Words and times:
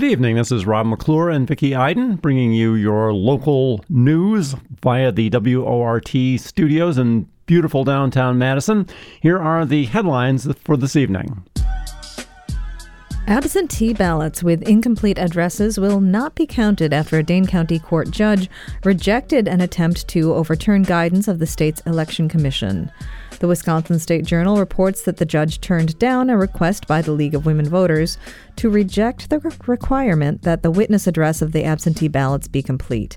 Good 0.00 0.12
evening. 0.12 0.36
This 0.36 0.50
is 0.50 0.64
Rob 0.64 0.86
McClure 0.86 1.28
and 1.28 1.46
Vicki 1.46 1.74
Iden 1.76 2.16
bringing 2.16 2.54
you 2.54 2.72
your 2.72 3.12
local 3.12 3.84
news 3.90 4.54
via 4.80 5.12
the 5.12 5.28
WORT 5.28 6.08
studios 6.38 6.96
in 6.96 7.28
beautiful 7.44 7.84
downtown 7.84 8.38
Madison. 8.38 8.86
Here 9.20 9.38
are 9.38 9.66
the 9.66 9.84
headlines 9.84 10.48
for 10.64 10.78
this 10.78 10.96
evening. 10.96 11.44
Absentee 13.26 13.92
ballots 13.92 14.42
with 14.42 14.62
incomplete 14.62 15.18
addresses 15.18 15.78
will 15.78 16.00
not 16.00 16.34
be 16.34 16.46
counted 16.46 16.94
after 16.94 17.18
a 17.18 17.22
Dane 17.22 17.46
County 17.46 17.78
court 17.78 18.10
judge 18.10 18.48
rejected 18.84 19.46
an 19.46 19.60
attempt 19.60 20.08
to 20.08 20.32
overturn 20.32 20.82
guidance 20.82 21.28
of 21.28 21.40
the 21.40 21.46
state's 21.46 21.82
election 21.82 22.26
commission. 22.26 22.90
The 23.40 23.48
Wisconsin 23.48 23.98
State 23.98 24.26
Journal 24.26 24.58
reports 24.58 25.00
that 25.02 25.16
the 25.16 25.24
judge 25.24 25.62
turned 25.62 25.98
down 25.98 26.28
a 26.28 26.36
request 26.36 26.86
by 26.86 27.00
the 27.00 27.12
League 27.12 27.34
of 27.34 27.46
Women 27.46 27.66
Voters 27.66 28.18
to 28.56 28.68
reject 28.68 29.30
the 29.30 29.38
requirement 29.66 30.42
that 30.42 30.62
the 30.62 30.70
witness 30.70 31.06
address 31.06 31.40
of 31.40 31.52
the 31.52 31.64
absentee 31.64 32.06
ballots 32.06 32.48
be 32.48 32.62
complete. 32.62 33.16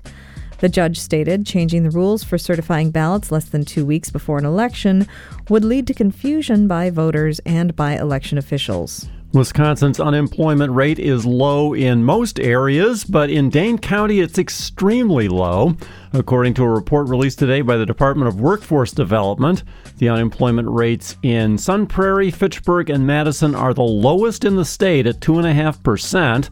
The 0.60 0.70
judge 0.70 0.98
stated 0.98 1.44
changing 1.44 1.82
the 1.82 1.90
rules 1.90 2.24
for 2.24 2.38
certifying 2.38 2.90
ballots 2.90 3.30
less 3.30 3.44
than 3.44 3.66
two 3.66 3.84
weeks 3.84 4.08
before 4.08 4.38
an 4.38 4.46
election 4.46 5.06
would 5.50 5.62
lead 5.62 5.86
to 5.88 5.94
confusion 5.94 6.66
by 6.66 6.88
voters 6.88 7.38
and 7.44 7.76
by 7.76 7.98
election 7.98 8.38
officials. 8.38 9.06
Wisconsin's 9.34 9.98
unemployment 9.98 10.72
rate 10.72 11.00
is 11.00 11.26
low 11.26 11.74
in 11.74 12.04
most 12.04 12.38
areas, 12.38 13.02
but 13.02 13.28
in 13.28 13.50
Dane 13.50 13.78
County 13.78 14.20
it's 14.20 14.38
extremely 14.38 15.26
low. 15.26 15.76
According 16.12 16.54
to 16.54 16.62
a 16.62 16.68
report 16.68 17.08
released 17.08 17.40
today 17.40 17.60
by 17.60 17.76
the 17.76 17.84
Department 17.84 18.28
of 18.28 18.40
Workforce 18.40 18.92
Development, 18.92 19.64
the 19.98 20.08
unemployment 20.08 20.68
rates 20.70 21.16
in 21.24 21.58
Sun 21.58 21.88
Prairie, 21.88 22.30
Fitchburg, 22.30 22.90
and 22.90 23.04
Madison 23.04 23.56
are 23.56 23.74
the 23.74 23.82
lowest 23.82 24.44
in 24.44 24.54
the 24.54 24.64
state 24.64 25.04
at 25.04 25.18
2.5%. 25.18 26.48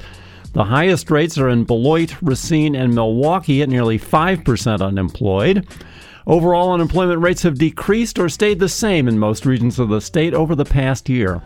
The 0.52 0.64
highest 0.64 1.08
rates 1.08 1.38
are 1.38 1.48
in 1.48 1.62
Beloit, 1.62 2.20
Racine, 2.20 2.74
and 2.74 2.92
Milwaukee 2.92 3.62
at 3.62 3.68
nearly 3.68 3.98
5% 3.98 4.82
unemployed. 4.82 5.68
Overall, 6.26 6.72
unemployment 6.72 7.20
rates 7.20 7.42
have 7.44 7.58
decreased 7.58 8.18
or 8.18 8.28
stayed 8.28 8.58
the 8.58 8.68
same 8.68 9.06
in 9.06 9.20
most 9.20 9.46
regions 9.46 9.78
of 9.78 9.88
the 9.88 10.00
state 10.00 10.34
over 10.34 10.56
the 10.56 10.64
past 10.64 11.08
year. 11.08 11.42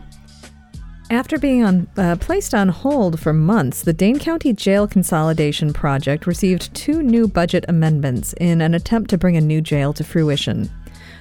After 1.08 1.38
being 1.38 1.62
on, 1.62 1.86
uh, 1.96 2.16
placed 2.18 2.52
on 2.52 2.68
hold 2.68 3.20
for 3.20 3.32
months, 3.32 3.82
the 3.82 3.92
Dane 3.92 4.18
County 4.18 4.52
Jail 4.52 4.88
Consolidation 4.88 5.72
Project 5.72 6.26
received 6.26 6.74
two 6.74 7.00
new 7.00 7.28
budget 7.28 7.64
amendments 7.68 8.32
in 8.40 8.60
an 8.60 8.74
attempt 8.74 9.10
to 9.10 9.18
bring 9.18 9.36
a 9.36 9.40
new 9.40 9.60
jail 9.60 9.92
to 9.92 10.02
fruition. 10.02 10.68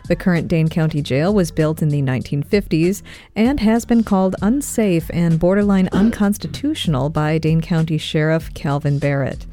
The 0.08 0.16
current 0.16 0.48
Dane 0.48 0.70
County 0.70 1.04
Jail 1.04 1.32
was 1.36 1.52
built 1.52 1.84
in 1.84 1.90
the 1.90 2.02
1950s 2.02 3.04
and 3.36 3.60
has 3.60 3.86
been 3.86 4.04
called 4.04 4.36
unsafe 4.42 5.12
and 5.14 5.40
borderline 5.40 5.90
unconstitutional 5.92 7.12
by 7.12 7.38
Dane 7.38 7.62
County 7.62 8.00
Sheriff 8.00 8.52
Kalvin 8.56 9.00
Barrett. 9.00 9.46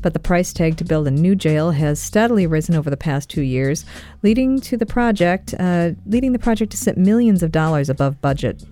But 0.00 0.14
the 0.14 0.18
price 0.18 0.54
tag 0.54 0.78
to 0.78 0.84
build 0.84 1.08
a 1.08 1.10
new 1.10 1.34
jail 1.34 1.72
has 1.72 2.00
steadily 2.00 2.46
risen 2.46 2.74
over 2.74 2.88
the 2.88 2.96
past 2.96 3.28
two 3.28 3.42
years, 3.42 3.84
leading 4.22 4.62
to 4.62 4.78
the 4.78 4.86
project, 4.86 5.54
uh, 5.58 5.90
leading 6.06 6.32
the 6.32 6.38
project 6.38 6.72
to 6.72 6.78
sit 6.78 6.96
millions 6.96 7.42
of 7.42 7.52
dollars 7.52 7.90
above 7.90 8.22
budget. 8.22 8.64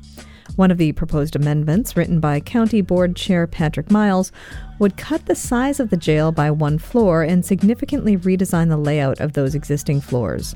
One 0.56 0.70
of 0.70 0.76
the 0.76 0.92
proposed 0.92 1.34
amendments, 1.34 1.96
written 1.96 2.20
by 2.20 2.38
County 2.38 2.82
Board 2.82 3.16
Chair 3.16 3.46
Patrick 3.46 3.90
Miles, 3.90 4.32
would 4.78 4.98
cut 4.98 5.24
the 5.24 5.34
size 5.34 5.80
of 5.80 5.88
the 5.88 5.96
jail 5.96 6.30
by 6.30 6.50
one 6.50 6.76
floor 6.76 7.22
and 7.22 7.44
significantly 7.44 8.18
redesign 8.18 8.68
the 8.68 8.76
layout 8.76 9.18
of 9.18 9.32
those 9.32 9.54
existing 9.54 10.02
floors. 10.02 10.54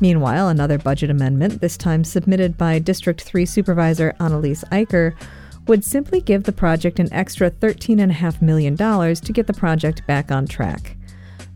Meanwhile, 0.00 0.48
another 0.48 0.78
budget 0.78 1.10
amendment, 1.10 1.60
this 1.60 1.76
time 1.76 2.02
submitted 2.02 2.58
by 2.58 2.80
District 2.80 3.22
3 3.22 3.46
Supervisor 3.46 4.14
Analiese 4.18 4.64
Eicher, 4.70 5.14
would 5.68 5.84
simply 5.84 6.20
give 6.20 6.42
the 6.42 6.52
project 6.52 6.98
an 6.98 7.12
extra 7.12 7.48
$13.5 7.50 8.42
million 8.42 8.76
to 8.76 9.32
get 9.32 9.46
the 9.46 9.52
project 9.52 10.04
back 10.08 10.32
on 10.32 10.46
track. 10.46 10.96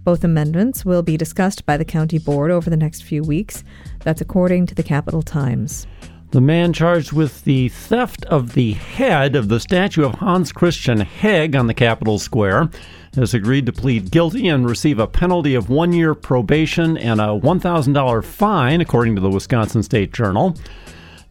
Both 0.04 0.24
amendments 0.24 0.84
will 0.84 1.02
be 1.02 1.16
discussed 1.16 1.66
by 1.66 1.76
the 1.76 1.84
county 1.84 2.18
board 2.18 2.50
over 2.50 2.70
the 2.70 2.76
next 2.76 3.02
few 3.02 3.22
weeks. 3.22 3.64
That's 4.00 4.20
according 4.20 4.66
to 4.66 4.74
the 4.74 4.82
Capital 4.82 5.22
Times. 5.22 5.86
The 6.32 6.40
man 6.40 6.72
charged 6.72 7.10
with 7.10 7.42
the 7.42 7.70
theft 7.70 8.24
of 8.26 8.54
the 8.54 8.74
head 8.74 9.34
of 9.34 9.48
the 9.48 9.58
statue 9.58 10.04
of 10.04 10.14
Hans 10.14 10.52
Christian 10.52 11.00
Heg 11.00 11.56
on 11.56 11.66
the 11.66 11.74
Capitol 11.74 12.20
Square 12.20 12.70
has 13.16 13.34
agreed 13.34 13.66
to 13.66 13.72
plead 13.72 14.12
guilty 14.12 14.46
and 14.46 14.68
receive 14.68 15.00
a 15.00 15.08
penalty 15.08 15.56
of 15.56 15.68
one 15.68 15.92
year 15.92 16.14
probation 16.14 16.96
and 16.96 17.20
a 17.20 17.24
$1,000 17.24 18.24
fine, 18.24 18.80
according 18.80 19.16
to 19.16 19.20
the 19.20 19.28
Wisconsin 19.28 19.82
State 19.82 20.12
Journal. 20.12 20.56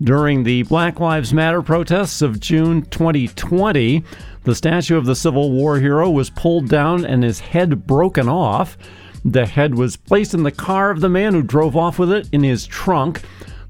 During 0.04 0.44
the 0.44 0.64
Black 0.64 1.00
Lives 1.00 1.34
Matter 1.34 1.62
protests 1.62 2.22
of 2.22 2.42
June 2.42 2.82
2020, 2.82 4.04
the 4.44 4.56
statue 4.56 4.98
of 4.98 5.06
the 5.06 5.16
Civil 5.16 5.52
War 5.52 5.80
hero 5.80 6.10
was 6.10 6.30
pulled 6.30 6.68
down 6.68 7.06
and 7.06 7.24
his 7.24 7.40
head 7.40 7.88
broken 7.88 8.28
off. 8.28 8.78
The 9.24 9.46
head 9.46 9.76
was 9.76 9.96
placed 9.96 10.34
in 10.34 10.44
the 10.44 10.52
car 10.52 10.92
of 10.92 11.00
the 11.00 11.08
man 11.08 11.34
who 11.34 11.42
drove 11.42 11.78
off 11.78 12.00
with 12.00 12.12
it 12.12 12.28
in 12.34 12.44
his 12.44 12.68
trunk. 12.68 13.22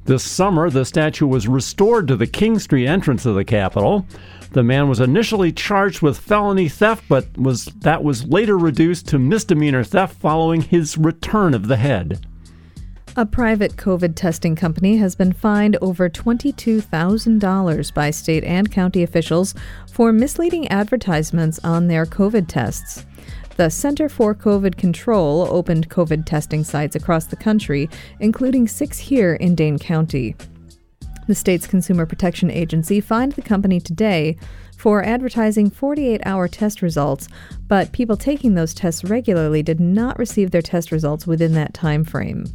This 0.06 0.24
summer, 0.24 0.70
the 0.70 0.86
statue 0.86 1.28
was 1.28 1.48
restored 1.48 2.08
to 2.08 2.16
the 2.16 2.28
King 2.28 2.58
Street 2.58 2.88
entrance 2.88 3.26
of 3.26 3.36
the 3.36 3.46
Capitol. 3.46 4.08
The 4.52 4.64
man 4.64 4.90
was 4.90 5.00
initially 5.00 5.52
charged 5.52 6.02
with 6.02 6.18
felony 6.18 6.68
theft, 6.68 7.04
but 7.08 7.38
was 7.38 7.66
that 7.82 8.04
was 8.04 8.26
later 8.26 8.58
reduced 8.58 9.08
to 9.10 9.20
misdemeanor 9.20 9.84
theft 9.84 10.20
following 10.20 10.62
his 10.62 10.98
return 10.98 11.54
of 11.54 11.68
the 11.68 11.78
head. 11.78 12.26
A 13.16 13.26
private 13.26 13.76
COVID 13.76 14.16
testing 14.16 14.56
company 14.56 14.98
has 14.98 15.16
been 15.16 15.34
fined 15.34 15.78
over 15.82 16.10
$22,000 16.10 17.94
by 17.94 18.12
state 18.12 18.44
and 18.44 18.72
county 18.72 19.04
officials 19.04 19.54
for 19.92 20.14
misleading 20.14 20.68
advertisements 20.70 21.60
on 21.64 21.88
their 21.88 22.06
COVID 22.06 22.48
tests. 22.48 23.06
The 23.60 23.70
Center 23.70 24.08
for 24.08 24.34
COVID 24.34 24.78
Control 24.78 25.46
opened 25.52 25.90
COVID 25.90 26.24
testing 26.24 26.64
sites 26.64 26.96
across 26.96 27.26
the 27.26 27.36
country, 27.36 27.90
including 28.22 28.70
six 28.70 28.98
here 28.98 29.34
in 29.34 29.54
Dane 29.54 29.78
County. 29.78 30.38
The 31.28 31.36
state's 31.36 31.68
Consumer 31.68 32.06
Protection 32.06 32.50
Agency 32.50 33.02
fined 33.02 33.34
the 33.34 33.42
company 33.42 33.82
today 33.82 34.38
for 34.78 35.04
advertising 35.04 35.70
48 35.70 36.22
hour 36.26 36.48
test 36.48 36.82
results, 36.82 37.28
but 37.68 37.92
people 37.92 38.16
taking 38.16 38.56
those 38.56 38.74
tests 38.74 39.04
regularly 39.04 39.62
did 39.62 39.82
not 39.82 40.18
receive 40.18 40.52
their 40.52 40.62
test 40.62 40.90
results 40.90 41.28
within 41.28 41.52
that 41.56 41.74
time 41.74 42.06
frame. 42.06 42.46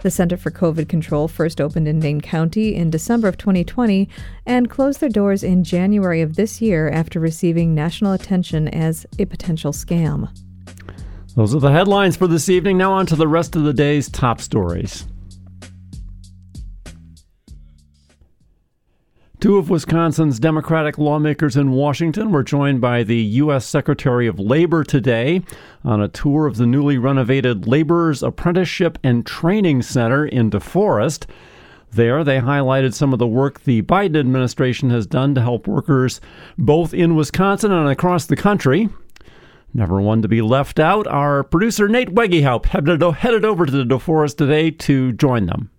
The 0.00 0.10
Center 0.10 0.36
for 0.36 0.50
COVID 0.50 0.88
Control 0.88 1.26
first 1.26 1.60
opened 1.60 1.88
in 1.88 2.00
Dane 2.00 2.20
County 2.20 2.74
in 2.74 2.90
December 2.90 3.28
of 3.28 3.38
2020 3.38 4.08
and 4.44 4.70
closed 4.70 5.00
their 5.00 5.08
doors 5.08 5.42
in 5.42 5.64
January 5.64 6.20
of 6.20 6.36
this 6.36 6.60
year 6.60 6.90
after 6.90 7.18
receiving 7.18 7.74
national 7.74 8.12
attention 8.12 8.68
as 8.68 9.06
a 9.18 9.24
potential 9.24 9.72
scam. 9.72 10.28
Those 11.34 11.54
are 11.54 11.60
the 11.60 11.72
headlines 11.72 12.16
for 12.16 12.26
this 12.26 12.48
evening. 12.48 12.78
Now, 12.78 12.92
on 12.92 13.06
to 13.06 13.16
the 13.16 13.28
rest 13.28 13.56
of 13.56 13.64
the 13.64 13.74
day's 13.74 14.08
top 14.08 14.40
stories. 14.40 15.06
Two 19.38 19.58
of 19.58 19.68
Wisconsin's 19.68 20.40
Democratic 20.40 20.96
lawmakers 20.96 21.58
in 21.58 21.72
Washington 21.72 22.32
were 22.32 22.42
joined 22.42 22.80
by 22.80 23.02
the 23.02 23.18
U.S. 23.18 23.66
Secretary 23.66 24.26
of 24.26 24.40
Labor 24.40 24.82
today 24.82 25.42
on 25.84 26.00
a 26.00 26.08
tour 26.08 26.46
of 26.46 26.56
the 26.56 26.64
newly 26.64 26.96
renovated 26.96 27.66
Laborers 27.66 28.22
Apprenticeship 28.22 28.98
and 29.04 29.26
Training 29.26 29.82
Center 29.82 30.24
in 30.24 30.50
DeForest. 30.50 31.26
There, 31.92 32.24
they 32.24 32.38
highlighted 32.40 32.94
some 32.94 33.12
of 33.12 33.18
the 33.18 33.26
work 33.26 33.64
the 33.64 33.82
Biden 33.82 34.18
administration 34.18 34.88
has 34.88 35.06
done 35.06 35.34
to 35.34 35.42
help 35.42 35.68
workers 35.68 36.18
both 36.56 36.94
in 36.94 37.14
Wisconsin 37.14 37.72
and 37.72 37.90
across 37.90 38.24
the 38.24 38.36
country. 38.36 38.88
Never 39.74 40.00
one 40.00 40.22
to 40.22 40.28
be 40.28 40.40
left 40.40 40.80
out, 40.80 41.06
our 41.06 41.44
producer 41.44 41.88
Nate 41.88 42.14
Wegehaupt 42.14 42.64
headed 43.16 43.44
over 43.44 43.66
to 43.66 43.72
the 43.72 43.84
DeForest 43.84 44.38
today 44.38 44.70
to 44.70 45.12
join 45.12 45.44
them. 45.44 45.70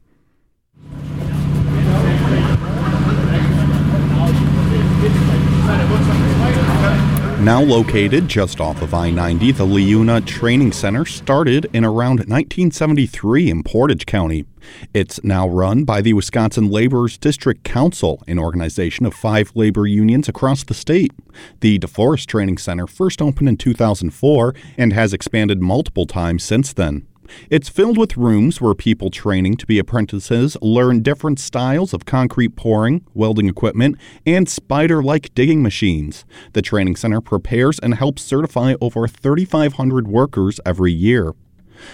Now 7.47 7.61
located 7.61 8.27
just 8.27 8.59
off 8.59 8.81
of 8.81 8.93
I 8.93 9.09
90, 9.09 9.53
the 9.53 9.63
Leuna 9.63 10.19
Training 10.19 10.73
Center 10.73 11.05
started 11.05 11.69
in 11.71 11.85
around 11.85 12.19
1973 12.27 13.49
in 13.49 13.63
Portage 13.63 14.05
County. 14.05 14.45
It's 14.93 15.23
now 15.23 15.47
run 15.47 15.85
by 15.85 16.01
the 16.01 16.11
Wisconsin 16.11 16.69
Laborers 16.69 17.17
District 17.17 17.63
Council, 17.63 18.21
an 18.27 18.37
organization 18.37 19.05
of 19.05 19.13
five 19.13 19.53
labor 19.55 19.87
unions 19.87 20.27
across 20.27 20.65
the 20.65 20.73
state. 20.73 21.13
The 21.61 21.79
DeForest 21.79 22.25
Training 22.25 22.57
Center 22.57 22.85
first 22.85 23.21
opened 23.21 23.47
in 23.47 23.55
2004 23.55 24.53
and 24.77 24.91
has 24.91 25.13
expanded 25.13 25.61
multiple 25.61 26.05
times 26.05 26.43
since 26.43 26.73
then. 26.73 27.07
It's 27.49 27.69
filled 27.69 27.97
with 27.97 28.17
rooms 28.17 28.61
where 28.61 28.73
people 28.73 29.09
training 29.09 29.57
to 29.57 29.65
be 29.65 29.79
apprentices 29.79 30.57
learn 30.61 31.01
different 31.01 31.39
styles 31.39 31.93
of 31.93 32.05
concrete 32.05 32.55
pouring, 32.55 33.05
welding 33.13 33.49
equipment, 33.49 33.97
and 34.25 34.47
spider 34.47 35.01
like 35.01 35.33
digging 35.35 35.61
machines. 35.61 36.25
The 36.53 36.61
training 36.61 36.95
center 36.95 37.21
prepares 37.21 37.79
and 37.79 37.95
helps 37.95 38.23
certify 38.23 38.75
over 38.81 39.07
3,500 39.07 40.07
workers 40.07 40.59
every 40.65 40.91
year. 40.91 41.33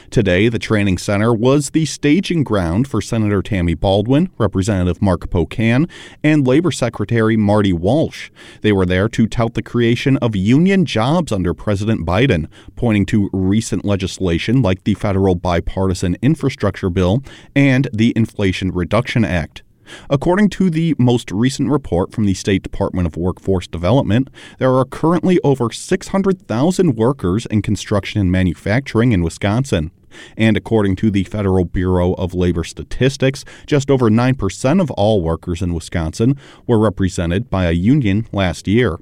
Today, 0.10 0.50
the 0.50 0.60
training 0.60 0.98
center 0.98 1.34
was 1.34 1.72
the 1.72 1.86
staging 1.86 2.44
ground 2.44 2.88
for 2.88 3.02
Senator 3.02 3.42
Tammy 3.42 3.74
Baldwin, 3.74 4.30
Representative 4.38 5.02
Mark 5.02 5.30
Pocan, 5.30 5.90
and 6.24 6.48
Labor 6.48 6.72
Secretary 6.72 7.38
Marty 7.38 7.74
Walsh. 7.74 8.30
They 8.62 8.72
were 8.72 8.86
there 8.86 9.10
to 9.10 9.28
tout 9.28 9.54
the 9.54 9.62
creation 9.62 10.18
of 10.18 10.36
union 10.36 10.86
jobs 10.86 11.32
under 11.32 11.54
President 11.54 12.06
Biden, 12.06 12.48
pointing 12.76 13.06
to 13.08 13.30
recent 13.34 13.86
legislation 13.86 14.62
like 14.62 14.84
the 14.84 14.94
federal 14.96 15.36
bipartisan 15.36 16.18
infrastructure 16.22 16.90
bill 16.90 17.24
and 17.56 17.88
the 17.94 18.14
Inflation 18.16 18.72
Reduction 18.72 19.26
Act. 19.26 19.64
According 20.10 20.50
to 20.50 20.70
the 20.70 20.96
most 20.98 21.32
recent 21.32 21.70
report 21.70 22.12
from 22.12 22.26
the 22.26 22.34
State 22.34 22.64
Department 22.64 23.08
of 23.08 23.18
Workforce 23.18 23.68
Development, 23.68 24.30
there 24.60 24.74
are 24.74 24.86
currently 24.86 25.40
over 25.44 25.72
600,000 25.72 26.96
workers 26.96 27.46
in 27.48 27.62
construction 27.62 28.22
and 28.22 28.32
manufacturing 28.32 29.12
in 29.12 29.24
Wisconsin. 29.24 29.92
And 30.38 30.56
according 30.56 30.96
to 30.98 31.12
the 31.12 31.24
Federal 31.24 31.66
Bureau 31.66 32.14
of 32.14 32.34
Labor 32.34 32.64
Statistics, 32.64 33.44
just 33.66 33.90
over 33.90 34.10
9% 34.10 34.82
of 34.82 34.92
all 34.92 35.22
workers 35.22 35.62
in 35.62 35.74
Wisconsin 35.74 36.38
were 36.68 36.80
represented 36.80 37.50
by 37.50 37.66
a 37.66 37.72
union 37.72 38.28
last 38.32 38.68
year. 38.68 39.00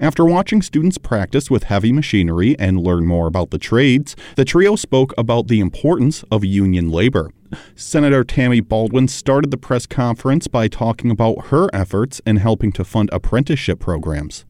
After 0.00 0.24
watching 0.24 0.62
students 0.62 0.98
practice 0.98 1.50
with 1.50 1.64
heavy 1.64 1.92
machinery 1.92 2.56
and 2.58 2.80
learn 2.80 3.06
more 3.06 3.26
about 3.26 3.50
the 3.50 3.58
trades, 3.58 4.16
the 4.36 4.44
trio 4.44 4.76
spoke 4.76 5.12
about 5.16 5.48
the 5.48 5.60
importance 5.60 6.24
of 6.30 6.44
union 6.44 6.90
labor. 6.90 7.30
Senator 7.74 8.24
Tammy 8.24 8.60
Baldwin 8.60 9.08
started 9.08 9.50
the 9.50 9.56
press 9.56 9.86
conference 9.86 10.46
by 10.46 10.68
talking 10.68 11.10
about 11.10 11.46
her 11.46 11.68
efforts 11.74 12.20
in 12.26 12.36
helping 12.36 12.72
to 12.72 12.84
fund 12.84 13.10
apprenticeship 13.12 13.78
programs. 13.78 14.44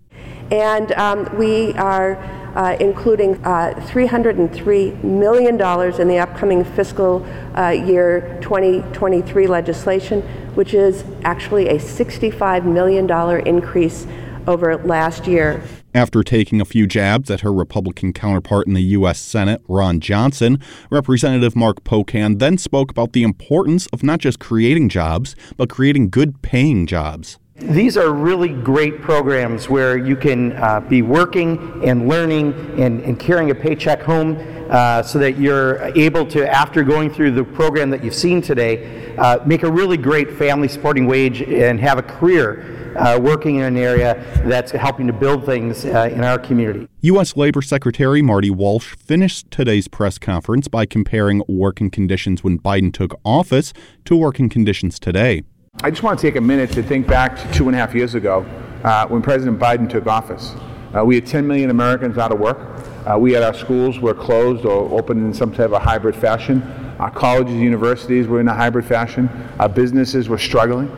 And 0.50 0.92
um, 0.92 1.36
we 1.36 1.72
are 1.74 2.16
uh, 2.54 2.76
including 2.78 3.42
uh, 3.44 3.72
$303 3.88 5.02
million 5.02 5.54
in 5.54 6.08
the 6.08 6.19
upcoming 6.19 6.64
fiscal 6.64 7.26
uh, 7.56 7.69
year 7.69 8.38
2023 8.42 9.46
legislation, 9.46 10.20
which 10.54 10.74
is 10.74 11.04
actually 11.24 11.69
a 11.69 11.78
$65 11.78 12.64
million 12.64 13.10
increase 13.46 14.06
over 14.47 14.77
last 14.79 15.27
year. 15.27 15.62
After 15.94 16.23
taking 16.23 16.61
a 16.61 16.65
few 16.65 16.87
jabs 16.87 17.31
at 17.31 17.41
her 17.41 17.53
Republican 17.53 18.12
counterpart 18.12 18.67
in 18.67 18.73
the 18.73 18.83
U.S. 18.83 19.21
Senate, 19.21 19.62
Ron 19.69 20.00
Johnson, 20.00 20.59
Representative 20.91 21.55
Mark 21.55 21.85
Pocan 21.85 22.39
then 22.39 22.56
spoke 22.56 22.91
about 22.91 23.12
the 23.12 23.23
importance 23.23 23.87
of 23.89 24.03
not 24.03 24.19
just 24.19 24.41
creating 24.41 24.89
jobs, 24.89 25.37
but 25.56 25.69
creating 25.69 26.09
good 26.09 26.41
paying 26.41 26.87
jobs. 26.87 27.39
These 27.56 27.97
are 27.97 28.11
really 28.11 28.49
great 28.49 29.03
programs 29.03 29.69
where 29.69 29.97
you 29.97 30.17
can 30.17 30.53
uh, 30.53 30.81
be 30.81 31.03
working 31.03 31.83
and 31.85 32.09
learning 32.09 32.55
and, 32.81 33.00
and 33.03 33.21
carrying 33.21 33.50
a 33.50 33.55
paycheck 33.55 34.00
home 34.00 34.37
uh, 34.71 35.03
so 35.03 35.19
that 35.19 35.37
you're 35.37 35.83
able 35.94 36.27
to, 36.27 36.50
after 36.50 36.83
going 36.83 37.12
through 37.12 37.33
the 37.33 37.44
program 37.44 37.91
that 37.91 38.03
you've 38.03 38.15
seen 38.15 38.41
today, 38.41 39.15
uh, 39.17 39.39
make 39.44 39.62
a 39.62 39.71
really 39.71 39.99
great 39.99 40.33
family 40.39 40.67
supporting 40.67 41.06
wage 41.06 41.43
and 41.43 41.79
have 41.79 41.99
a 41.99 42.03
career 42.03 42.81
uh, 42.97 43.19
working 43.21 43.56
in 43.56 43.65
an 43.65 43.77
area 43.77 44.15
that's 44.44 44.73
helping 44.73 45.06
to 45.06 45.12
build 45.12 45.44
things 45.44 45.85
uh, 45.85 46.11
in 46.12 46.25
our 46.25 46.39
community. 46.39 46.89
U.S. 47.03 47.37
Labor 47.37 47.62
Secretary 47.62 48.23
Marty 48.23 48.50
Walsh 48.50 48.94
finished 48.97 49.50
today's 49.50 49.89
press 49.89 50.19
conference 50.19 50.69
by 50.69 50.87
comparing 50.87 51.43
working 51.49 51.91
conditions 51.91 52.44
when 52.44 52.59
Biden 52.59 52.93
took 52.93 53.19
office 53.25 53.73
to 54.05 54.17
working 54.17 54.49
conditions 54.49 54.99
today. 54.99 55.43
I 55.83 55.91
just 55.91 56.03
want 56.03 56.19
to 56.19 56.27
take 56.27 56.37
a 56.37 56.41
minute 56.41 56.71
to 56.73 56.83
think 56.83 57.06
back 57.06 57.37
to 57.37 57.53
two 57.53 57.67
and 57.67 57.75
a 57.75 57.79
half 57.79 57.94
years 57.94 58.15
ago 58.15 58.44
uh, 58.85 59.06
when 59.09 59.23
President 59.23 59.59
Biden 59.59 59.89
took 59.89 60.06
office. 60.06 60.55
Uh, 60.94 61.03
we 61.03 61.15
had 61.15 61.27
10 61.27 61.47
million 61.47 61.71
Americans 61.71 62.19
out 62.19 62.31
of 62.31 62.39
work. 62.39 62.59
Uh, 63.06 63.19
we 63.19 63.33
had 63.33 63.43
our 63.43 63.55
schools 63.55 63.99
were 63.99 64.12
closed 64.12 64.67
or 64.67 64.99
open 64.99 65.25
in 65.25 65.33
some 65.33 65.50
type 65.50 65.67
of 65.67 65.73
a 65.73 65.79
hybrid 65.79 66.15
fashion. 66.15 66.62
Our 66.99 67.11
colleges 67.11 67.55
and 67.55 67.62
universities 67.62 68.27
were 68.27 68.41
in 68.41 68.49
a 68.49 68.55
hybrid 68.55 68.85
fashion. 68.85 69.31
Our 69.59 69.69
businesses 69.69 70.29
were 70.29 70.39
struggling. 70.39 70.89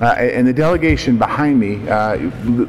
Uh, 0.00 0.14
and 0.16 0.46
the 0.46 0.52
delegation 0.52 1.18
behind 1.18 1.60
me, 1.60 1.86
uh, 1.88 2.16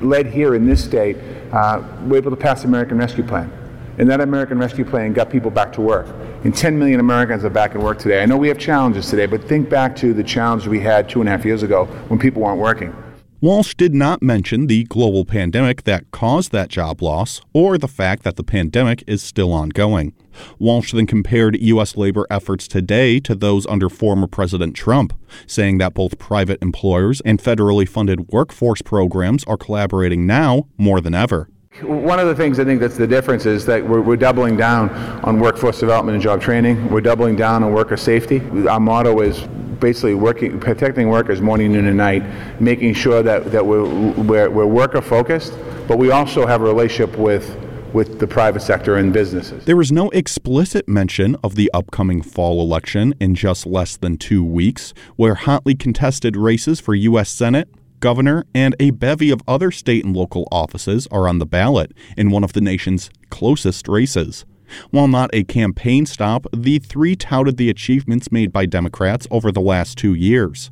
led 0.01 0.28
here 0.28 0.54
in 0.54 0.66
this 0.66 0.83
state, 0.83 1.18
uh, 1.54 1.81
were 2.06 2.18
able 2.18 2.31
to 2.31 2.38
pass 2.38 2.62
the 2.62 2.68
American 2.68 2.98
Rescue 2.98 3.24
Plan. 3.24 3.51
And 3.98 4.10
that 4.10 4.19
American 4.19 4.57
Rescue 4.57 4.83
Plan 4.83 5.13
got 5.13 5.30
people 5.30 5.51
back 5.51 5.72
to 5.74 5.81
work. 5.81 6.07
And 6.44 6.56
10 6.56 6.78
million 6.78 7.00
Americans 7.00 7.45
are 7.45 7.50
back 7.50 7.75
in 7.75 7.81
work 7.81 8.00
today. 8.00 8.22
I 8.22 8.25
know 8.25 8.36
we 8.36 8.48
have 8.48 8.57
challenges 8.57 9.10
today, 9.10 9.28
but 9.28 9.44
think 9.44 9.69
back 9.69 9.95
to 9.98 10.13
the 10.13 10.24
challenge 10.24 10.68
we 10.68 10.80
had 10.80 11.07
two 11.07 11.19
and 11.22 11.30
a 11.30 11.31
half 11.31 11.45
years 11.45 11.63
ago 11.63 11.86
when 12.07 12.19
people 12.19 12.42
weren't 12.42 12.60
working. 12.60 12.95
Walsh 13.39 13.75
did 13.75 13.95
not 13.95 14.22
mention 14.22 14.68
the 14.68 14.83
global 14.83 15.25
pandemic 15.25 15.83
that 15.83 16.12
caused 16.12 16.51
that 16.51 16.69
job 16.69 17.01
loss 17.01 17.42
or 17.54 17.78
the 17.78 17.88
fact 17.88 18.24
that 18.24 18.36
the 18.36 18.44
pandemic 18.44 19.04
is 19.07 19.24
still 19.24 19.51
ongoing. 19.51 20.13
Walsh 20.60 20.92
then 20.92 21.06
compared 21.06 21.60
U.S. 21.62 21.95
labor 21.95 22.25
efforts 22.30 22.68
today 22.68 23.19
to 23.22 23.36
those 23.36 23.66
under 23.68 23.89
former 23.89 24.28
President 24.28 24.75
Trump, 24.75 25.13
saying 25.48 25.78
that 25.80 25.94
both 25.94 26.18
private 26.18 26.62
employers 26.62 27.22
and 27.22 27.39
federally 27.39 27.88
funded 27.88 28.30
workforce 28.30 28.81
programs 28.81 29.44
are 29.45 29.57
collaborating 29.57 30.25
now 30.25 30.68
more 30.78 31.01
than 31.01 31.13
ever. 31.13 31.50
One 31.83 32.19
of 32.19 32.28
the 32.28 32.36
things 32.36 32.60
I 32.60 32.66
think 32.66 32.81
that's 32.81 32.98
the 32.98 33.07
difference 33.07 33.45
is 33.45 33.66
that 33.66 33.88
we're, 33.88 34.01
we're, 34.01 34.18
doubling 34.18 34.57
down 34.57 34.89
on 35.24 35.39
workforce 35.39 35.80
development 35.80 36.16
and 36.16 36.22
job 36.22 36.42
training. 36.42 36.89
We're 36.89 37.01
doubling 37.01 37.38
down 37.38 37.63
on 37.63 37.74
worker 37.74 37.95
safety. 37.95 38.42
Our 38.68 38.80
motto 38.80 39.22
is 39.22 39.48
basically 39.80 40.13
working, 40.13 40.60
protecting 40.60 41.10
workers 41.10 41.42
morning, 41.42 41.72
noon, 41.72 41.88
and 41.88 41.98
night, 41.98 42.24
making 42.62 42.94
sure 42.94 43.24
that, 43.24 43.51
that 43.51 43.66
we're, 43.66 43.86
we're, 43.86 44.50
we're 44.50 44.66
worker 44.66 45.01
focused, 45.01 45.57
but 45.88 45.98
we 45.98 46.12
also 46.12 46.45
have 46.45 46.62
a 46.62 46.66
relationship 46.66 47.18
with 47.18 47.57
with 47.93 48.19
the 48.19 48.27
private 48.27 48.61
sector 48.61 48.97
and 48.97 49.13
businesses. 49.13 49.65
There 49.65 49.77
was 49.77 49.91
no 49.91 50.09
explicit 50.09 50.88
mention 50.88 51.35
of 51.43 51.55
the 51.55 51.69
upcoming 51.73 52.21
fall 52.21 52.61
election 52.61 53.13
in 53.19 53.35
just 53.35 53.65
less 53.65 53.97
than 53.97 54.17
two 54.17 54.43
weeks, 54.43 54.93
where 55.15 55.35
hotly 55.35 55.75
contested 55.75 56.35
races 56.35 56.79
for 56.79 56.95
U.S. 56.95 57.29
Senate, 57.29 57.69
governor, 57.99 58.45
and 58.53 58.75
a 58.79 58.91
bevy 58.91 59.29
of 59.29 59.41
other 59.47 59.71
state 59.71 60.03
and 60.03 60.15
local 60.15 60.47
offices 60.51 61.07
are 61.11 61.27
on 61.27 61.39
the 61.39 61.45
ballot 61.45 61.91
in 62.17 62.31
one 62.31 62.43
of 62.43 62.53
the 62.53 62.61
nation's 62.61 63.09
closest 63.29 63.88
races. 63.88 64.45
While 64.89 65.07
not 65.07 65.29
a 65.33 65.44
campaign 65.44 66.05
stop, 66.05 66.45
the 66.55 66.79
three 66.79 67.15
touted 67.15 67.57
the 67.57 67.69
achievements 67.69 68.31
made 68.31 68.51
by 68.51 68.65
Democrats 68.65 69.27
over 69.29 69.51
the 69.51 69.61
last 69.61 69.97
two 69.97 70.13
years. 70.13 70.71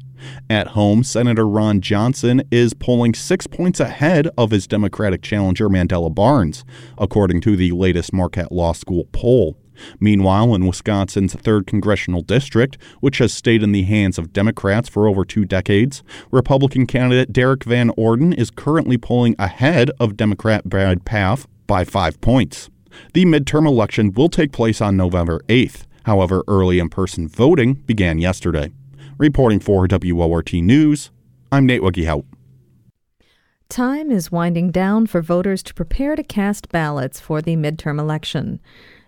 At 0.49 0.69
home, 0.69 1.03
Senator 1.03 1.47
Ron 1.47 1.81
Johnson 1.81 2.43
is 2.51 2.73
polling 2.73 3.13
six 3.13 3.47
points 3.47 3.79
ahead 3.79 4.27
of 4.37 4.51
his 4.51 4.67
Democratic 4.67 5.21
challenger 5.21 5.69
Mandela 5.69 6.13
Barnes, 6.13 6.63
according 6.97 7.41
to 7.41 7.55
the 7.55 7.71
latest 7.71 8.13
Marquette 8.13 8.51
Law 8.51 8.73
School 8.73 9.05
poll. 9.11 9.57
Meanwhile, 9.99 10.53
in 10.55 10.67
Wisconsin's 10.67 11.35
3rd 11.35 11.67
Congressional 11.67 12.21
District, 12.21 12.77
which 12.99 13.19
has 13.19 13.33
stayed 13.33 13.63
in 13.63 13.71
the 13.71 13.83
hands 13.83 14.17
of 14.17 14.33
Democrats 14.33 14.89
for 14.89 15.07
over 15.07 15.23
two 15.23 15.45
decades, 15.45 16.03
Republican 16.31 16.85
candidate 16.85 17.31
Derrick 17.31 17.63
Van 17.63 17.91
Orden 17.91 18.33
is 18.33 18.51
currently 18.51 18.97
polling 18.97 19.35
ahead 19.39 19.91
of 19.99 20.17
Democrat 20.17 20.65
Brad 20.65 21.05
Pfaff 21.05 21.45
by 21.67 21.83
five 21.83 22.19
points. 22.21 22.69
The 23.13 23.25
midterm 23.25 23.67
election 23.67 24.13
will 24.13 24.29
take 24.29 24.51
place 24.51 24.81
on 24.81 24.97
November 24.97 25.41
8th. 25.47 25.85
However, 26.03 26.43
early 26.47 26.79
in 26.79 26.89
person 26.89 27.27
voting 27.27 27.73
began 27.73 28.19
yesterday. 28.19 28.71
Reporting 29.19 29.59
for 29.59 29.85
WORT 29.85 30.53
News, 30.53 31.11
I'm 31.51 31.65
Nate 31.65 31.81
Wegehaupt. 31.81 32.23
Time 33.67 34.11
is 34.11 34.31
winding 34.31 34.71
down 34.71 35.07
for 35.07 35.21
voters 35.21 35.61
to 35.63 35.73
prepare 35.73 36.15
to 36.15 36.23
cast 36.23 36.69
ballots 36.69 37.19
for 37.19 37.41
the 37.41 37.57
midterm 37.57 37.99
election. 37.99 38.61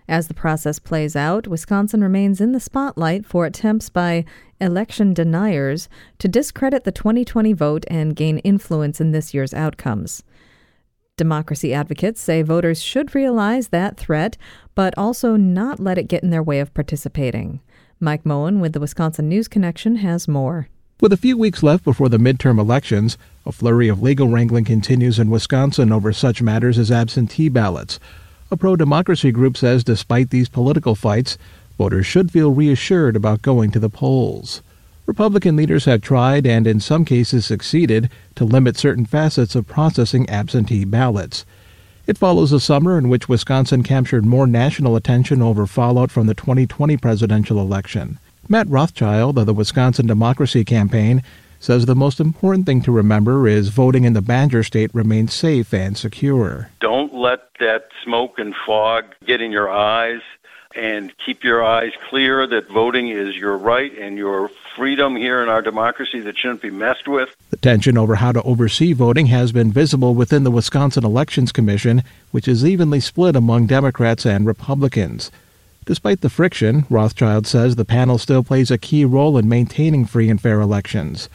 As 0.06 0.28
the 0.28 0.34
process 0.34 0.78
plays 0.78 1.16
out, 1.16 1.48
Wisconsin 1.48 2.02
remains 2.02 2.42
in 2.42 2.52
the 2.52 2.60
spotlight 2.60 3.24
for 3.24 3.46
attempts 3.46 3.88
by 3.88 4.26
election 4.60 5.14
deniers 5.14 5.88
to 6.18 6.28
discredit 6.28 6.84
the 6.84 6.92
2020 6.92 7.54
vote 7.54 7.86
and 7.88 8.14
gain 8.14 8.36
influence 8.40 9.00
in 9.00 9.12
this 9.12 9.32
year's 9.32 9.54
outcomes. 9.54 10.22
Democracy 11.16 11.72
advocates 11.72 12.20
say 12.20 12.42
voters 12.42 12.82
should 12.82 13.14
realize 13.14 13.68
that 13.68 13.96
threat, 13.96 14.36
but 14.74 14.92
also 14.98 15.36
not 15.36 15.80
let 15.80 15.96
it 15.96 16.08
get 16.08 16.22
in 16.22 16.28
their 16.28 16.42
way 16.42 16.60
of 16.60 16.74
participating. 16.74 17.60
Mike 18.02 18.26
Moen 18.26 18.58
with 18.58 18.72
the 18.72 18.80
Wisconsin 18.80 19.28
News 19.28 19.46
Connection 19.46 19.94
has 19.96 20.26
more. 20.26 20.66
With 21.00 21.12
a 21.12 21.16
few 21.16 21.38
weeks 21.38 21.62
left 21.62 21.84
before 21.84 22.08
the 22.08 22.18
midterm 22.18 22.58
elections, 22.58 23.16
a 23.46 23.52
flurry 23.52 23.86
of 23.86 24.02
legal 24.02 24.26
wrangling 24.26 24.64
continues 24.64 25.20
in 25.20 25.30
Wisconsin 25.30 25.92
over 25.92 26.12
such 26.12 26.42
matters 26.42 26.80
as 26.80 26.90
absentee 26.90 27.48
ballots. 27.48 28.00
A 28.50 28.56
pro 28.56 28.74
democracy 28.74 29.30
group 29.30 29.56
says 29.56 29.84
despite 29.84 30.30
these 30.30 30.48
political 30.48 30.96
fights, 30.96 31.38
voters 31.78 32.04
should 32.04 32.32
feel 32.32 32.50
reassured 32.50 33.14
about 33.14 33.40
going 33.40 33.70
to 33.70 33.78
the 33.78 33.88
polls. 33.88 34.62
Republican 35.06 35.54
leaders 35.54 35.84
have 35.84 36.00
tried 36.00 36.44
and 36.44 36.66
in 36.66 36.80
some 36.80 37.04
cases 37.04 37.46
succeeded 37.46 38.10
to 38.34 38.44
limit 38.44 38.76
certain 38.76 39.06
facets 39.06 39.54
of 39.54 39.68
processing 39.68 40.28
absentee 40.28 40.84
ballots. 40.84 41.46
It 42.04 42.18
follows 42.18 42.50
a 42.50 42.58
summer 42.58 42.98
in 42.98 43.08
which 43.08 43.28
Wisconsin 43.28 43.84
captured 43.84 44.26
more 44.26 44.48
national 44.48 44.96
attention 44.96 45.40
over 45.40 45.66
fallout 45.66 46.10
from 46.10 46.26
the 46.26 46.34
2020 46.34 46.96
presidential 46.96 47.60
election. 47.60 48.18
Matt 48.48 48.68
Rothschild 48.68 49.38
of 49.38 49.46
the 49.46 49.54
Wisconsin 49.54 50.08
Democracy 50.08 50.64
Campaign 50.64 51.22
says 51.60 51.86
the 51.86 51.94
most 51.94 52.18
important 52.18 52.66
thing 52.66 52.82
to 52.82 52.90
remember 52.90 53.46
is 53.46 53.68
voting 53.68 54.02
in 54.02 54.14
the 54.14 54.20
Badger 54.20 54.64
State 54.64 54.92
remains 54.92 55.32
safe 55.32 55.72
and 55.72 55.96
secure. 55.96 56.70
Don't 56.80 57.14
let 57.14 57.50
that 57.60 57.88
smoke 58.02 58.36
and 58.36 58.52
fog 58.66 59.04
get 59.24 59.40
in 59.40 59.52
your 59.52 59.70
eyes 59.70 60.22
and 60.76 61.12
keep 61.18 61.44
your 61.44 61.64
eyes 61.64 61.92
clear 62.08 62.46
that 62.46 62.68
voting 62.68 63.08
is 63.08 63.36
your 63.36 63.56
right 63.56 63.96
and 63.98 64.16
your 64.16 64.50
freedom 64.76 65.16
here 65.16 65.42
in 65.42 65.48
our 65.48 65.62
democracy 65.62 66.20
that 66.20 66.38
shouldn't 66.38 66.62
be 66.62 66.70
messed 66.70 67.06
with. 67.06 67.34
The 67.50 67.56
tension 67.56 67.98
over 67.98 68.16
how 68.16 68.32
to 68.32 68.42
oversee 68.42 68.92
voting 68.92 69.26
has 69.26 69.52
been 69.52 69.72
visible 69.72 70.14
within 70.14 70.44
the 70.44 70.50
Wisconsin 70.50 71.04
Elections 71.04 71.52
Commission, 71.52 72.02
which 72.30 72.48
is 72.48 72.64
evenly 72.64 73.00
split 73.00 73.36
among 73.36 73.66
Democrats 73.66 74.24
and 74.24 74.46
Republicans. 74.46 75.30
Despite 75.84 76.20
the 76.20 76.30
friction, 76.30 76.86
Rothschild 76.88 77.46
says 77.46 77.74
the 77.76 77.84
panel 77.84 78.16
still 78.16 78.44
plays 78.44 78.70
a 78.70 78.78
key 78.78 79.04
role 79.04 79.36
in 79.36 79.48
maintaining 79.48 80.04
free 80.04 80.30
and 80.30 80.40
fair 80.40 80.60
elections. 80.60 81.28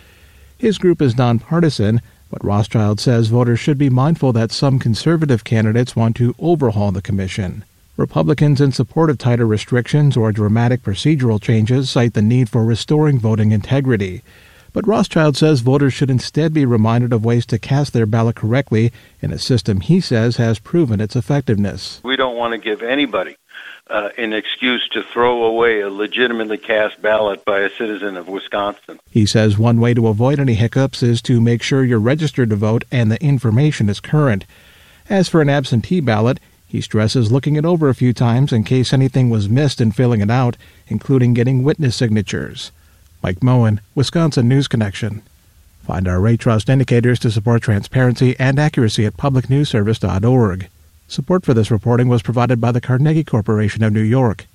His 0.58 0.78
group 0.78 1.02
is 1.02 1.18
nonpartisan, 1.18 2.02
but 2.32 2.44
Rothschild 2.44 3.00
says 3.00 3.28
voters 3.28 3.60
should 3.60 3.78
be 3.78 3.90
mindful 3.90 4.34
that 4.34 4.52
some 4.52 4.80
conservative 4.80 5.44
candidates 5.44 5.96
want 5.96 6.16
to 6.16 6.34
overhaul 6.40 6.92
the 6.92 7.02
commission. 7.02 7.64
Republicans 7.98 8.62
in 8.62 8.72
support 8.72 9.10
of 9.10 9.18
tighter 9.18 9.48
restrictions 9.48 10.16
or 10.16 10.32
dramatic 10.32 10.84
procedural 10.84 11.42
changes 11.42 11.90
cite 11.90 12.14
the 12.14 12.22
need 12.22 12.48
for 12.48 12.64
restoring 12.64 13.18
voting 13.18 13.52
integrity. 13.52 14.22
But 14.72 14.86
Rothschild 14.86 15.36
says 15.36 15.62
voters 15.62 15.96
should 15.96 16.12
instead 16.12 16.54
be 16.54 16.64
reminded 16.64 17.12
of 17.12 17.26
ways 17.26 17.48
to 17.48 17.58
cast 17.58 17.94
their 17.94 18.06
ballot 18.06 18.36
correctly 18.36 18.94
in 19.20 19.34
a 19.34 19.40
system 19.40 19.82
he 19.82 20.00
says 20.00 20.38
has 20.38 20.60
proven 20.60 21.02
its 21.02 21.16
effectiveness. 21.16 22.00
We 22.04 22.16
don't 22.16 22.38
want 22.38 22.52
to 22.52 22.60
give 22.60 22.84
anybody 22.84 23.36
uh, 23.90 24.10
an 24.16 24.32
excuse 24.32 24.88
to 24.90 25.02
throw 25.02 25.44
away 25.46 25.80
a 25.80 25.90
legitimately 25.90 26.60
cast 26.60 27.02
ballot 27.02 27.44
by 27.46 27.62
a 27.62 27.70
citizen 27.72 28.16
of 28.16 28.28
Wisconsin. 28.28 29.00
He 29.10 29.26
says 29.26 29.58
one 29.58 29.80
way 29.80 29.96
to 29.96 30.08
avoid 30.08 30.40
any 30.40 30.54
hiccups 30.54 31.02
is 31.02 31.20
to 31.24 31.42
make 31.42 31.64
sure 31.64 31.84
you're 31.84 31.98
registered 31.98 32.52
to 32.52 32.56
vote 32.56 32.86
and 32.92 33.12
the 33.12 33.20
information 33.24 33.90
is 33.90 34.00
current. 34.00 34.46
As 35.10 35.28
for 35.28 35.42
an 35.42 35.50
absentee 35.50 36.02
ballot, 36.02 36.40
he 36.68 36.82
stresses 36.82 37.32
looking 37.32 37.56
it 37.56 37.66
over 37.66 37.88
a 37.88 37.96
few 37.96 38.12
times 38.12 38.52
in 38.52 38.64
case 38.64 38.92
anything 38.92 39.30
was 39.30 39.48
missed 39.48 39.80
in 39.80 39.92
filling 39.92 40.20
it 40.20 40.30
out, 40.30 40.58
including 40.88 41.34
getting 41.34 41.64
witness 41.64 41.96
signatures. 41.96 42.72
Mike 43.24 43.42
Moen, 43.42 43.80
Wisconsin 43.96 44.48
News 44.48 44.68
Connection. 44.68 45.22
Find 45.82 46.08
our 46.08 46.20
rate 46.20 46.42
trust 46.42 46.70
indicators 46.70 47.20
to 47.20 47.32
support 47.32 47.62
transparency 47.62 48.36
and 48.38 48.60
accuracy 48.60 49.06
at 49.06 49.16
publicnewsservice.org. 49.16 50.68
Support 51.08 51.46
for 51.46 51.54
this 51.54 51.72
reporting 51.72 52.10
was 52.10 52.22
provided 52.22 52.60
by 52.60 52.74
the 52.74 52.82
Carnegie 52.82 53.24
Corporation 53.24 53.82
of 53.84 53.94
New 53.94 54.02
York. 54.02 54.46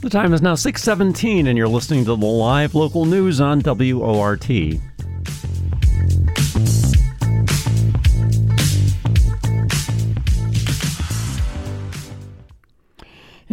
The 0.00 0.10
time 0.10 0.32
is 0.32 0.42
now 0.42 0.54
6:17 0.54 1.48
and 1.48 1.58
you're 1.58 1.66
listening 1.66 2.04
to 2.04 2.14
the 2.14 2.26
live 2.26 2.74
local 2.74 3.04
news 3.04 3.40
on 3.40 3.62
WORT. 3.62 4.48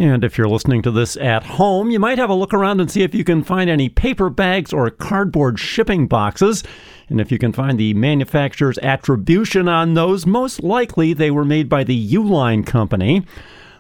And 0.02 0.24
if 0.24 0.36
you're 0.36 0.50
listening 0.50 0.82
to 0.82 0.90
this 0.90 1.16
at 1.18 1.44
home, 1.44 1.92
you 1.92 2.00
might 2.00 2.18
have 2.18 2.32
a 2.32 2.34
look 2.34 2.56
around 2.56 2.82
and 2.82 2.90
see 2.90 3.04
if 3.04 3.14
you 3.14 3.24
can 3.24 3.44
find 3.44 3.70
any 3.70 3.88
paper 3.88 4.32
bags 4.32 4.74
or 4.74 4.90
cardboard 4.90 5.60
shipping 5.60 6.08
boxes. 6.08 6.64
And 7.08 7.22
if 7.22 7.32
you 7.32 7.38
can 7.38 7.54
find 7.54 7.78
the 7.78 7.94
manufacturer's 7.94 8.80
attribution 8.80 9.68
on 9.68 9.94
those, 9.94 10.26
most 10.26 10.64
likely 10.64 11.14
they 11.14 11.30
were 11.30 11.46
made 11.46 11.70
by 11.70 11.84
the 11.84 12.14
Uline 12.14 12.66
Company. 12.66 13.24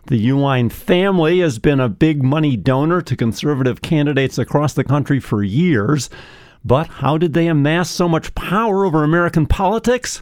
The 0.05 0.23
Uihlein 0.23 0.71
family 0.71 1.39
has 1.39 1.57
been 1.57 1.79
a 1.79 1.89
big 1.89 2.21
money 2.21 2.55
donor 2.55 3.01
to 3.01 3.15
conservative 3.15 3.81
candidates 3.81 4.37
across 4.37 4.73
the 4.73 4.83
country 4.83 5.19
for 5.19 5.41
years. 5.41 6.11
But 6.63 6.85
how 6.85 7.17
did 7.17 7.33
they 7.33 7.47
amass 7.47 7.89
so 7.89 8.07
much 8.07 8.35
power 8.35 8.85
over 8.85 9.03
American 9.03 9.47
politics? 9.47 10.21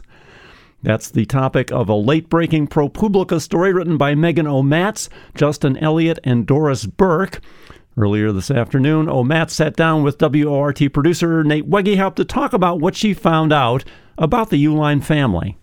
That's 0.82 1.10
the 1.10 1.26
topic 1.26 1.70
of 1.70 1.90
a 1.90 1.94
late 1.94 2.30
breaking 2.30 2.68
ProPublica 2.68 3.40
story 3.40 3.72
written 3.72 3.98
by 3.98 4.14
Megan 4.14 4.46
O'Matz, 4.46 5.10
Justin 5.34 5.76
Elliott, 5.76 6.18
and 6.24 6.46
Doris 6.46 6.86
Burke. 6.86 7.40
Earlier 7.98 8.32
this 8.32 8.50
afternoon, 8.50 9.08
O'Matz 9.08 9.54
sat 9.54 9.76
down 9.76 10.02
with 10.02 10.20
WORT 10.20 10.80
producer 10.92 11.44
Nate 11.44 11.68
Wegehaupt 11.68 12.14
to 12.14 12.24
talk 12.24 12.54
about 12.54 12.80
what 12.80 12.96
she 12.96 13.12
found 13.12 13.52
out 13.52 13.84
about 14.16 14.48
the 14.48 14.64
Uihlein 14.64 15.04
family. 15.04 15.58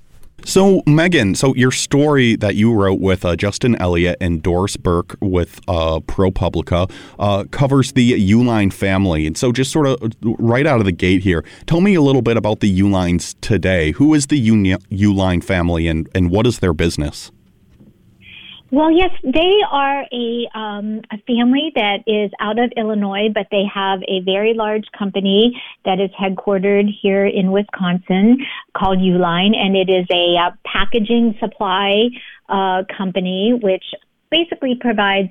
So, 0.46 0.82
Megan, 0.86 1.36
so 1.36 1.54
your 1.56 1.72
story 1.72 2.36
that 2.38 2.56
you 2.56 2.74
wrote 2.74 3.02
with 3.02 3.26
uh, 3.26 3.36
Justin 3.36 3.76
Elliott 3.76 4.18
and 4.22 4.42
Doris 4.42 4.78
Burke 4.78 5.18
with 5.20 5.60
uh, 5.68 6.00
ProPublica 6.02 6.90
uh, 7.20 7.44
covers 7.52 7.92
the 7.92 8.14
Uihlein 8.14 8.72
family. 8.72 9.28
And 9.28 9.38
so, 9.38 9.52
just 9.52 9.72
sort 9.72 9.88
of 9.88 10.00
right 10.24 10.66
out 10.66 10.80
of 10.80 10.86
the 10.86 10.92
gate 10.92 11.22
here, 11.22 11.44
tell 11.66 11.82
me 11.82 11.96
a 11.96 12.02
little 12.02 12.22
bit 12.22 12.38
about 12.38 12.62
the 12.62 12.80
Uihleins 12.80 13.36
today. 13.42 13.92
Who 13.92 14.14
is 14.14 14.28
the 14.28 14.40
Uihlein 14.40 15.44
family 15.44 15.88
and, 15.88 16.08
and 16.16 16.32
what 16.32 16.48
is 16.48 16.60
their 16.60 16.74
business? 16.74 17.32
Well, 18.70 18.92
yes, 18.92 19.12
they 19.24 19.60
are 19.72 20.04
a, 20.12 20.48
um, 20.54 21.02
a 21.10 21.18
family 21.26 21.72
that 21.76 22.00
is 22.06 22.32
out 22.42 22.60
of 22.60 22.74
Illinois, 22.76 23.30
but 23.34 23.48
they 23.50 23.64
have 23.74 24.02
a 24.10 24.20
very 24.26 24.54
large 24.54 24.84
company 24.98 25.62
that 25.86 26.02
is 26.02 26.10
headquartered 26.20 26.90
here 27.02 27.26
in 27.26 27.52
Wisconsin 27.52 28.46
called 28.76 28.98
Uline, 28.98 29.56
and 29.56 29.78
it 29.78 29.90
is 29.90 30.06
a 30.12 30.36
uh, 30.38 30.52
packaging 30.66 31.38
supply 31.40 32.10
uh, 32.50 32.84
company 32.96 33.58
which 33.62 33.86
basically 34.30 34.76
provides 34.76 35.30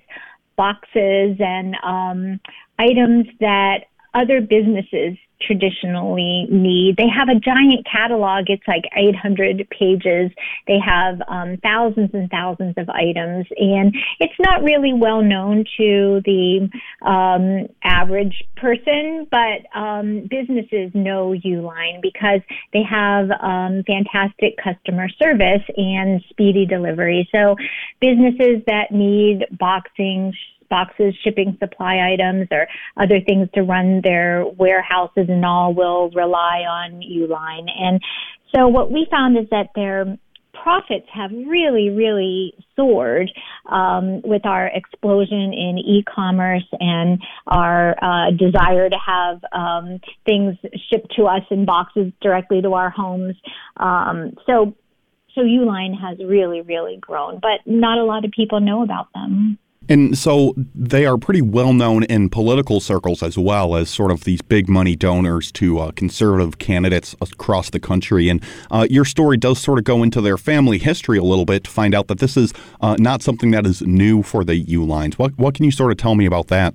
boxes 0.56 1.36
and 1.38 1.76
um, 1.82 2.40
items 2.78 3.26
that 3.40 3.84
other 4.14 4.40
businesses 4.40 5.18
traditionally 5.40 6.46
need. 6.50 6.96
They 6.96 7.08
have 7.08 7.28
a 7.28 7.38
giant 7.38 7.86
catalog. 7.90 8.44
It's 8.48 8.66
like 8.66 8.84
800 8.96 9.68
pages. 9.70 10.30
They 10.66 10.78
have 10.84 11.20
um, 11.28 11.58
thousands 11.62 12.10
and 12.12 12.30
thousands 12.30 12.74
of 12.76 12.88
items, 12.88 13.46
and 13.56 13.94
it's 14.20 14.34
not 14.40 14.62
really 14.62 14.92
well 14.92 15.22
known 15.22 15.64
to 15.76 16.20
the 16.24 16.68
um, 17.02 17.68
average 17.82 18.44
person, 18.56 19.26
but 19.30 19.66
um, 19.78 20.26
businesses 20.28 20.90
know 20.94 21.34
Uline 21.44 22.00
because 22.02 22.40
they 22.72 22.82
have 22.82 23.30
um, 23.40 23.82
fantastic 23.86 24.56
customer 24.62 25.08
service 25.08 25.62
and 25.76 26.22
speedy 26.30 26.66
delivery. 26.66 27.28
So 27.32 27.56
businesses 28.00 28.62
that 28.66 28.90
need 28.90 29.46
boxing, 29.50 30.32
boxes, 30.68 31.14
shipping 31.22 31.56
supply 31.60 32.12
items, 32.12 32.48
or 32.50 32.66
other 32.96 33.20
things 33.20 33.48
to 33.54 33.62
run 33.62 34.00
their 34.02 34.44
warehouses 34.46 35.26
and 35.28 35.44
all 35.44 35.74
will 35.74 36.10
rely 36.10 36.64
on 36.68 37.00
Uline. 37.00 37.68
And 37.78 38.00
so 38.54 38.68
what 38.68 38.90
we 38.90 39.06
found 39.10 39.36
is 39.36 39.46
that 39.50 39.70
their 39.74 40.18
profits 40.62 41.06
have 41.12 41.30
really, 41.30 41.90
really 41.90 42.52
soared 42.74 43.30
um, 43.70 44.20
with 44.22 44.44
our 44.44 44.66
explosion 44.66 45.52
in 45.52 45.78
e-commerce 45.78 46.66
and 46.80 47.22
our 47.46 47.94
uh, 48.02 48.30
desire 48.32 48.88
to 48.88 48.96
have 48.96 49.40
um, 49.52 50.00
things 50.24 50.56
shipped 50.90 51.14
to 51.16 51.24
us 51.24 51.42
in 51.50 51.64
boxes 51.64 52.12
directly 52.20 52.62
to 52.62 52.72
our 52.72 52.90
homes. 52.90 53.36
Um, 53.76 54.32
so, 54.46 54.74
so 55.34 55.42
Uline 55.42 55.94
has 56.00 56.18
really, 56.18 56.62
really 56.62 56.96
grown, 57.00 57.38
but 57.40 57.60
not 57.66 57.98
a 57.98 58.04
lot 58.04 58.24
of 58.24 58.30
people 58.30 58.60
know 58.60 58.82
about 58.82 59.12
them. 59.12 59.58
And 59.88 60.16
so 60.18 60.54
they 60.74 61.06
are 61.06 61.16
pretty 61.16 61.42
well 61.42 61.72
known 61.72 62.04
in 62.04 62.28
political 62.28 62.80
circles 62.80 63.22
as 63.22 63.38
well 63.38 63.76
as 63.76 63.88
sort 63.88 64.10
of 64.10 64.24
these 64.24 64.42
big 64.42 64.68
money 64.68 64.96
donors 64.96 65.52
to 65.52 65.78
uh, 65.78 65.90
conservative 65.92 66.58
candidates 66.58 67.14
across 67.20 67.70
the 67.70 67.80
country. 67.80 68.28
And 68.28 68.42
uh, 68.70 68.86
your 68.90 69.04
story 69.04 69.36
does 69.36 69.58
sort 69.58 69.78
of 69.78 69.84
go 69.84 70.02
into 70.02 70.20
their 70.20 70.36
family 70.36 70.78
history 70.78 71.18
a 71.18 71.22
little 71.24 71.44
bit 71.44 71.64
to 71.64 71.70
find 71.70 71.94
out 71.94 72.08
that 72.08 72.18
this 72.18 72.36
is 72.36 72.52
uh, 72.80 72.96
not 72.98 73.22
something 73.22 73.50
that 73.52 73.66
is 73.66 73.82
new 73.82 74.22
for 74.22 74.44
the 74.44 74.64
Uihleins. 74.64 75.14
What, 75.14 75.38
what 75.38 75.54
can 75.54 75.64
you 75.64 75.70
sort 75.70 75.92
of 75.92 75.98
tell 75.98 76.14
me 76.14 76.26
about 76.26 76.48
that? 76.48 76.74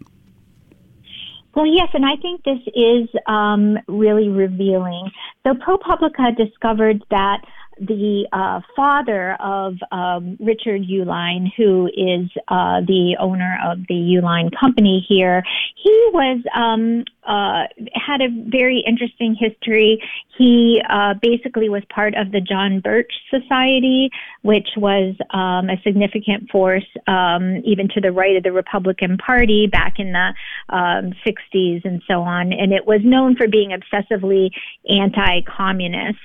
Well, 1.54 1.66
yes, 1.66 1.90
and 1.94 2.06
I 2.06 2.16
think 2.22 2.44
this 2.44 2.60
is 2.74 3.10
um, 3.28 3.78
really 3.88 4.30
revealing. 4.30 5.12
So 5.46 5.54
ProPublica 5.54 6.38
discovered 6.38 7.04
that 7.10 7.42
the 7.82 8.28
uh, 8.32 8.62
father 8.76 9.36
of 9.40 9.74
um, 9.92 10.38
Richard 10.40 10.84
Uihlein, 10.84 11.52
who 11.58 11.88
is 11.88 12.30
uh, 12.48 12.82
the 12.82 13.18
owner 13.20 13.58
of 13.66 13.80
the 13.90 13.96
Uline 13.96 14.52
company 14.58 15.04
here, 15.08 15.44
he 15.76 16.10
was 16.14 16.44
um, 16.56 17.04
uh, 17.26 17.66
had 17.94 18.22
a 18.22 18.28
very 18.50 18.84
interesting 18.86 19.36
history. 19.36 20.02
He 20.38 20.82
uh, 20.90 21.16
basically 21.22 21.70
was 21.70 21.82
part 21.94 22.14
of 22.16 22.32
the 22.32 22.40
John 22.40 22.82
Birch 22.82 23.12
Society, 23.32 24.12
which 24.44 24.70
was 24.78 25.16
um, 25.32 25.70
a 25.70 25.82
significant 25.84 26.50
force 26.52 26.86
um, 27.08 27.62
even 27.66 27.88
to 27.90 28.02
the 28.02 28.12
right 28.12 28.38
of 28.38 28.44
the 28.44 28.52
Republican 28.52 29.18
Party 29.18 29.68
back 29.68 29.96
in 29.98 30.14
the 30.14 30.34
um, 30.70 31.14
60s 31.26 31.84
and 31.84 32.02
so 32.08 32.22
on. 32.22 32.54
And 32.54 32.74
it 32.74 32.86
was 32.86 33.02
known 33.04 33.36
for 33.36 33.48
being 33.48 33.72
obsessively 33.72 34.52
anti-communist. 34.88 36.20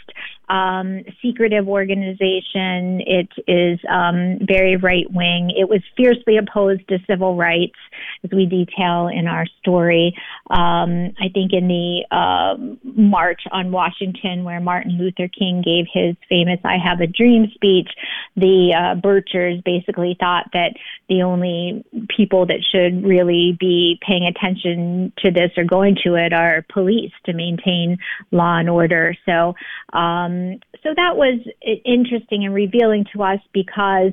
Um, 0.49 1.03
secretive 1.21 1.69
organization. 1.69 3.01
It 3.05 3.29
is 3.49 3.81
um, 3.91 4.39
very 4.47 4.77
right 4.77 5.11
wing. 5.11 5.51
It 5.57 5.69
was 5.69 5.81
fiercely 5.97 6.37
opposed 6.37 6.87
to 6.89 6.99
civil 7.09 7.37
rights, 7.37 7.79
as 8.23 8.31
we 8.31 8.47
detail 8.47 9.09
in 9.09 9.27
our 9.27 9.47
story. 9.61 10.15
Um, 10.51 11.13
I 11.19 11.29
think 11.35 11.53
in 11.53 11.67
the 11.69 12.05
uh, 12.11 12.57
March 12.85 13.43
on 13.51 13.73
Washington, 13.73 14.45
where 14.45 14.61
Martin 14.61 14.99
Luther 14.99 15.29
King 15.29 15.63
gave 15.63 15.87
his 15.93 16.17
famous 16.29 16.61
"I 16.65 16.77
Have 16.79 17.01
a 17.01 17.07
Dream" 17.07 17.51
speech, 17.55 17.91
the 18.37 18.75
uh, 18.75 19.01
Birchers 19.01 19.65
basically 19.65 20.17
thought 20.19 20.47
that 20.53 20.75
the 21.09 21.23
only 21.23 21.85
people 22.15 22.47
that 22.47 22.61
should 22.73 23.05
really 23.05 23.57
be 23.59 23.99
paying 24.07 24.25
attention 24.25 25.13
to 25.19 25.31
this 25.31 25.51
or 25.57 25.65
going 25.65 25.97
to 26.05 26.15
it 26.15 26.33
are 26.33 26.65
police 26.73 27.13
to 27.25 27.33
maintain 27.33 27.99
law 28.31 28.59
and 28.59 28.69
order. 28.69 29.15
So, 29.25 29.55
um, 29.93 30.61
so 30.83 30.91
that 30.95 31.17
was 31.17 31.41
interesting 31.85 32.45
and 32.45 32.55
revealing 32.55 33.05
to 33.15 33.23
us 33.23 33.41
because 33.53 34.13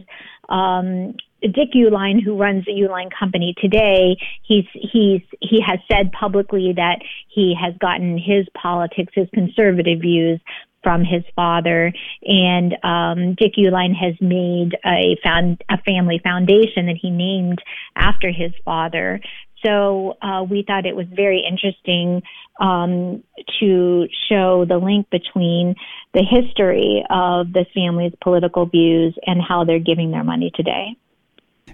um, 0.50 1.15
Dick 1.41 1.73
Uihlein, 1.75 2.23
who 2.23 2.38
runs 2.38 2.65
the 2.65 2.71
Uline 2.71 3.12
company 3.17 3.53
today, 3.59 4.15
he's 4.43 4.65
he's 4.73 5.21
he 5.41 5.62
has 5.65 5.79
said 5.91 6.12
publicly 6.12 6.73
that 6.75 7.00
he 7.27 7.55
has 7.59 7.73
gotten 7.79 8.17
his 8.17 8.47
politics, 8.53 9.13
his 9.15 9.27
conservative 9.33 10.00
views 10.00 10.39
from 10.83 11.03
his 11.03 11.23
father, 11.35 11.91
and 12.23 12.73
um, 12.83 13.35
Dick 13.35 13.53
Uihlein 13.57 13.95
has 13.95 14.15
made 14.21 14.77
a 14.85 15.17
found 15.23 15.63
a 15.69 15.77
family 15.83 16.19
foundation 16.23 16.87
that 16.87 16.97
he 17.01 17.09
named 17.09 17.59
after 17.95 18.29
his 18.31 18.51
father. 18.65 19.19
So 19.65 20.17
uh, 20.21 20.43
we 20.43 20.63
thought 20.67 20.85
it 20.85 20.95
was 20.95 21.07
very 21.09 21.43
interesting 21.49 22.21
um, 22.59 23.23
to 23.59 24.07
show 24.29 24.65
the 24.67 24.77
link 24.77 25.09
between 25.09 25.75
the 26.13 26.23
history 26.23 27.03
of 27.09 27.53
this 27.53 27.67
family's 27.73 28.13
political 28.21 28.65
views 28.65 29.17
and 29.25 29.41
how 29.41 29.63
they're 29.63 29.79
giving 29.79 30.11
their 30.11 30.23
money 30.23 30.51
today. 30.53 30.97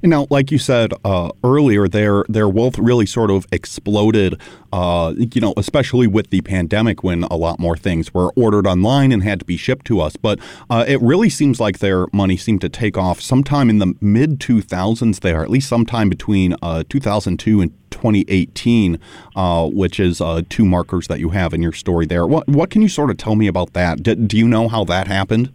And 0.02 0.10
now, 0.10 0.28
like 0.30 0.52
you 0.52 0.58
said 0.58 0.94
uh, 1.04 1.32
earlier, 1.44 1.88
their 1.88 2.26
their 2.30 2.48
wealth 2.48 2.78
really 2.78 3.06
sort 3.06 3.32
of 3.32 3.48
exploded. 3.52 4.40
Uh, 4.72 5.16
you 5.34 5.42
know, 5.42 5.54
especially 5.58 6.06
with 6.06 6.30
the 6.30 6.42
pandemic, 6.42 7.04
when 7.04 7.24
a 7.24 7.36
lot 7.36 7.60
more 7.60 7.76
things 7.76 8.14
were 8.14 8.32
ordered 8.36 8.68
online 8.68 9.12
and 9.12 9.24
had 9.24 9.40
to 9.40 9.46
be 9.46 9.58
shipped 9.58 9.86
to 9.88 10.00
us. 10.00 10.16
But 10.16 10.40
uh, 10.70 10.86
it 10.88 11.02
really 11.02 11.30
seems 11.30 11.60
like 11.60 11.80
their 11.80 12.06
money 12.14 12.38
seemed 12.38 12.62
to 12.62 12.70
take 12.70 12.96
off 12.96 13.20
sometime 13.20 13.70
in 13.70 13.80
the 13.80 13.96
mid 14.00 14.40
2000s. 14.40 15.22
There, 15.22 15.42
at 15.42 15.50
least 15.50 15.68
sometime 15.68 16.10
between 16.10 16.56
uh, 16.62 16.84
2002 16.88 17.62
and 17.62 17.72
2018, 17.90 19.00
uh, 19.36 19.68
which 19.68 20.00
is 20.00 20.22
uh, 20.22 20.42
two 20.50 20.66
markers 20.66 21.08
that 21.08 21.20
you 21.20 21.30
have 21.30 21.54
in 21.54 21.62
your 21.62 21.74
story 21.74 22.06
there. 22.06 22.26
What 22.28 22.48
what 22.48 22.70
can 22.70 22.82
you 22.82 22.90
sort 22.90 23.10
of 23.10 23.18
tell 23.18 23.36
me 23.36 23.48
about 23.48 23.74
that? 23.74 24.04
do 24.04 24.38
you 24.38 24.48
know 24.48 24.68
how 24.68 24.84
that 24.86 25.08
happened? 25.08 25.52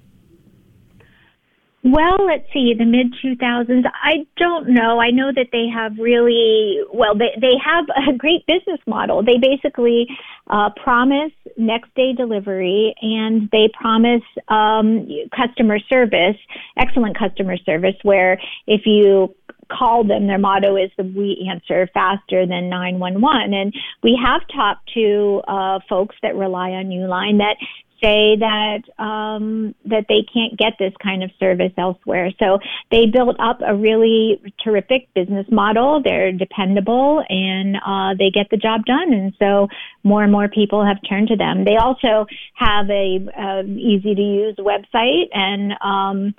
Well, 1.86 2.24
let's 2.26 2.46
see, 2.50 2.72
the 2.72 2.86
mid 2.86 3.12
2000s. 3.22 3.82
I 3.92 4.26
don't 4.38 4.70
know. 4.70 4.98
I 4.98 5.10
know 5.10 5.30
that 5.34 5.48
they 5.52 5.66
have 5.68 5.92
really, 5.98 6.78
well, 6.90 7.14
they, 7.14 7.38
they 7.38 7.52
have 7.62 7.84
a 8.08 8.16
great 8.16 8.46
business 8.46 8.80
model. 8.86 9.22
They 9.22 9.36
basically 9.36 10.06
uh, 10.48 10.70
promise 10.82 11.32
next 11.58 11.94
day 11.94 12.14
delivery 12.14 12.94
and 13.02 13.50
they 13.52 13.68
promise 13.78 14.22
um, 14.48 15.06
customer 15.36 15.78
service, 15.78 16.38
excellent 16.78 17.18
customer 17.18 17.58
service, 17.58 17.96
where 18.02 18.40
if 18.66 18.86
you 18.86 19.34
call 19.70 20.04
them, 20.04 20.26
their 20.26 20.38
motto 20.38 20.76
is 20.76 20.90
that 20.96 21.12
we 21.14 21.46
answer 21.50 21.86
faster 21.92 22.46
than 22.46 22.70
911. 22.70 23.52
And 23.52 23.74
we 24.02 24.18
have 24.24 24.40
talked 24.48 24.90
to 24.94 25.42
uh, 25.46 25.80
folks 25.86 26.16
that 26.22 26.34
rely 26.34 26.70
on 26.70 26.86
Uline 26.86 27.38
that 27.38 27.56
say 28.04 28.36
that 28.38 28.82
um, 29.02 29.74
that 29.86 30.04
they 30.08 30.26
can't 30.32 30.58
get 30.58 30.74
this 30.78 30.92
kind 31.02 31.22
of 31.22 31.30
service 31.40 31.72
elsewhere. 31.78 32.30
So 32.38 32.58
they 32.90 33.06
built 33.06 33.36
up 33.40 33.60
a 33.66 33.74
really 33.74 34.40
terrific 34.62 35.08
business 35.14 35.46
model. 35.50 36.02
They're 36.04 36.32
dependable 36.32 37.24
and 37.28 37.76
uh, 37.76 38.14
they 38.18 38.30
get 38.30 38.50
the 38.50 38.58
job 38.58 38.84
done. 38.84 39.12
And 39.12 39.32
so 39.38 39.68
more 40.02 40.22
and 40.22 40.30
more 40.30 40.48
people 40.48 40.84
have 40.84 40.98
turned 41.08 41.28
to 41.28 41.36
them. 41.36 41.64
They 41.64 41.76
also 41.76 42.26
have 42.54 42.90
a, 42.90 43.26
a 43.38 43.64
easy 43.64 44.14
to 44.14 44.22
use 44.22 44.56
website 44.56 45.28
and 45.32 45.72
um, 45.80 46.34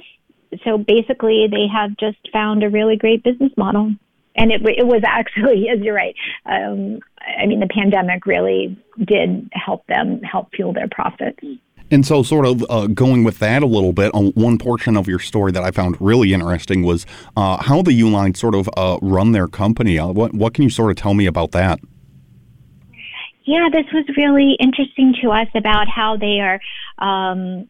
so 0.64 0.78
basically 0.78 1.48
they 1.50 1.66
have 1.74 1.98
just 1.98 2.18
found 2.32 2.64
a 2.64 2.70
really 2.70 2.96
great 2.96 3.24
business 3.24 3.52
model 3.58 3.92
and 4.36 4.52
it, 4.52 4.62
it 4.66 4.86
was 4.86 5.02
actually, 5.06 5.70
as 5.74 5.80
you're 5.80 5.96
right, 5.96 6.16
um, 6.46 7.00
I 7.42 7.46
mean, 7.46 7.60
the 7.60 7.68
pandemic 7.68 8.26
really 8.26 8.78
did 9.04 9.50
help 9.54 9.86
them 9.88 10.22
help 10.22 10.54
fuel 10.56 10.74
their 10.74 10.88
profits. 10.90 11.40
And 11.92 12.06
so, 12.06 12.24
sort 12.24 12.48
of 12.48 12.66
uh, 12.68 12.88
going 12.88 13.24
with 13.24 13.38
that 13.40 13.62
a 13.62 13.68
little 13.68 13.94
bit, 13.94 14.12
on 14.16 14.28
one 14.30 14.58
portion 14.58 14.98
of 14.98 15.08
your 15.08 15.20
story 15.20 15.52
that 15.52 15.64
I 15.64 15.70
found 15.70 15.98
really 16.00 16.34
interesting 16.34 16.82
was 16.82 17.06
uh, 17.38 17.62
how 17.62 17.84
the 17.84 17.92
Uihlein 17.92 18.36
sort 18.36 18.56
of 18.56 18.68
uh, 18.76 18.98
run 19.04 19.34
their 19.34 19.48
company. 19.48 20.00
Uh, 20.00 20.08
what, 20.08 20.34
what 20.34 20.56
can 20.56 20.64
you 20.64 20.72
sort 20.72 20.90
of 20.90 20.98
tell 20.98 21.14
me 21.14 21.28
about 21.28 21.52
that? 21.52 21.80
Yeah, 23.46 23.70
this 23.72 23.86
was 23.94 24.06
really 24.18 24.58
interesting 24.60 25.14
to 25.22 25.30
us 25.30 25.48
about 25.54 25.88
how 25.88 26.18
they 26.18 26.40
are 26.40 26.60
um, 26.98 27.70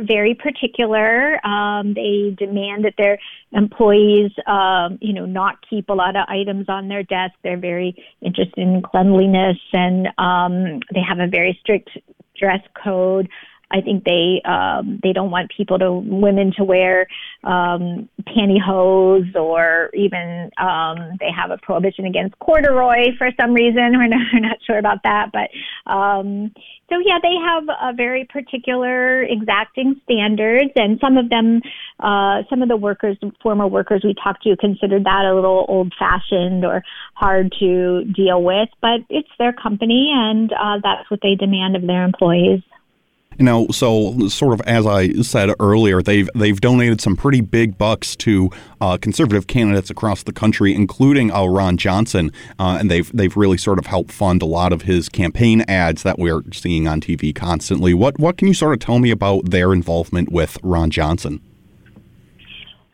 very 0.00 0.34
particular. 0.34 1.44
Um, 1.46 1.92
they 1.92 2.34
demand 2.38 2.84
that 2.84 2.94
their 2.96 3.18
employees, 3.52 4.30
um, 4.46 4.98
you 5.02 5.12
know, 5.12 5.26
not 5.26 5.56
keep 5.68 5.90
a 5.90 5.92
lot 5.92 6.16
of 6.16 6.24
items 6.28 6.66
on 6.68 6.88
their 6.88 7.02
desk. 7.02 7.34
They're 7.42 7.58
very 7.58 7.94
interested 8.22 8.58
in 8.58 8.82
cleanliness, 8.82 9.58
and 9.72 10.08
um, 10.18 10.80
they 10.94 11.00
have 11.06 11.18
a 11.18 11.28
very 11.28 11.58
strict 11.60 11.90
dress 12.38 12.62
code. 12.82 13.28
I 13.72 13.80
think 13.80 14.04
they 14.04 14.42
um, 14.44 15.00
they 15.02 15.12
don't 15.12 15.30
want 15.30 15.50
people 15.56 15.78
to 15.78 15.92
women 15.92 16.52
to 16.58 16.64
wear 16.64 17.06
um, 17.42 18.08
pantyhose 18.28 19.34
or 19.34 19.90
even 19.94 20.50
um, 20.58 21.16
they 21.18 21.30
have 21.34 21.50
a 21.50 21.58
prohibition 21.58 22.04
against 22.04 22.38
corduroy 22.38 23.16
for 23.16 23.28
some 23.40 23.54
reason. 23.54 23.92
We're 24.02 24.08
not, 24.08 24.20
we're 24.32 24.40
not 24.40 24.58
sure 24.66 24.78
about 24.78 24.98
that, 25.04 25.30
but 25.32 25.50
um, 25.90 26.52
so 26.92 26.98
yeah, 26.98 27.18
they 27.22 27.34
have 27.34 27.64
a 27.80 27.94
very 27.94 28.26
particular 28.26 29.22
exacting 29.22 30.00
standards, 30.04 30.72
and 30.76 30.98
some 31.00 31.16
of 31.16 31.30
them, 31.30 31.62
uh, 32.00 32.42
some 32.50 32.60
of 32.60 32.68
the 32.68 32.76
workers, 32.76 33.16
former 33.42 33.66
workers 33.66 34.02
we 34.04 34.14
talked 34.22 34.42
to, 34.42 34.56
considered 34.56 35.04
that 35.04 35.24
a 35.24 35.34
little 35.34 35.64
old-fashioned 35.68 36.64
or 36.64 36.82
hard 37.14 37.54
to 37.60 38.04
deal 38.04 38.42
with. 38.42 38.68
But 38.82 39.00
it's 39.08 39.30
their 39.38 39.54
company, 39.54 40.12
and 40.14 40.52
uh, 40.52 40.80
that's 40.82 41.10
what 41.10 41.20
they 41.22 41.34
demand 41.34 41.76
of 41.76 41.86
their 41.86 42.04
employees. 42.04 42.60
You 43.38 43.44
know, 43.44 43.66
so 43.68 44.28
sort 44.28 44.52
of 44.52 44.60
as 44.66 44.86
I 44.86 45.12
said 45.22 45.50
earlier, 45.58 46.02
they've 46.02 46.28
they've 46.34 46.60
donated 46.60 47.00
some 47.00 47.16
pretty 47.16 47.40
big 47.40 47.78
bucks 47.78 48.14
to 48.16 48.50
uh, 48.80 48.98
conservative 48.98 49.46
candidates 49.46 49.90
across 49.90 50.22
the 50.22 50.32
country, 50.32 50.74
including 50.74 51.32
uh, 51.32 51.44
Ron 51.46 51.76
Johnson, 51.76 52.30
uh, 52.58 52.76
and 52.80 52.90
they've 52.90 53.10
they've 53.14 53.36
really 53.36 53.58
sort 53.58 53.78
of 53.78 53.86
helped 53.86 54.12
fund 54.12 54.42
a 54.42 54.46
lot 54.46 54.72
of 54.72 54.82
his 54.82 55.08
campaign 55.08 55.62
ads 55.62 56.02
that 56.02 56.18
we're 56.18 56.42
seeing 56.52 56.86
on 56.86 57.00
TV 57.00 57.34
constantly. 57.34 57.94
What 57.94 58.18
what 58.18 58.36
can 58.36 58.48
you 58.48 58.54
sort 58.54 58.74
of 58.74 58.80
tell 58.80 58.98
me 58.98 59.10
about 59.10 59.50
their 59.50 59.72
involvement 59.72 60.30
with 60.30 60.58
Ron 60.62 60.90
Johnson? 60.90 61.40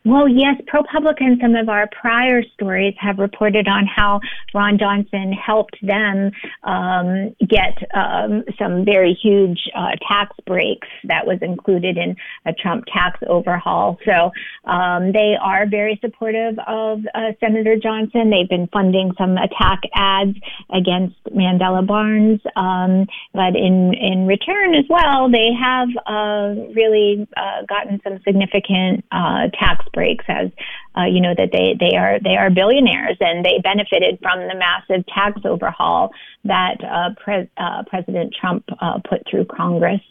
Well, 0.09 0.27
yes, 0.27 0.55
ProPublica 0.73 1.21
and 1.21 1.39
some 1.39 1.53
of 1.53 1.69
our 1.69 1.87
prior 1.87 2.41
stories 2.55 2.95
have 2.97 3.19
reported 3.19 3.67
on 3.67 3.85
how 3.85 4.21
Ron 4.55 4.79
Johnson 4.79 5.31
helped 5.33 5.77
them 5.83 6.31
um, 6.63 7.35
get 7.47 7.77
um, 7.93 8.43
some 8.57 8.85
very 8.85 9.13
huge 9.13 9.69
uh, 9.75 9.91
tax 10.07 10.35
breaks 10.47 10.87
that 11.03 11.27
was 11.27 11.37
included 11.43 11.95
in 11.95 12.15
a 12.47 12.53
Trump 12.53 12.85
tax 12.91 13.19
overhaul. 13.27 13.99
So 14.03 14.31
um, 14.67 15.11
they 15.11 15.35
are 15.39 15.67
very 15.67 15.99
supportive 16.01 16.57
of 16.65 17.01
uh, 17.13 17.33
Senator 17.39 17.75
Johnson. 17.75 18.31
They've 18.31 18.49
been 18.49 18.67
funding 18.73 19.11
some 19.15 19.37
attack 19.37 19.81
ads 19.93 20.35
against 20.71 21.23
Mandela 21.25 21.85
Barnes, 21.85 22.41
um, 22.55 23.05
but 23.31 23.55
in 23.55 23.93
in 23.93 24.25
return 24.25 24.73
as 24.73 24.85
well, 24.89 25.29
they 25.29 25.51
have 25.53 25.89
uh, 26.07 26.55
really 26.73 27.27
uh, 27.37 27.61
gotten 27.69 28.01
some 28.03 28.19
significant 28.25 29.05
uh, 29.11 29.49
tax 29.53 29.85
breaks 29.93 29.98
as 30.27 30.51
uh, 30.97 31.05
you 31.05 31.21
know 31.21 31.33
that 31.37 31.49
they 31.51 31.75
they 31.79 31.95
are 31.95 32.19
they 32.19 32.35
are 32.35 32.49
billionaires 32.49 33.17
and 33.19 33.45
they 33.45 33.59
benefited 33.63 34.19
from 34.21 34.39
the 34.47 34.55
massive 34.55 35.05
tax 35.07 35.41
overhaul 35.45 36.11
that 36.43 36.77
uh, 36.83 37.09
Pre- 37.23 37.49
uh, 37.57 37.83
President 37.87 38.33
Trump 38.39 38.63
uh, 38.79 38.99
put 39.07 39.21
through 39.29 39.45
Congress. 39.45 40.01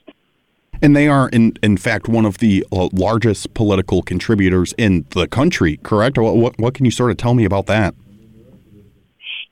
And 0.80 0.94
they 0.94 1.08
are, 1.08 1.28
in 1.30 1.54
in 1.62 1.76
fact, 1.76 2.08
one 2.08 2.24
of 2.24 2.38
the 2.38 2.64
uh, 2.70 2.88
largest 2.92 3.52
political 3.54 4.02
contributors 4.02 4.74
in 4.78 5.06
the 5.10 5.26
country. 5.26 5.78
Correct? 5.78 6.16
What, 6.18 6.36
what 6.36 6.58
what 6.58 6.74
can 6.74 6.84
you 6.84 6.90
sort 6.90 7.10
of 7.10 7.16
tell 7.16 7.34
me 7.34 7.44
about 7.44 7.66
that? 7.66 7.94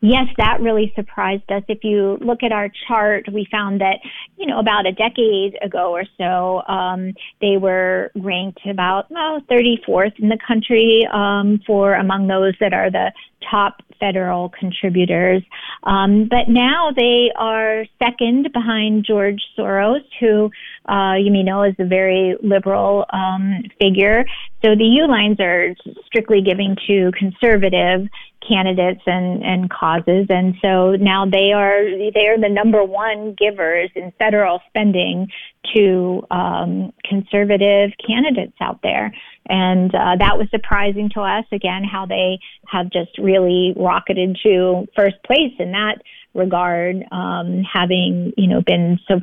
Yes, 0.09 0.27
that 0.39 0.61
really 0.61 0.93
surprised 0.95 1.51
us. 1.51 1.63
If 1.69 1.85
you 1.85 2.19
look 2.21 2.43
at 2.43 2.53
our 2.53 2.71
chart, 2.87 3.27
we 3.33 3.47
found 3.51 3.81
that, 3.81 3.99
you 4.37 4.47
know, 4.47 4.59
about 4.59 4.87
a 4.87 4.93
decade 4.93 5.57
ago 5.63 5.93
or 5.93 6.05
so, 6.19 6.63
um, 6.73 7.15
they 7.41 7.57
were 7.57 8.11
ranked 8.15 8.67
about 8.67 9.11
well, 9.11 9.41
34th 9.51 10.19
in 10.19 10.29
the 10.29 10.39
country 10.47 11.07
um, 11.13 11.61
for 11.67 11.95
among 11.95 12.27
those 12.27 12.55
that 12.61 12.73
are 12.73 12.91
the 12.91 13.13
top 13.51 13.83
federal 14.01 14.49
contributors. 14.51 15.43
Um, 15.85 16.29
but 16.29 16.49
now 16.49 16.91
they 16.95 17.31
are 17.37 17.85
second 17.99 18.53
behind 18.53 19.05
George 19.07 19.41
Soros, 19.57 20.05
who 20.21 20.51
uh, 20.89 21.15
know, 21.45 21.63
is 21.65 21.75
a 21.79 21.87
very 21.87 22.37
liberal 22.43 23.05
um, 23.13 23.63
figure. 23.81 24.25
So 24.65 24.71
the 24.75 24.85
Uihleins 24.85 25.41
are 25.41 25.75
strictly 26.07 26.43
giving 26.43 26.77
to 26.87 27.11
conservative 27.19 28.09
candidates 28.47 29.01
and, 29.07 29.43
and 29.43 29.71
causes, 29.71 30.27
and 30.29 30.55
so 30.63 30.93
now 30.93 31.25
they 31.25 31.53
are 31.53 31.83
they 32.15 32.27
are 32.29 32.41
the 32.41 32.49
number 32.49 32.85
one 32.85 33.35
givers 33.37 33.91
in 33.97 34.13
federal 34.19 34.61
spending 34.69 35.29
to 35.75 36.23
um, 36.31 36.93
conservative 37.05 37.91
candidates 38.07 38.57
out 38.61 38.81
there, 38.83 39.13
and 39.49 39.93
uh, 39.95 40.17
that 40.19 40.39
was 40.39 40.47
surprising 40.51 41.11
to 41.15 41.21
us. 41.21 41.45
Again, 41.53 41.83
how 41.83 42.07
they 42.07 42.39
have 42.69 42.91
just 42.91 43.19
really 43.19 43.75
rocketed 43.77 44.39
to 44.45 44.87
first 44.95 45.17
place 45.27 45.53
in 45.59 45.73
that 45.73 45.97
regard, 46.35 46.97
um, 47.11 47.63
having 47.63 48.33
you 48.37 48.47
know 48.47 48.63
been 48.65 49.01
so 49.09 49.21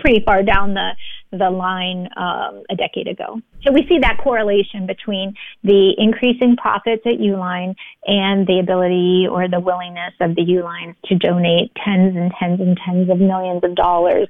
pretty 0.00 0.22
far 0.24 0.42
down 0.42 0.74
the 0.74 0.90
the 1.32 1.50
line 1.50 2.08
um, 2.16 2.62
a 2.70 2.76
decade 2.76 3.08
ago. 3.08 3.40
So 3.64 3.72
we 3.72 3.84
see 3.88 3.98
that 4.00 4.18
correlation 4.22 4.86
between 4.86 5.34
the 5.64 5.94
increasing 5.98 6.56
profits 6.56 7.02
at 7.04 7.18
Uline 7.18 7.74
and 8.06 8.46
the 8.46 8.60
ability 8.60 9.26
or 9.28 9.48
the 9.48 9.58
willingness 9.58 10.14
of 10.20 10.36
the 10.36 10.42
Uihleins 10.42 10.94
to 11.06 11.16
donate 11.16 11.72
tens 11.84 12.16
and 12.16 12.32
tens 12.38 12.60
and 12.60 12.78
tens 12.86 13.10
of 13.10 13.18
millions 13.18 13.64
of 13.64 13.74
dollars 13.74 14.28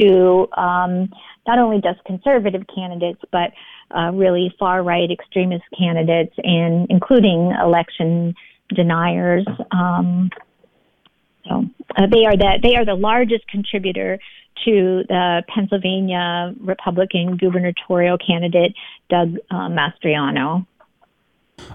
to 0.00 0.48
um, 0.56 1.12
not 1.46 1.58
only 1.58 1.80
just 1.82 2.02
conservative 2.04 2.62
candidates, 2.74 3.20
but 3.30 3.52
uh, 3.94 4.10
really 4.12 4.54
far 4.58 4.82
right 4.82 5.10
extremist 5.10 5.64
candidates, 5.78 6.34
and 6.38 6.86
including 6.90 7.52
election 7.62 8.34
deniers. 8.74 9.46
Um, 9.70 10.30
so 11.46 11.64
uh, 11.96 12.06
they 12.10 12.26
are 12.26 12.36
the 12.36 12.58
they 12.62 12.76
are 12.76 12.84
the 12.84 12.94
largest 12.94 13.46
contributor 13.48 14.18
to 14.64 15.04
the 15.08 15.42
Pennsylvania 15.52 16.54
Republican 16.60 17.36
gubernatorial 17.36 18.18
candidate 18.18 18.74
Doug 19.08 19.36
uh, 19.50 19.68
Mastriano. 19.68 20.66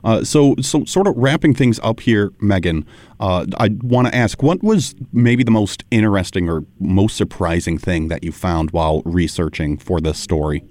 Uh, 0.03 0.23
so, 0.23 0.55
so 0.61 0.85
sort 0.85 1.07
of 1.07 1.15
wrapping 1.17 1.53
things 1.53 1.79
up 1.83 1.99
here, 1.99 2.31
Megan. 2.39 2.85
Uh, 3.19 3.45
I 3.57 3.69
want 3.81 4.07
to 4.07 4.15
ask, 4.15 4.41
what 4.41 4.63
was 4.63 4.95
maybe 5.11 5.43
the 5.43 5.51
most 5.51 5.83
interesting 5.91 6.49
or 6.49 6.65
most 6.79 7.17
surprising 7.17 7.77
thing 7.77 8.07
that 8.07 8.23
you 8.23 8.31
found 8.31 8.71
while 8.71 9.01
researching 9.03 9.77
for 9.77 9.99
this 9.99 10.17
story? 10.17 10.63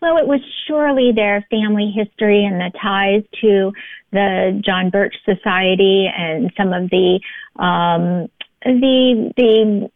Well, 0.00 0.16
it 0.16 0.26
was 0.26 0.40
surely 0.66 1.12
their 1.12 1.44
family 1.50 1.92
history 1.94 2.44
and 2.44 2.60
the 2.60 2.70
ties 2.80 3.22
to 3.40 3.72
the 4.12 4.60
John 4.64 4.90
Birch 4.90 5.14
Society 5.24 6.08
and 6.16 6.52
some 6.56 6.72
of 6.72 6.88
the 6.90 7.20
um, 7.56 8.28
the 8.64 9.32
the 9.36 9.90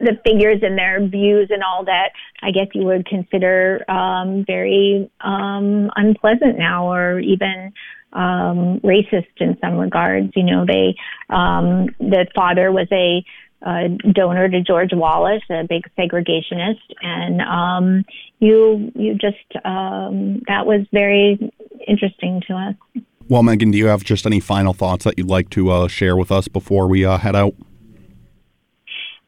the 0.00 0.18
figures 0.24 0.60
and 0.62 0.76
their 0.76 1.06
views 1.06 1.48
and 1.50 1.62
all 1.62 1.84
that, 1.84 2.10
I 2.42 2.50
guess 2.50 2.66
you 2.74 2.84
would 2.84 3.06
consider 3.06 3.84
um, 3.90 4.44
very 4.46 5.10
um, 5.20 5.90
unpleasant 5.94 6.58
now, 6.58 6.90
or 6.92 7.20
even 7.20 7.72
um, 8.12 8.80
racist 8.80 9.28
in 9.38 9.56
some 9.60 9.76
regards. 9.76 10.32
You 10.34 10.44
know, 10.44 10.64
they 10.66 10.96
um, 11.28 11.86
the 11.98 12.26
father 12.34 12.72
was 12.72 12.88
a 12.90 13.24
uh, 13.64 13.88
donor 14.12 14.48
to 14.48 14.62
George 14.62 14.90
Wallace, 14.92 15.42
a 15.50 15.64
big 15.68 15.84
segregationist, 15.98 16.80
and 17.02 17.42
um, 17.42 18.04
you 18.38 18.90
you 18.94 19.14
just 19.14 19.64
um, 19.64 20.42
that 20.48 20.64
was 20.66 20.86
very 20.92 21.52
interesting 21.86 22.42
to 22.48 22.54
us. 22.54 23.02
Well, 23.28 23.44
Megan, 23.44 23.70
do 23.70 23.78
you 23.78 23.86
have 23.86 24.02
just 24.02 24.26
any 24.26 24.40
final 24.40 24.72
thoughts 24.72 25.04
that 25.04 25.16
you'd 25.16 25.28
like 25.28 25.50
to 25.50 25.70
uh, 25.70 25.88
share 25.88 26.16
with 26.16 26.32
us 26.32 26.48
before 26.48 26.88
we 26.88 27.04
uh, 27.04 27.18
head 27.18 27.36
out? 27.36 27.54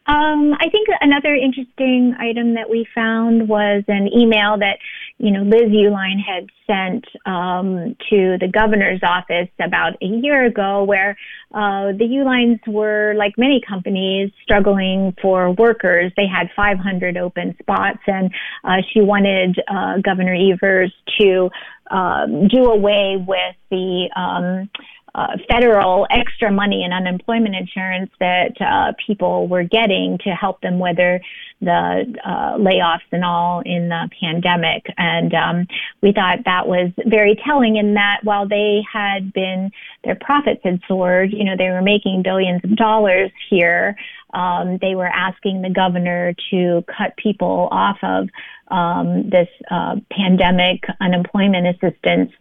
Um, 0.06 0.54
I 0.58 0.68
think 0.68 0.88
another 1.00 1.32
interesting 1.34 2.14
item 2.18 2.54
that 2.54 2.68
we 2.68 2.86
found 2.92 3.48
was 3.48 3.84
an 3.86 4.08
email 4.08 4.58
that 4.58 4.78
you 5.18 5.30
know 5.30 5.42
Liz 5.42 5.70
Uihlein 5.70 6.18
had 6.18 6.48
sent 6.66 7.04
um, 7.24 7.94
to 8.10 8.36
the 8.40 8.48
governor's 8.52 9.00
office 9.04 9.48
about 9.60 9.92
a 10.02 10.06
year 10.06 10.44
ago, 10.44 10.82
where 10.82 11.16
uh, 11.54 11.92
the 11.92 12.08
Uihleins 12.10 12.66
were, 12.66 13.14
like 13.16 13.34
many 13.38 13.60
companies, 13.66 14.32
struggling 14.42 15.14
for 15.22 15.52
workers. 15.52 16.12
They 16.16 16.26
had 16.26 16.48
500 16.56 17.16
open 17.16 17.54
spots, 17.60 18.00
and 18.08 18.32
uh, 18.64 18.82
she 18.92 19.00
wanted 19.00 19.56
uh, 19.68 19.98
Governor 20.02 20.34
Evers 20.34 20.92
to 21.20 21.48
um, 21.92 22.48
do 22.48 22.64
away 22.64 23.16
with 23.24 23.56
the 23.70 24.08
um, 24.16 24.68
uh, 25.14 25.36
federal 25.50 26.06
extra 26.10 26.50
money 26.50 26.84
and 26.84 26.94
unemployment 26.94 27.54
insurance 27.54 28.10
that 28.18 28.52
uh, 28.60 28.92
people 29.06 29.46
were 29.46 29.62
getting 29.62 30.18
to 30.24 30.30
help 30.30 30.60
them 30.62 30.78
weather 30.78 31.20
the 31.60 32.14
uh, 32.24 32.56
layoffs 32.58 33.06
and 33.12 33.24
all 33.24 33.62
in 33.64 33.88
the 33.88 34.08
pandemic. 34.20 34.84
And 34.96 35.32
um, 35.34 35.66
we 36.00 36.12
thought 36.12 36.38
that 36.44 36.66
was 36.66 36.90
very 37.06 37.38
telling 37.46 37.76
in 37.76 37.94
that 37.94 38.20
while 38.24 38.48
they 38.48 38.82
had 38.90 39.32
been, 39.32 39.70
their 40.02 40.16
profits 40.16 40.60
had 40.64 40.80
soared, 40.88 41.32
you 41.32 41.44
know, 41.44 41.56
they 41.56 41.68
were 41.68 41.82
making 41.82 42.22
billions 42.22 42.64
of 42.64 42.74
dollars 42.76 43.30
here. 43.48 43.96
Um, 44.34 44.78
they 44.80 44.94
were 44.94 45.06
asking 45.06 45.62
the 45.62 45.70
governor 45.70 46.34
to 46.50 46.84
cut 46.88 47.16
people 47.16 47.68
off 47.70 47.98
of 48.02 48.28
um, 48.68 49.28
this 49.28 49.48
uh, 49.70 49.96
pandemic 50.10 50.84
unemployment 51.00 51.66
assistance 51.66 52.32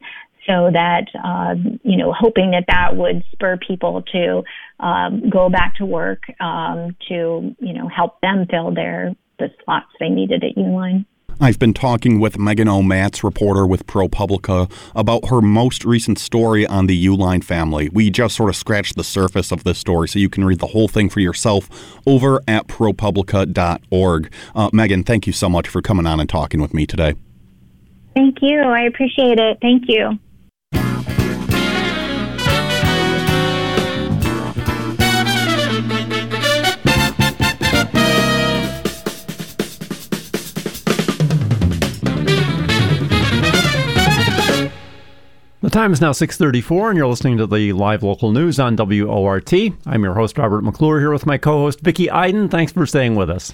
so 0.47 0.69
that 0.71 1.05
um, 1.23 1.79
you 1.83 1.97
know 1.97 2.13
hoping 2.13 2.51
that 2.51 2.65
that 2.67 2.95
would 2.95 3.23
spur 3.31 3.57
people 3.57 4.01
to 4.13 4.43
um, 4.79 5.29
go 5.29 5.49
back 5.49 5.75
to 5.75 5.85
work 5.85 6.23
um, 6.39 6.95
to 7.07 7.55
you 7.59 7.73
know 7.73 7.87
help 7.87 8.19
them 8.21 8.45
fill 8.49 8.73
their 8.73 9.15
the 9.39 9.49
slots 9.63 9.87
they 9.99 10.09
needed 10.09 10.43
at 10.43 10.55
Uline. 10.55 11.05
I've 11.39 11.57
been 11.57 11.73
talking 11.73 12.19
with 12.19 12.37
Megan 12.37 12.67
O'Matz, 12.67 13.23
reporter 13.23 13.65
with 13.65 13.87
ProPublica, 13.87 14.71
about 14.95 15.29
her 15.29 15.41
most 15.41 15.83
recent 15.83 16.19
story 16.19 16.67
on 16.67 16.85
the 16.85 17.05
Uihlein 17.07 17.43
family. 17.43 17.89
We 17.89 18.11
just 18.11 18.35
sort 18.35 18.49
of 18.49 18.55
scratched 18.55 18.95
the 18.95 19.03
surface 19.03 19.51
of 19.51 19.63
this 19.63 19.79
story, 19.79 20.07
so 20.07 20.19
you 20.19 20.29
can 20.29 20.43
read 20.43 20.59
the 20.59 20.67
whole 20.67 20.87
thing 20.87 21.09
for 21.09 21.19
yourself 21.19 21.67
over 22.05 22.43
at 22.47 22.67
ProPublica.org. 22.67 24.31
Uh, 24.53 24.69
Megan, 24.71 25.03
thank 25.03 25.25
you 25.25 25.33
so 25.33 25.49
much 25.49 25.67
for 25.67 25.81
coming 25.81 26.05
on 26.05 26.19
and 26.19 26.29
talking 26.29 26.61
with 26.61 26.75
me 26.75 26.85
today. 26.85 27.15
Thank 28.13 28.37
you. 28.41 28.59
I 28.59 28.81
appreciate 28.81 29.39
it. 29.39 29.57
Thank 29.61 29.85
you. 29.87 30.19
Time 45.71 45.93
is 45.93 46.01
now 46.01 46.11
6:34 46.11 46.89
and 46.89 46.97
you're 46.97 47.07
listening 47.07 47.37
to 47.37 47.47
the 47.47 47.71
live 47.71 48.03
local 48.03 48.31
news 48.31 48.59
on 48.59 48.75
WORT. 48.75 49.53
I'm 49.85 50.03
your 50.03 50.15
host 50.15 50.37
Robert 50.37 50.63
McClure 50.63 50.99
here 50.99 51.11
with 51.11 51.25
my 51.25 51.37
co-host 51.37 51.79
Vicki 51.79 52.09
Iden. 52.11 52.49
Thanks 52.49 52.73
for 52.73 52.85
staying 52.85 53.15
with 53.15 53.29
us. 53.29 53.53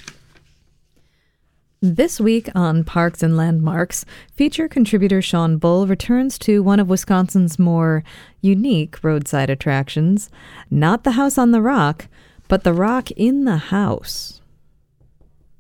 This 1.79 2.19
week 2.19 2.49
on 2.55 2.83
Parks 2.83 3.21
and 3.21 3.37
Landmarks, 3.37 4.03
feature 4.33 4.67
contributor 4.67 5.21
Sean 5.21 5.57
Bull 5.57 5.85
returns 5.85 6.39
to 6.39 6.63
one 6.63 6.79
of 6.79 6.89
Wisconsin's 6.89 7.59
more 7.59 8.03
unique 8.41 9.03
roadside 9.03 9.51
attractions, 9.51 10.31
not 10.71 11.03
the 11.03 11.11
house 11.11 11.37
on 11.37 11.51
the 11.51 11.61
rock, 11.61 12.07
but 12.47 12.63
the 12.63 12.73
rock 12.73 13.11
in 13.11 13.45
the 13.45 13.57
house. 13.57 14.41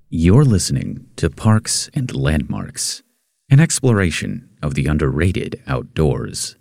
You're 0.09 0.45
listening 0.45 1.05
to 1.17 1.29
Parks 1.29 1.91
and 1.93 2.15
Landmarks, 2.15 3.03
an 3.49 3.59
exploration 3.61 4.49
of 4.61 4.73
the 4.73 4.87
underrated 4.87 5.61
outdoors. 5.67 6.57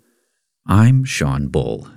I'm 0.68 1.02
Sean 1.02 1.48
Bull. 1.48 1.88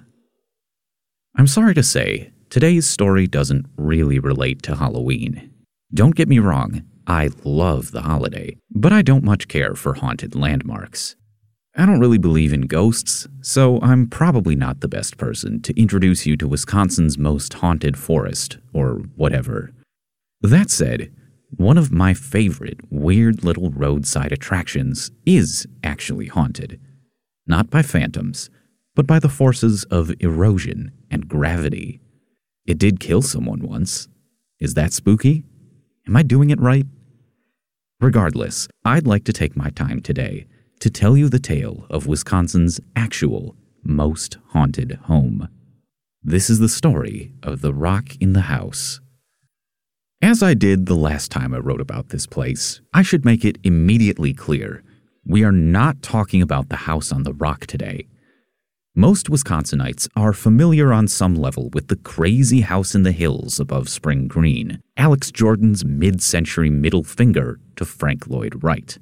I'm 1.35 1.45
sorry 1.45 1.75
to 1.75 1.83
say, 1.83 2.31
today's 2.49 2.89
story 2.89 3.27
doesn't 3.27 3.67
really 3.77 4.17
relate 4.17 4.63
to 4.63 4.75
Halloween. 4.75 5.51
Don't 5.93 6.15
get 6.15 6.27
me 6.27 6.39
wrong, 6.39 6.83
I 7.05 7.29
love 7.43 7.91
the 7.91 8.01
holiday, 8.01 8.57
but 8.71 8.91
I 8.91 9.03
don't 9.03 9.23
much 9.23 9.47
care 9.47 9.75
for 9.75 9.93
haunted 9.93 10.33
landmarks. 10.33 11.15
I 11.75 11.85
don't 11.85 11.99
really 11.99 12.17
believe 12.17 12.51
in 12.51 12.61
ghosts, 12.61 13.27
so 13.41 13.79
I'm 13.81 14.07
probably 14.07 14.55
not 14.55 14.81
the 14.81 14.87
best 14.87 15.17
person 15.17 15.61
to 15.61 15.79
introduce 15.79 16.25
you 16.25 16.35
to 16.37 16.47
Wisconsin's 16.47 17.17
most 17.17 17.53
haunted 17.53 17.95
forest, 17.95 18.57
or 18.73 19.03
whatever. 19.15 19.71
That 20.41 20.71
said, 20.71 21.13
one 21.55 21.77
of 21.77 21.91
my 21.91 22.13
favorite 22.13 22.79
weird 22.89 23.43
little 23.43 23.71
roadside 23.71 24.31
attractions 24.31 25.11
is 25.25 25.67
actually 25.83 26.27
haunted. 26.27 26.79
Not 27.47 27.69
by 27.69 27.81
phantoms, 27.81 28.49
but 28.95 29.07
by 29.07 29.19
the 29.19 29.29
forces 29.29 29.83
of 29.85 30.13
erosion 30.19 30.91
and 31.09 31.27
gravity. 31.27 31.99
It 32.65 32.77
did 32.77 32.99
kill 32.99 33.21
someone 33.21 33.61
once. 33.61 34.07
Is 34.59 34.75
that 34.75 34.93
spooky? 34.93 35.43
Am 36.07 36.15
I 36.15 36.23
doing 36.23 36.49
it 36.49 36.59
right? 36.59 36.85
Regardless, 37.99 38.67
I'd 38.85 39.07
like 39.07 39.23
to 39.25 39.33
take 39.33 39.57
my 39.57 39.69
time 39.71 40.01
today 40.01 40.45
to 40.79 40.89
tell 40.89 41.17
you 41.17 41.29
the 41.29 41.39
tale 41.39 41.85
of 41.89 42.07
Wisconsin's 42.07 42.79
actual 42.95 43.55
most 43.83 44.37
haunted 44.49 44.99
home. 45.03 45.49
This 46.23 46.49
is 46.49 46.59
the 46.59 46.69
story 46.69 47.33
of 47.41 47.61
the 47.61 47.73
Rock 47.73 48.15
in 48.19 48.33
the 48.33 48.41
House. 48.41 49.01
As 50.21 50.43
I 50.43 50.53
did 50.53 50.85
the 50.85 50.97
last 50.97 51.31
time 51.31 51.53
I 51.53 51.59
wrote 51.59 51.79
about 51.79 52.09
this 52.09 52.27
place, 52.27 52.81
I 52.93 53.03
should 53.03 53.23
make 53.23 53.45
it 53.45 53.57
immediately 53.63 54.33
clear 54.33 54.83
we 55.25 55.45
are 55.45 55.51
not 55.51 56.01
talking 56.01 56.41
about 56.41 56.67
the 56.67 56.75
house 56.75 57.13
on 57.13 57.23
the 57.23 57.33
rock 57.33 57.65
today. 57.67 58.05
Most 58.93 59.27
Wisconsinites 59.29 60.09
are 60.17 60.33
familiar 60.33 60.91
on 60.91 61.07
some 61.07 61.35
level 61.35 61.69
with 61.69 61.87
the 61.87 61.95
crazy 61.95 62.61
house 62.61 62.95
in 62.95 63.03
the 63.03 63.13
hills 63.13 63.61
above 63.61 63.87
Spring 63.87 64.27
Green, 64.27 64.81
Alex 64.97 65.31
Jordan's 65.31 65.85
mid 65.85 66.21
century 66.21 66.69
middle 66.69 67.05
finger 67.05 67.57
to 67.77 67.85
Frank 67.85 68.27
Lloyd 68.27 68.61
Wright. 68.61 68.97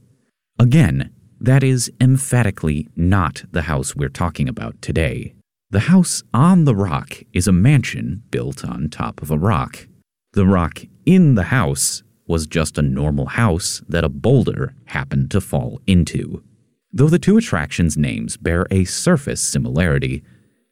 Again, 0.60 1.12
that 1.40 1.64
is 1.64 1.92
emphatically 2.00 2.90
not 2.96 3.44
the 3.52 3.64
house 3.64 3.96
we're 3.96 4.10
talking 4.10 4.48
about 4.48 4.80
today. 4.84 5.34
The 5.72 5.82
house 5.82 6.22
on 6.32 6.66
the 6.66 6.76
rock 6.76 7.24
is 7.34 7.48
a 7.48 7.52
mansion 7.52 8.22
built 8.30 8.64
on 8.64 8.90
top 8.90 9.24
of 9.24 9.32
a 9.32 9.38
rock. 9.38 9.88
The 10.34 10.46
rock 10.46 10.84
in 11.08 11.36
the 11.36 11.44
house 11.44 12.04
was 12.28 12.46
just 12.46 12.78
a 12.78 12.82
normal 12.82 13.28
house 13.28 13.82
that 13.88 14.04
a 14.04 14.10
boulder 14.10 14.76
happened 14.88 15.32
to 15.32 15.40
fall 15.40 15.80
into. 15.88 16.44
Though 16.92 17.08
the 17.08 17.18
two 17.18 17.38
attractions' 17.38 17.98
names 17.98 18.36
bear 18.36 18.68
a 18.70 18.84
surface 18.84 19.40
similarity, 19.40 20.22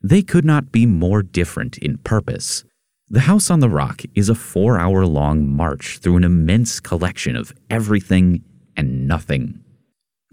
they 0.03 0.21
could 0.21 0.43
not 0.43 0.73
be 0.73 0.85
more 0.85 1.23
different 1.23 1.77
in 1.77 1.99
purpose. 1.99 2.65
The 3.09 3.21
House 3.21 3.49
on 3.49 3.61
the 3.61 3.69
Rock 3.69 4.01
is 4.13 4.27
a 4.27 4.35
four 4.35 4.77
hour 4.77 5.05
long 5.05 5.47
march 5.47 5.99
through 5.99 6.17
an 6.17 6.25
immense 6.25 6.81
collection 6.81 7.37
of 7.37 7.53
everything 7.69 8.43
and 8.75 9.07
nothing. 9.07 9.63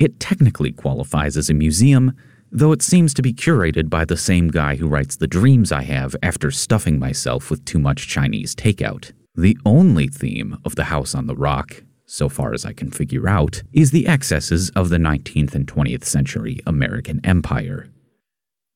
It 0.00 0.18
technically 0.18 0.72
qualifies 0.72 1.36
as 1.36 1.48
a 1.48 1.54
museum, 1.54 2.12
though 2.50 2.72
it 2.72 2.82
seems 2.82 3.14
to 3.14 3.22
be 3.22 3.32
curated 3.32 3.88
by 3.88 4.04
the 4.04 4.16
same 4.16 4.48
guy 4.48 4.74
who 4.74 4.88
writes 4.88 5.16
the 5.16 5.28
dreams 5.28 5.70
I 5.70 5.82
have 5.82 6.16
after 6.24 6.50
stuffing 6.50 6.98
myself 6.98 7.50
with 7.50 7.64
too 7.64 7.78
much 7.78 8.08
Chinese 8.08 8.56
takeout. 8.56 9.12
The 9.34 9.56
only 9.64 10.08
theme 10.08 10.58
of 10.64 10.74
the 10.74 10.84
House 10.84 11.14
on 11.14 11.26
the 11.26 11.36
Rock 11.36 11.82
so 12.12 12.28
far 12.28 12.52
as 12.52 12.66
I 12.66 12.74
can 12.74 12.90
figure 12.90 13.26
out, 13.26 13.62
is 13.72 13.90
the 13.90 14.06
excesses 14.06 14.68
of 14.76 14.90
the 14.90 14.98
19th 14.98 15.54
and 15.54 15.66
20th 15.66 16.04
century 16.04 16.60
American 16.66 17.24
empire. 17.24 17.88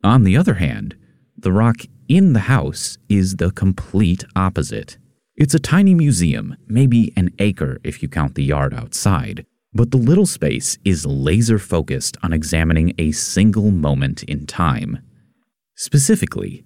On 0.02 0.24
the 0.24 0.38
other 0.38 0.54
hand, 0.54 0.96
the 1.36 1.52
rock 1.52 1.82
in 2.08 2.32
the 2.32 2.48
house 2.48 2.96
is 3.10 3.36
the 3.36 3.50
complete 3.50 4.24
opposite. 4.34 4.96
It's 5.34 5.52
a 5.52 5.58
tiny 5.58 5.94
museum, 5.94 6.56
maybe 6.66 7.12
an 7.14 7.30
acre 7.38 7.78
if 7.84 8.02
you 8.02 8.08
count 8.08 8.36
the 8.36 8.44
yard 8.44 8.72
outside, 8.72 9.44
but 9.74 9.90
the 9.90 9.98
little 9.98 10.24
space 10.24 10.78
is 10.82 11.04
laser 11.04 11.58
focused 11.58 12.16
on 12.22 12.32
examining 12.32 12.94
a 12.96 13.12
single 13.12 13.70
moment 13.70 14.22
in 14.22 14.46
time. 14.46 15.00
Specifically, 15.74 16.64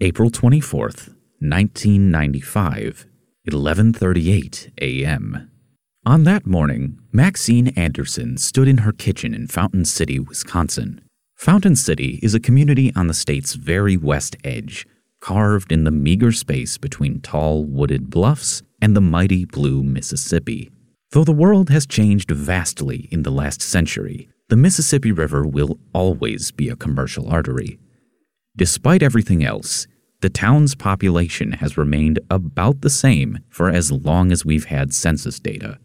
April 0.00 0.30
24th, 0.30 1.08
1995, 1.40 3.06
11:38 3.50 4.70
a.m. 4.80 5.50
On 6.06 6.22
that 6.22 6.46
morning, 6.46 7.00
Maxine 7.10 7.68
Anderson 7.68 8.36
stood 8.36 8.68
in 8.68 8.78
her 8.78 8.92
kitchen 8.92 9.34
in 9.34 9.48
Fountain 9.48 9.84
City, 9.84 10.20
Wisconsin. 10.20 11.00
Fountain 11.34 11.74
City 11.74 12.20
is 12.22 12.34
a 12.34 12.40
community 12.40 12.92
on 12.94 13.08
the 13.08 13.14
state's 13.14 13.54
very 13.54 13.96
west 13.96 14.36
edge, 14.44 14.86
carved 15.20 15.72
in 15.72 15.82
the 15.82 15.90
meager 15.90 16.30
space 16.30 16.78
between 16.78 17.20
tall 17.20 17.64
wooded 17.64 18.10
bluffs 18.10 18.62
and 18.80 18.94
the 18.94 19.00
mighty 19.00 19.44
blue 19.44 19.82
Mississippi. 19.82 20.70
Though 21.10 21.24
the 21.24 21.32
world 21.32 21.68
has 21.68 21.84
changed 21.84 22.30
vastly 22.30 23.08
in 23.10 23.24
the 23.24 23.32
last 23.32 23.60
century, 23.60 24.28
the 24.50 24.56
Mississippi 24.56 25.10
River 25.10 25.44
will 25.44 25.80
always 25.92 26.52
be 26.52 26.68
a 26.68 26.76
commercial 26.76 27.28
artery. 27.28 27.80
Despite 28.56 29.02
everything 29.02 29.42
else, 29.42 29.88
the 30.22 30.30
town's 30.30 30.76
population 30.76 31.52
has 31.52 31.76
remained 31.76 32.20
about 32.30 32.80
the 32.80 32.90
same 32.90 33.40
for 33.48 33.68
as 33.68 33.90
long 33.90 34.30
as 34.30 34.44
we've 34.44 34.66
had 34.66 34.94
census 34.94 35.40
data. 35.40 35.78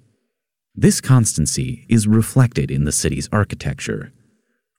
This 0.76 1.02
constancy 1.02 1.88
is 1.90 2.08
reflected 2.08 2.70
in 2.70 2.84
the 2.84 2.92
city's 2.92 3.28
architecture. 3.32 4.14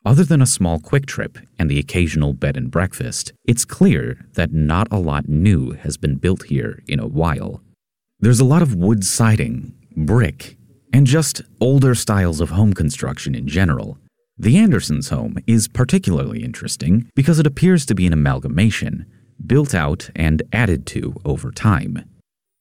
Other 0.05 0.23
than 0.23 0.41
a 0.41 0.47
small 0.47 0.79
Kwik 0.79 1.07
Trip 1.07 1.39
and 1.59 1.69
the 1.69 1.81
occasional 1.81 2.35
bed 2.35 2.57
and 2.57 2.71
breakfast, 2.71 3.33
it's 3.45 3.65
clear 3.65 4.27
that 4.35 4.53
not 4.53 4.87
a 4.93 4.99
lot 5.01 5.29
new 5.29 5.73
has 5.73 5.97
been 5.97 6.15
built 6.15 6.45
here 6.45 6.85
in 6.87 7.01
a 7.01 7.09
while. 7.09 7.61
There's 8.21 8.41
a 8.41 8.45
lot 8.45 8.63
of 8.63 8.77
wood 8.77 9.05
siding, 9.05 9.75
brick, 9.97 10.57
and 10.93 11.05
just 11.05 11.43
older 11.61 11.97
styles 11.97 12.41
of 12.41 12.51
home 12.51 12.75
construction 12.75 13.35
in 13.35 13.49
general. 13.49 13.99
The 14.39 14.57
Andersons' 14.57 15.09
home 15.09 15.37
is 15.49 15.67
particularly 15.67 16.45
interesting 16.45 17.11
because 17.17 17.41
it 17.41 17.47
appears 17.47 17.85
to 17.87 17.95
be 17.97 18.07
an 18.07 18.13
amalgamation, 18.13 19.05
built 19.47 19.75
out 19.75 20.11
and 20.17 20.43
added 20.53 20.87
to 20.87 21.15
over 21.25 21.51
time. 21.51 22.05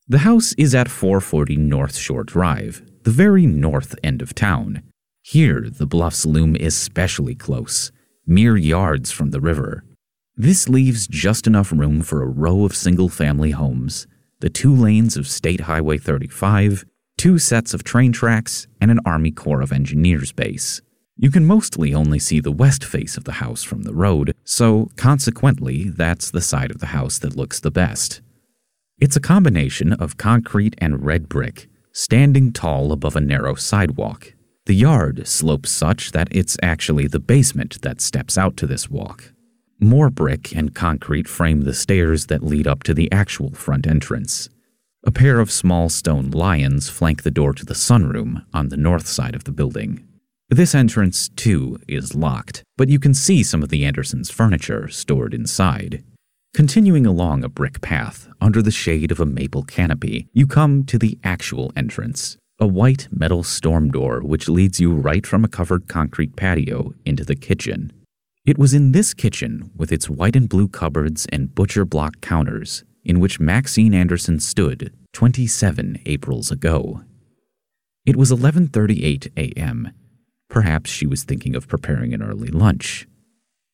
The 0.07 0.19
house 0.19 0.53
is 0.57 0.73
at 0.73 0.89
440 0.89 1.57
North 1.57 1.97
Shore 1.97 2.23
Drive, 2.23 2.81
the 3.03 3.11
very 3.11 3.45
north 3.45 3.95
end 4.03 4.21
of 4.21 4.33
town. 4.33 4.83
Here, 5.21 5.67
the 5.69 5.85
bluffs 5.85 6.25
loom 6.25 6.55
especially 6.55 7.35
close, 7.35 7.91
mere 8.25 8.55
yards 8.55 9.11
from 9.11 9.31
the 9.31 9.41
river. 9.41 9.83
This 10.35 10.69
leaves 10.69 11.07
just 11.07 11.47
enough 11.47 11.71
room 11.71 12.01
for 12.01 12.21
a 12.21 12.29
row 12.29 12.63
of 12.63 12.75
single 12.75 13.09
family 13.09 13.51
homes, 13.51 14.07
the 14.39 14.49
two 14.49 14.73
lanes 14.73 15.17
of 15.17 15.27
State 15.27 15.61
Highway 15.61 15.97
35, 15.97 16.85
two 17.17 17.39
sets 17.39 17.73
of 17.73 17.83
train 17.83 18.13
tracks, 18.13 18.67
and 18.79 18.91
an 18.91 18.99
Army 19.05 19.31
Corps 19.31 19.61
of 19.61 19.71
Engineers 19.73 20.31
base. 20.31 20.81
You 21.19 21.31
can 21.31 21.45
mostly 21.45 21.95
only 21.95 22.19
see 22.19 22.39
the 22.39 22.51
west 22.51 22.83
face 22.83 23.17
of 23.17 23.23
the 23.23 23.33
house 23.33 23.63
from 23.63 23.81
the 23.81 23.93
road, 23.93 24.35
so 24.43 24.91
consequently, 24.97 25.89
that's 25.89 26.29
the 26.29 26.41
side 26.41 26.69
of 26.69 26.79
the 26.79 26.87
house 26.87 27.17
that 27.19 27.35
looks 27.35 27.59
the 27.59 27.71
best. 27.71 28.21
It's 28.99 29.15
a 29.15 29.21
combination 29.21 29.93
of 29.93 30.17
concrete 30.17 30.75
and 30.77 31.03
red 31.03 31.27
brick, 31.27 31.69
standing 31.91 32.53
tall 32.53 32.91
above 32.91 33.15
a 33.15 33.21
narrow 33.21 33.55
sidewalk. 33.55 34.35
The 34.67 34.75
yard 34.75 35.27
slopes 35.27 35.71
such 35.71 36.11
that 36.11 36.27
it's 36.29 36.57
actually 36.61 37.07
the 37.07 37.19
basement 37.19 37.81
that 37.81 37.99
steps 37.99 38.37
out 38.37 38.55
to 38.57 38.67
this 38.67 38.89
walk. 38.89 39.33
More 39.79 40.11
brick 40.11 40.55
and 40.55 40.75
concrete 40.75 41.27
frame 41.27 41.61
the 41.61 41.73
stairs 41.73 42.27
that 42.27 42.43
lead 42.43 42.67
up 42.67 42.83
to 42.83 42.93
the 42.93 43.11
actual 43.11 43.51
front 43.53 43.87
entrance. 43.87 44.49
A 45.03 45.11
pair 45.11 45.39
of 45.39 45.51
small 45.51 45.89
stone 45.89 46.29
lions 46.29 46.89
flank 46.89 47.23
the 47.23 47.31
door 47.31 47.53
to 47.53 47.65
the 47.65 47.73
sunroom 47.73 48.45
on 48.53 48.69
the 48.69 48.77
north 48.77 49.07
side 49.07 49.35
of 49.35 49.45
the 49.45 49.51
building. 49.51 50.06
This 50.49 50.73
entrance, 50.73 51.27
too, 51.27 51.77
is 51.89 52.15
locked, 52.15 52.63
but 52.77 52.87
you 52.87 52.99
can 52.99 53.13
see 53.13 53.43
some 53.43 53.61
of 53.61 53.67
the 53.67 53.83
Andersons' 53.83 54.29
furniture 54.29 54.87
stored 54.87 55.33
inside. 55.33 56.05
Continuing 56.53 57.05
along 57.05 57.43
a 57.43 57.49
brick 57.49 57.81
path, 57.81 58.29
under 58.39 58.61
the 58.61 58.71
shade 58.71 59.11
of 59.11 59.19
a 59.19 59.25
maple 59.25 59.63
canopy, 59.63 60.29
you 60.31 60.47
come 60.47 60.85
to 60.85 60.97
the 60.97 61.19
actual 61.21 61.73
entrance, 61.75 62.37
a 62.59 62.65
white 62.65 63.09
metal 63.11 63.43
storm 63.43 63.91
door 63.91 64.21
which 64.21 64.47
leads 64.47 64.79
you 64.79 64.93
right 64.93 65.27
from 65.27 65.43
a 65.43 65.49
covered 65.49 65.89
concrete 65.89 66.37
patio 66.37 66.93
into 67.05 67.25
the 67.25 67.35
kitchen. 67.35 67.91
It 68.45 68.57
was 68.57 68.73
in 68.73 68.93
this 68.93 69.13
kitchen, 69.13 69.69
with 69.75 69.91
its 69.91 70.09
white 70.09 70.37
and 70.37 70.47
blue 70.47 70.69
cupboards 70.69 71.27
and 71.29 71.53
butcher 71.53 71.83
block 71.83 72.21
counters, 72.21 72.85
in 73.03 73.19
which 73.19 73.41
Maxine 73.41 73.93
Anderson 73.93 74.39
stood 74.39 74.93
27 75.11 75.99
Aprils 76.05 76.51
ago. 76.51 77.01
It 78.05 78.15
was 78.15 78.31
11:38 78.31 79.27
a.m. 79.35 79.91
Perhaps 80.57 80.89
she 80.89 81.05
was 81.05 81.23
thinking 81.23 81.55
of 81.55 81.67
preparing 81.67 82.15
an 82.15 82.23
early 82.23 82.47
lunch. 82.47 83.07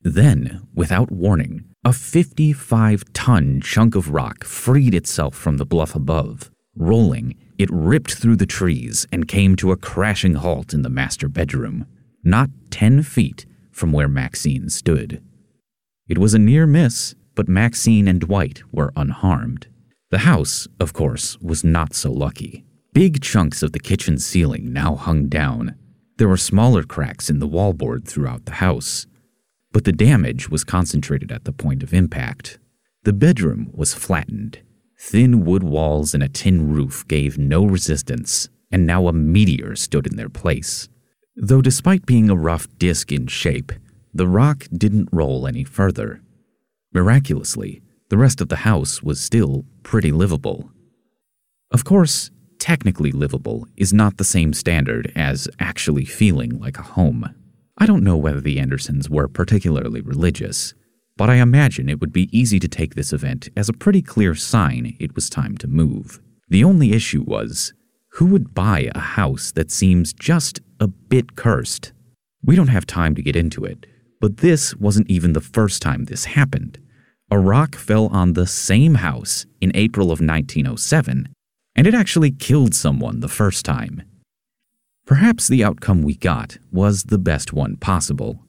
Then, 0.01 0.67
without 0.75 1.09
warning, 1.09 1.63
a 1.85 1.93
55 1.93 3.05
ton 3.13 3.61
chunk 3.61 3.95
of 3.95 4.09
rock 4.09 4.43
freed 4.43 4.93
itself 4.93 5.33
from 5.33 5.55
the 5.55 5.65
bluff 5.65 5.95
above. 5.95 6.51
Rolling, 6.75 7.35
it 7.57 7.69
ripped 7.71 8.15
through 8.15 8.35
the 8.35 8.45
trees 8.45 9.07
and 9.13 9.29
came 9.29 9.55
to 9.55 9.71
a 9.71 9.77
crashing 9.77 10.33
halt 10.33 10.73
in 10.73 10.81
the 10.81 10.89
master 10.89 11.29
bedroom, 11.29 11.87
not 12.21 12.49
10 12.71 13.01
feet 13.03 13.45
from 13.71 13.93
where 13.93 14.09
Maxine 14.09 14.67
stood. 14.67 15.23
It 16.09 16.17
was 16.17 16.33
a 16.33 16.37
near 16.37 16.67
miss, 16.67 17.15
but 17.33 17.47
Maxine 17.47 18.09
and 18.09 18.19
Dwight 18.19 18.61
were 18.73 18.91
unharmed. 18.97 19.67
The 20.11 20.25
house, 20.27 20.67
of 20.81 20.91
course, 20.91 21.39
was 21.39 21.63
not 21.63 21.93
so 21.93 22.11
lucky. 22.11 22.65
Big 22.91 23.21
chunks 23.21 23.63
of 23.63 23.71
the 23.71 23.79
kitchen 23.79 24.17
ceiling 24.17 24.73
now 24.73 24.95
hung 24.95 25.29
down. 25.29 25.75
There 26.17 26.27
were 26.27 26.37
smaller 26.37 26.83
cracks 26.83 27.29
in 27.29 27.39
the 27.39 27.47
wallboard 27.47 28.07
throughout 28.07 28.45
the 28.45 28.53
house 28.53 29.07
but 29.73 29.83
the 29.83 29.91
damage 29.91 30.49
was 30.49 30.63
concentrated 30.63 31.31
at 31.31 31.43
the 31.43 31.51
point 31.51 31.83
of 31.83 31.93
impact. 31.93 32.59
The 33.03 33.11
bedroom 33.11 33.71
was 33.73 33.93
flattened. 33.93 34.59
Thin 34.97 35.43
wood 35.43 35.63
walls 35.63 36.13
and 36.13 36.23
a 36.23 36.29
tin 36.29 36.69
roof 36.69 37.05
gave 37.07 37.37
no 37.37 37.65
resistance, 37.65 38.47
and 38.71 38.85
now 38.85 39.07
a 39.07 39.13
meteor 39.13 39.75
stood 39.75 40.07
in 40.07 40.15
their 40.15 40.29
place. 40.29 40.87
Though, 41.35 41.61
despite 41.61 42.05
being 42.05 42.29
a 42.29 42.35
rough 42.35 42.67
disk 42.77 43.11
in 43.11 43.27
shape, 43.27 43.73
the 44.13 44.27
rock 44.27 44.67
didn't 44.71 45.09
roll 45.11 45.47
any 45.47 45.63
further. 45.63 46.21
Miraculously, 46.93 47.81
the 48.09 48.17
rest 48.17 48.39
of 48.39 48.49
the 48.49 48.57
house 48.57 49.01
was 49.01 49.19
still 49.19 49.65
pretty 49.81 50.11
livable. 50.11 50.69
Of 51.71 51.83
course, 51.83 52.29
technically 52.63 53.11
livable 53.11 53.67
is 53.75 53.91
not 53.91 54.15
the 54.15 54.23
same 54.23 54.53
standard 54.53 55.11
as 55.17 55.49
actually 55.59 56.05
feeling 56.05 56.57
like 56.61 56.79
a 56.79 56.81
home. 56.81 57.29
I 57.77 57.85
don't 57.85 58.05
know 58.05 58.15
whether 58.15 58.39
the 58.39 58.57
Andersons 58.57 59.09
were 59.09 59.27
particularly 59.27 59.99
religious, 59.99 60.73
but 61.17 61.29
I 61.29 61.35
imagine 61.35 61.89
it 61.89 61.99
would 61.99 62.13
be 62.13 62.29
easy 62.31 62.61
to 62.61 62.69
take 62.69 62.95
this 62.95 63.11
event 63.11 63.49
as 63.57 63.67
a 63.67 63.73
pretty 63.73 64.01
clear 64.01 64.33
sign 64.33 64.95
it 64.97 65.13
was 65.13 65.29
time 65.29 65.57
to 65.57 65.67
move. 65.67 66.21
The 66.47 66.63
only 66.63 66.93
issue 66.93 67.25
was 67.27 67.73
who 68.13 68.27
would 68.27 68.55
buy 68.55 68.89
a 68.95 68.99
house 69.19 69.51
that 69.51 69.69
seems 69.69 70.13
just 70.13 70.61
a 70.79 70.87
bit 70.87 71.35
cursed? 71.35 71.91
We 72.45 72.55
don't 72.55 72.67
have 72.67 72.87
time 72.87 73.13
to 73.15 73.21
get 73.21 73.35
into 73.35 73.65
it, 73.65 73.85
but 74.21 74.37
this 74.37 74.73
wasn't 74.77 75.09
even 75.09 75.33
the 75.33 75.41
first 75.41 75.81
time 75.81 76.05
this 76.05 76.23
happened. 76.23 76.79
A 77.29 77.37
rock 77.37 77.75
fell 77.75 78.07
on 78.07 78.33
the 78.33 78.47
same 78.47 78.95
house 78.95 79.45
in 79.59 79.75
April 79.75 80.13
of 80.13 80.21
1907, 80.21 81.27
and 81.75 81.87
it 81.87 81.93
actually 81.93 82.31
killed 82.31 82.73
someone 82.73 83.19
the 83.19 83.27
first 83.27 83.65
time. 83.65 84.03
Perhaps 85.05 85.47
the 85.47 85.63
outcome 85.63 86.01
we 86.01 86.15
got 86.15 86.57
was 86.71 87.03
the 87.03 87.17
best 87.17 87.51
one 87.51 87.75
possible. 87.75 88.45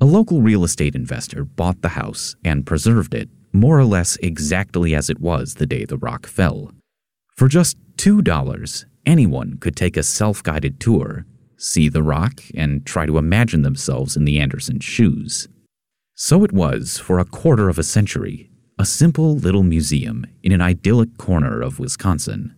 A 0.00 0.04
local 0.04 0.42
real 0.42 0.64
estate 0.64 0.94
investor 0.94 1.44
bought 1.44 1.80
the 1.80 1.90
house 1.90 2.36
and 2.44 2.66
preserved 2.66 3.14
it 3.14 3.30
more 3.52 3.78
or 3.78 3.84
less 3.84 4.16
exactly 4.16 4.94
as 4.94 5.08
it 5.08 5.20
was 5.20 5.54
the 5.54 5.66
day 5.66 5.84
the 5.84 5.96
rock 5.96 6.26
fell. 6.26 6.70
For 7.34 7.48
just 7.48 7.78
$2, 7.96 8.84
anyone 9.06 9.56
could 9.58 9.76
take 9.76 9.96
a 9.96 10.02
self 10.02 10.42
guided 10.42 10.80
tour, 10.80 11.24
see 11.56 11.88
the 11.88 12.02
rock, 12.02 12.42
and 12.54 12.84
try 12.84 13.06
to 13.06 13.18
imagine 13.18 13.62
themselves 13.62 14.16
in 14.16 14.24
the 14.24 14.38
Anderson 14.38 14.80
shoes. 14.80 15.48
So 16.14 16.44
it 16.44 16.52
was 16.52 16.98
for 16.98 17.18
a 17.18 17.24
quarter 17.24 17.68
of 17.68 17.78
a 17.78 17.82
century, 17.82 18.50
a 18.78 18.84
simple 18.86 19.36
little 19.36 19.62
museum 19.62 20.26
in 20.42 20.52
an 20.52 20.60
idyllic 20.62 21.16
corner 21.18 21.60
of 21.60 21.78
Wisconsin. 21.78 22.55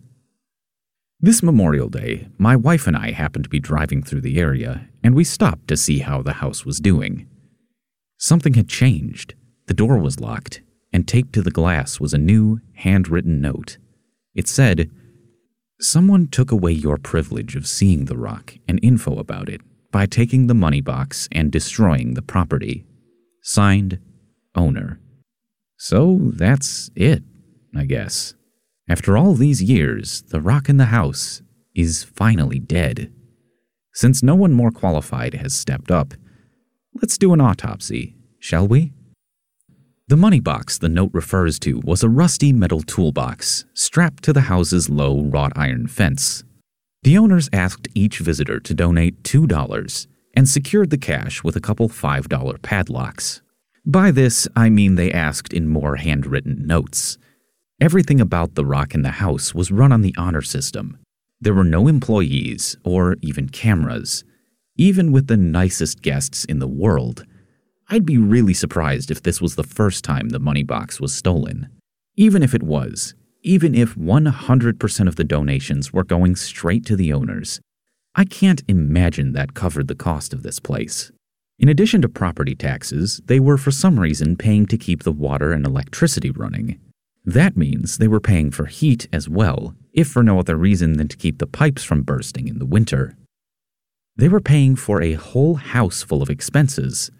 This 1.21 1.43
Memorial 1.43 1.89
Day, 1.89 2.29
my 2.37 2.55
wife 2.55 2.87
and 2.87 2.95
I 2.95 3.11
happened 3.11 3.43
to 3.43 3.49
be 3.49 3.59
driving 3.59 4.01
through 4.01 4.21
the 4.21 4.39
area, 4.39 4.87
and 5.03 5.13
we 5.13 5.25
stopped 5.25 5.67
to 5.67 5.75
see 5.75 5.99
how 5.99 6.21
the 6.21 6.33
house 6.33 6.65
was 6.65 6.79
doing. 6.79 7.27
Something 8.17 8.53
had 8.53 8.69
changed. 8.69 9.33
The 9.67 9.73
door 9.73 9.97
was 9.97 10.21
locked, 10.21 10.61
and 10.93 11.05
taped 11.05 11.33
to 11.33 11.41
the 11.41 11.51
glass 11.51 11.99
was 11.99 12.13
a 12.13 12.17
new, 12.17 12.61
handwritten 12.75 13.41
note. 13.41 13.77
It 14.33 14.47
said, 14.47 14.89
Someone 15.81 16.29
took 16.29 16.53
away 16.53 16.71
your 16.71 16.97
privilege 16.97 17.57
of 17.57 17.67
seeing 17.67 18.05
the 18.05 18.17
rock 18.17 18.53
and 18.65 18.79
info 18.81 19.19
about 19.19 19.49
it 19.49 19.59
by 19.91 20.05
taking 20.05 20.47
the 20.47 20.53
money 20.53 20.79
box 20.79 21.27
and 21.33 21.51
destroying 21.51 22.13
the 22.13 22.21
property. 22.21 22.85
Signed, 23.41 23.99
owner. 24.55 25.01
So 25.75 26.17
that's 26.31 26.89
it, 26.95 27.23
I 27.75 27.83
guess. 27.83 28.35
After 28.89 29.15
all 29.15 29.35
these 29.35 29.61
years, 29.61 30.23
the 30.23 30.41
rock 30.41 30.67
in 30.67 30.77
the 30.77 30.85
house 30.85 31.43
is 31.75 32.03
finally 32.03 32.57
dead. 32.57 33.13
Since 33.93 34.23
no 34.23 34.33
one 34.33 34.51
more 34.51 34.71
qualified 34.71 35.35
has 35.35 35.53
stepped 35.53 35.91
up, 35.91 36.15
let's 36.99 37.19
do 37.19 37.31
an 37.31 37.39
autopsy, 37.39 38.15
shall 38.39 38.67
we? 38.67 38.93
The 40.07 40.17
money 40.17 40.39
box 40.39 40.79
the 40.79 40.89
note 40.89 41.11
refers 41.13 41.59
to 41.59 41.79
was 41.83 42.01
a 42.01 42.09
rusty 42.09 42.51
metal 42.51 42.81
toolbox 42.81 43.65
strapped 43.75 44.23
to 44.23 44.33
the 44.33 44.41
house's 44.41 44.89
low 44.89 45.21
wrought 45.21 45.53
iron 45.55 45.85
fence. 45.85 46.43
The 47.03 47.15
owners 47.15 47.47
asked 47.53 47.87
each 47.93 48.17
visitor 48.17 48.59
to 48.59 48.73
donate 48.73 49.21
$2 49.21 50.07
and 50.33 50.49
secured 50.49 50.89
the 50.89 50.97
cash 50.97 51.43
with 51.43 51.55
a 51.55 51.61
couple 51.61 51.89
$5 51.89 52.61
padlocks. 52.63 53.41
By 53.85 54.09
this, 54.09 54.47
I 54.55 54.71
mean 54.71 54.95
they 54.95 55.11
asked 55.11 55.53
in 55.53 55.67
more 55.67 55.97
handwritten 55.97 56.65
notes. 56.65 57.19
Everything 57.81 58.19
about 58.19 58.55
the 58.55 58.65
rock 58.65 58.93
in 58.93 59.03
the 59.03 59.09
house 59.09 59.55
was 59.55 59.71
run 59.71 59.93
on 59.93 60.01
the 60.01 60.13
honor 60.17 60.41
system. 60.41 60.97
There 61.39 61.53
were 61.53 61.63
no 61.63 61.87
employees 61.87 62.75
or 62.83 63.15
even 63.21 63.47
cameras. 63.47 64.25
Even 64.75 65.13
with 65.13 65.27
the 65.27 65.37
nicest 65.37 66.01
guests 66.01 66.43
in 66.43 66.59
the 66.59 66.67
world, 66.67 67.25
I'd 67.87 68.05
be 68.05 68.17
really 68.17 68.53
surprised 68.53 69.09
if 69.09 69.23
this 69.23 69.39
was 69.39 69.55
the 69.55 69.63
first 69.63 70.03
time 70.03 70.27
the 70.29 70.39
money 70.39 70.63
box 70.63 70.99
was 70.99 71.13
stolen. 71.13 71.69
Even 72.17 72.43
if 72.43 72.53
it 72.53 72.63
was, 72.63 73.15
even 73.43 73.73
if 73.73 73.95
100% 73.95 75.07
of 75.07 75.15
the 75.15 75.23
donations 75.23 75.93
were 75.93 76.03
going 76.03 76.35
straight 76.35 76.85
to 76.85 76.97
the 76.97 77.13
owners, 77.13 77.61
I 78.13 78.25
can't 78.25 78.61
imagine 78.67 79.31
that 79.33 79.53
covered 79.53 79.87
the 79.87 79.95
cost 79.95 80.33
of 80.33 80.43
this 80.43 80.59
place. 80.59 81.13
In 81.57 81.69
addition 81.69 82.01
to 82.01 82.09
property 82.09 82.55
taxes, 82.55 83.21
they 83.25 83.39
were 83.39 83.57
for 83.57 83.71
some 83.71 84.01
reason 84.01 84.35
paying 84.35 84.65
to 84.65 84.77
keep 84.77 85.03
the 85.03 85.13
water 85.13 85.53
and 85.53 85.65
electricity 85.65 86.31
running. 86.31 86.77
That 87.29 87.55
means 87.55 87.99
they 87.99 88.07
were 88.07 88.19
paying 88.19 88.49
for 88.49 88.65
heat 88.65 89.07
as 89.13 89.29
well, 89.29 89.75
if 89.93 90.07
for 90.07 90.23
no 90.23 90.39
other 90.39 90.55
reason 90.55 90.93
than 90.93 91.07
to 91.09 91.15
keep 91.15 91.37
the 91.37 91.45
pipes 91.45 91.83
from 91.83 92.01
bursting 92.01 92.47
in 92.47 92.57
the 92.57 92.65
winter. 92.65 93.15
They 94.15 94.27
were 94.27 94.41
paying 94.41 94.75
for 94.75 94.99
a 94.99 95.13
whole 95.13 95.53
house 95.53 96.01
full 96.01 96.23
of 96.23 96.31
expenses, 96.31 97.11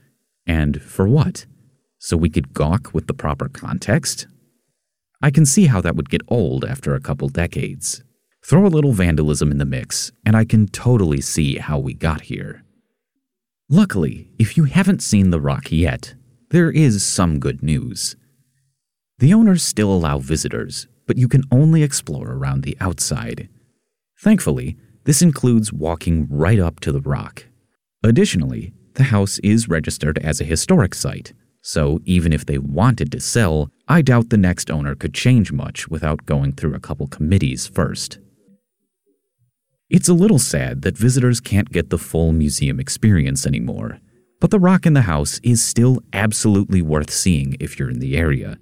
and 0.47 0.81
for 0.81 1.07
what? 1.07 1.45
So 1.99 2.17
we 2.17 2.31
could 2.31 2.55
gawk 2.55 2.91
with 2.91 3.05
the 3.05 3.13
proper 3.13 3.49
context? 3.49 4.25
I 5.21 5.29
can 5.29 5.45
see 5.45 5.67
how 5.67 5.79
that 5.81 5.95
would 5.95 6.09
get 6.09 6.23
old 6.27 6.65
after 6.65 6.95
a 6.95 6.99
couple 6.99 7.29
decades. 7.29 8.03
Throw 8.43 8.65
a 8.65 8.75
little 8.75 8.93
vandalism 8.93 9.51
in 9.51 9.59
the 9.59 9.63
mix, 9.63 10.11
and 10.25 10.35
I 10.35 10.43
can 10.43 10.65
totally 10.69 11.21
see 11.21 11.57
how 11.57 11.77
we 11.77 11.93
got 11.93 12.21
here. 12.21 12.63
Luckily, 13.69 14.31
if 14.39 14.57
you 14.57 14.63
haven't 14.63 15.03
seen 15.03 15.29
The 15.29 15.39
Rock 15.39 15.71
yet, 15.71 16.15
there 16.49 16.71
is 16.71 17.05
some 17.05 17.37
good 17.37 17.61
news. 17.61 18.15
The 19.19 19.33
owners 19.33 19.63
still 19.63 19.91
allow 19.91 20.19
visitors, 20.19 20.87
but 21.05 21.17
you 21.17 21.27
can 21.27 21.43
only 21.51 21.83
explore 21.83 22.31
around 22.31 22.63
the 22.63 22.77
outside. 22.79 23.49
Thankfully, 24.21 24.77
this 25.03 25.21
includes 25.21 25.73
walking 25.73 26.25
right 26.29 26.57
up 26.57 26.79
to 26.81 26.93
the 26.93 27.01
rock. 27.01 27.45
Additionally, 28.01 28.73
the 28.93 29.03
house 29.03 29.37
is 29.39 29.67
registered 29.67 30.19
as 30.19 30.39
a 30.39 30.45
historic 30.45 30.95
site, 30.95 31.33
so 31.61 31.99
even 32.05 32.31
if 32.31 32.45
they 32.45 32.57
wanted 32.57 33.11
to 33.11 33.19
sell, 33.19 33.69
I 33.89 34.01
doubt 34.01 34.29
the 34.29 34.37
next 34.37 34.71
owner 34.71 34.95
could 34.95 35.13
change 35.13 35.51
much 35.51 35.89
without 35.89 36.25
going 36.25 36.53
through 36.53 36.75
a 36.75 36.79
couple 36.79 37.07
committees 37.07 37.67
first. 37.67 38.19
It's 39.89 40.07
a 40.07 40.13
little 40.13 40.39
sad 40.39 40.81
that 40.83 40.97
visitors 40.97 41.41
can't 41.41 41.73
get 41.73 41.89
the 41.89 41.97
full 41.97 42.31
museum 42.31 42.79
experience 42.79 43.45
anymore, 43.45 43.99
but 44.39 44.49
the 44.49 44.59
rock 44.59 44.85
in 44.85 44.93
the 44.93 45.01
house 45.01 45.41
is 45.43 45.61
still 45.61 45.99
absolutely 46.13 46.81
worth 46.81 47.09
seeing 47.09 47.57
if 47.59 47.77
you're 47.77 47.89
in 47.89 47.99
the 47.99 48.15
area. 48.15 48.57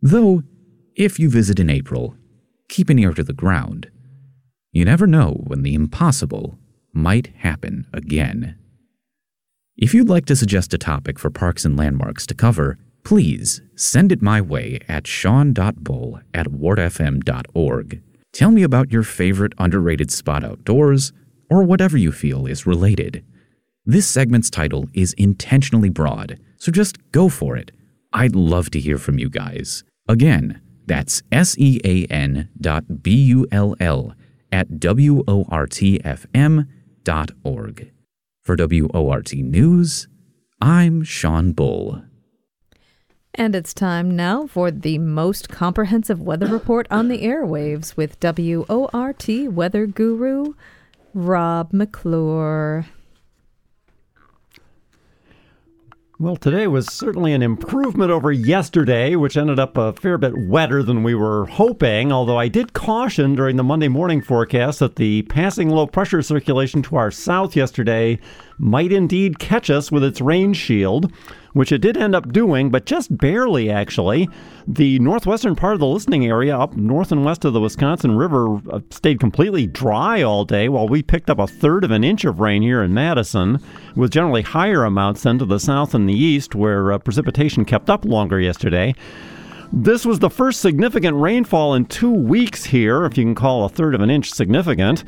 Though, 0.00 0.42
if 0.94 1.18
you 1.18 1.28
visit 1.28 1.58
in 1.58 1.70
April, 1.70 2.14
keep 2.68 2.88
an 2.88 2.98
ear 2.98 3.12
to 3.14 3.24
the 3.24 3.32
ground. 3.32 3.90
You 4.72 4.84
never 4.84 5.06
know 5.06 5.42
when 5.46 5.62
the 5.62 5.74
impossible 5.74 6.58
might 6.92 7.28
happen 7.38 7.86
again. 7.92 8.56
If 9.76 9.94
you'd 9.94 10.08
like 10.08 10.26
to 10.26 10.36
suggest 10.36 10.74
a 10.74 10.78
topic 10.78 11.18
for 11.18 11.30
Parks 11.30 11.64
and 11.64 11.76
Landmarks 11.76 12.26
to 12.26 12.34
cover, 12.34 12.78
please 13.04 13.60
send 13.74 14.12
it 14.12 14.22
my 14.22 14.40
way 14.40 14.80
at 14.88 15.06
sean.bull 15.06 16.20
at 16.34 16.46
wortfm.org. 16.46 18.02
Tell 18.32 18.50
me 18.50 18.62
about 18.62 18.92
your 18.92 19.02
favorite 19.02 19.54
underrated 19.58 20.10
spot 20.10 20.44
outdoors, 20.44 21.12
or 21.50 21.62
whatever 21.62 21.96
you 21.96 22.12
feel 22.12 22.46
is 22.46 22.66
related. 22.66 23.24
This 23.86 24.06
segment's 24.06 24.50
title 24.50 24.86
is 24.92 25.14
intentionally 25.14 25.88
broad, 25.88 26.38
so 26.56 26.70
just 26.70 26.98
go 27.10 27.28
for 27.28 27.56
it. 27.56 27.72
I'd 28.12 28.36
love 28.36 28.70
to 28.70 28.80
hear 28.80 28.98
from 28.98 29.18
you 29.18 29.30
guys. 29.30 29.84
Again, 30.08 30.60
that's 30.86 31.22
S 31.30 31.54
E 31.58 31.80
A 31.84 32.06
N 32.06 32.48
dot 32.58 33.02
B 33.02 33.14
U 33.24 33.46
L 33.52 33.76
L 33.78 34.14
at 34.50 34.80
W 34.80 35.22
O 35.28 35.44
R 35.50 35.66
T 35.66 36.00
F 36.02 36.26
M 36.34 36.66
dot 37.04 37.30
org. 37.44 37.92
For 38.42 38.56
WORT 38.58 39.34
News, 39.34 40.08
I'm 40.62 41.04
Sean 41.04 41.52
Bull. 41.52 42.02
And 43.34 43.54
it's 43.54 43.74
time 43.74 44.16
now 44.16 44.46
for 44.46 44.70
the 44.70 44.96
most 44.96 45.50
comprehensive 45.50 46.22
weather 46.22 46.46
report 46.46 46.86
on 46.90 47.08
the 47.08 47.22
airwaves 47.22 47.94
with 47.94 48.16
WORT 48.22 49.28
weather 49.54 49.86
guru 49.86 50.54
Rob 51.12 51.74
McClure. 51.74 52.86
Well, 56.20 56.34
today 56.34 56.66
was 56.66 56.92
certainly 56.92 57.32
an 57.32 57.42
improvement 57.42 58.10
over 58.10 58.32
yesterday, 58.32 59.14
which 59.14 59.36
ended 59.36 59.60
up 59.60 59.76
a 59.76 59.92
fair 59.92 60.18
bit 60.18 60.36
wetter 60.36 60.82
than 60.82 61.04
we 61.04 61.14
were 61.14 61.46
hoping. 61.46 62.10
Although 62.10 62.40
I 62.40 62.48
did 62.48 62.72
caution 62.72 63.36
during 63.36 63.54
the 63.54 63.62
Monday 63.62 63.86
morning 63.86 64.20
forecast 64.20 64.80
that 64.80 64.96
the 64.96 65.22
passing 65.22 65.70
low 65.70 65.86
pressure 65.86 66.20
circulation 66.20 66.82
to 66.82 66.96
our 66.96 67.12
south 67.12 67.54
yesterday 67.54 68.18
might 68.58 68.92
indeed 68.92 69.38
catch 69.38 69.70
us 69.70 69.90
with 69.90 70.04
its 70.04 70.20
rain 70.20 70.52
shield 70.52 71.12
which 71.58 71.72
it 71.72 71.80
did 71.80 71.96
end 71.96 72.14
up 72.14 72.32
doing, 72.32 72.70
but 72.70 72.86
just 72.86 73.18
barely 73.18 73.68
actually. 73.68 74.28
The 74.68 75.00
northwestern 75.00 75.56
part 75.56 75.74
of 75.74 75.80
the 75.80 75.86
listening 75.86 76.24
area, 76.24 76.56
up 76.56 76.76
north 76.76 77.10
and 77.10 77.24
west 77.24 77.44
of 77.44 77.52
the 77.52 77.60
Wisconsin 77.60 78.16
River, 78.16 78.60
uh, 78.70 78.78
stayed 78.90 79.18
completely 79.18 79.66
dry 79.66 80.22
all 80.22 80.44
day, 80.44 80.68
while 80.68 80.86
we 80.86 81.02
picked 81.02 81.28
up 81.28 81.40
a 81.40 81.48
third 81.48 81.82
of 81.82 81.90
an 81.90 82.04
inch 82.04 82.24
of 82.24 82.38
rain 82.38 82.62
here 82.62 82.80
in 82.80 82.94
Madison, 82.94 83.60
with 83.96 84.12
generally 84.12 84.42
higher 84.42 84.84
amounts 84.84 85.24
then 85.24 85.38
to 85.40 85.44
the 85.44 85.58
south 85.58 85.94
and 85.94 86.08
the 86.08 86.14
east, 86.14 86.54
where 86.54 86.92
uh, 86.92 86.98
precipitation 86.98 87.64
kept 87.64 87.90
up 87.90 88.04
longer 88.04 88.38
yesterday. 88.38 88.94
This 89.72 90.06
was 90.06 90.20
the 90.20 90.30
first 90.30 90.60
significant 90.60 91.16
rainfall 91.16 91.74
in 91.74 91.86
two 91.86 92.12
weeks 92.12 92.64
here, 92.64 93.04
if 93.04 93.18
you 93.18 93.24
can 93.24 93.34
call 93.34 93.64
a 93.64 93.68
third 93.68 93.96
of 93.96 94.00
an 94.00 94.10
inch 94.10 94.32
significant. 94.32 95.02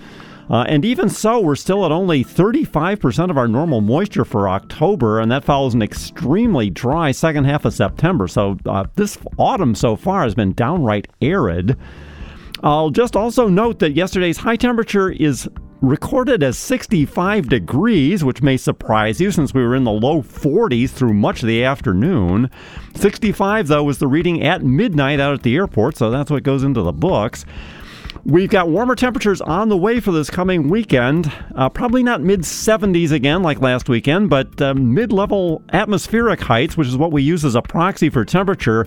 Uh, 0.50 0.64
and 0.68 0.84
even 0.84 1.08
so, 1.08 1.40
we're 1.40 1.54
still 1.54 1.86
at 1.86 1.92
only 1.92 2.24
35% 2.24 3.30
of 3.30 3.38
our 3.38 3.46
normal 3.46 3.80
moisture 3.80 4.24
for 4.24 4.48
October, 4.48 5.20
and 5.20 5.30
that 5.30 5.44
follows 5.44 5.74
an 5.74 5.82
extremely 5.82 6.68
dry 6.68 7.12
second 7.12 7.44
half 7.44 7.64
of 7.64 7.72
September. 7.72 8.26
So 8.26 8.58
uh, 8.66 8.84
this 8.96 9.16
autumn 9.38 9.76
so 9.76 9.94
far 9.94 10.24
has 10.24 10.34
been 10.34 10.52
downright 10.52 11.06
arid. 11.22 11.76
I'll 12.64 12.90
just 12.90 13.14
also 13.14 13.46
note 13.46 13.78
that 13.78 13.92
yesterday's 13.92 14.38
high 14.38 14.56
temperature 14.56 15.10
is 15.10 15.48
recorded 15.82 16.42
as 16.42 16.58
65 16.58 17.48
degrees, 17.48 18.24
which 18.24 18.42
may 18.42 18.56
surprise 18.56 19.20
you 19.20 19.30
since 19.30 19.54
we 19.54 19.62
were 19.62 19.76
in 19.76 19.84
the 19.84 19.92
low 19.92 20.20
40s 20.20 20.90
through 20.90 21.14
much 21.14 21.42
of 21.42 21.46
the 21.46 21.64
afternoon. 21.64 22.50
65, 22.96 23.68
though, 23.68 23.84
was 23.84 23.98
the 23.98 24.08
reading 24.08 24.42
at 24.42 24.64
midnight 24.64 25.20
out 25.20 25.32
at 25.32 25.42
the 25.42 25.54
airport, 25.54 25.96
so 25.96 26.10
that's 26.10 26.30
what 26.30 26.42
goes 26.42 26.64
into 26.64 26.82
the 26.82 26.92
books. 26.92 27.46
We've 28.24 28.50
got 28.50 28.68
warmer 28.68 28.94
temperatures 28.94 29.40
on 29.40 29.70
the 29.70 29.78
way 29.78 29.98
for 29.98 30.12
this 30.12 30.28
coming 30.28 30.68
weekend. 30.68 31.32
Uh, 31.54 31.70
probably 31.70 32.02
not 32.02 32.20
mid 32.20 32.40
70s 32.40 33.12
again 33.12 33.42
like 33.42 33.62
last 33.62 33.88
weekend, 33.88 34.28
but 34.28 34.60
uh, 34.60 34.74
mid 34.74 35.10
level 35.10 35.62
atmospheric 35.72 36.40
heights, 36.40 36.76
which 36.76 36.86
is 36.86 36.98
what 36.98 37.12
we 37.12 37.22
use 37.22 37.46
as 37.46 37.54
a 37.54 37.62
proxy 37.62 38.10
for 38.10 38.26
temperature, 38.26 38.86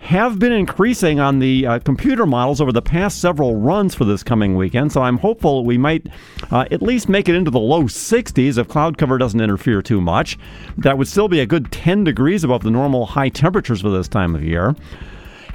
have 0.00 0.38
been 0.38 0.52
increasing 0.52 1.18
on 1.18 1.38
the 1.38 1.66
uh, 1.66 1.78
computer 1.78 2.26
models 2.26 2.60
over 2.60 2.70
the 2.70 2.82
past 2.82 3.18
several 3.18 3.56
runs 3.56 3.94
for 3.94 4.04
this 4.04 4.22
coming 4.22 4.56
weekend. 4.56 4.92
So 4.92 5.00
I'm 5.00 5.16
hopeful 5.16 5.64
we 5.64 5.78
might 5.78 6.06
uh, 6.50 6.66
at 6.70 6.82
least 6.82 7.08
make 7.08 7.30
it 7.30 7.34
into 7.34 7.50
the 7.50 7.58
low 7.58 7.84
60s 7.84 8.58
if 8.58 8.68
cloud 8.68 8.98
cover 8.98 9.16
doesn't 9.16 9.40
interfere 9.40 9.80
too 9.80 10.02
much. 10.02 10.38
That 10.76 10.98
would 10.98 11.08
still 11.08 11.28
be 11.28 11.40
a 11.40 11.46
good 11.46 11.72
10 11.72 12.04
degrees 12.04 12.44
above 12.44 12.62
the 12.62 12.70
normal 12.70 13.06
high 13.06 13.30
temperatures 13.30 13.80
for 13.80 13.88
this 13.88 14.06
time 14.06 14.34
of 14.34 14.44
year. 14.44 14.76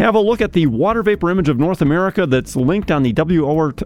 Have 0.02 0.16
a 0.16 0.20
look 0.20 0.42
at 0.42 0.54
the 0.54 0.66
water 0.66 1.04
vapor 1.04 1.30
image 1.30 1.48
of 1.48 1.60
North 1.60 1.80
America 1.80 2.26
that's 2.26 2.56
linked 2.56 2.90
on 2.90 3.04
the 3.04 3.14
WORT 3.14 3.84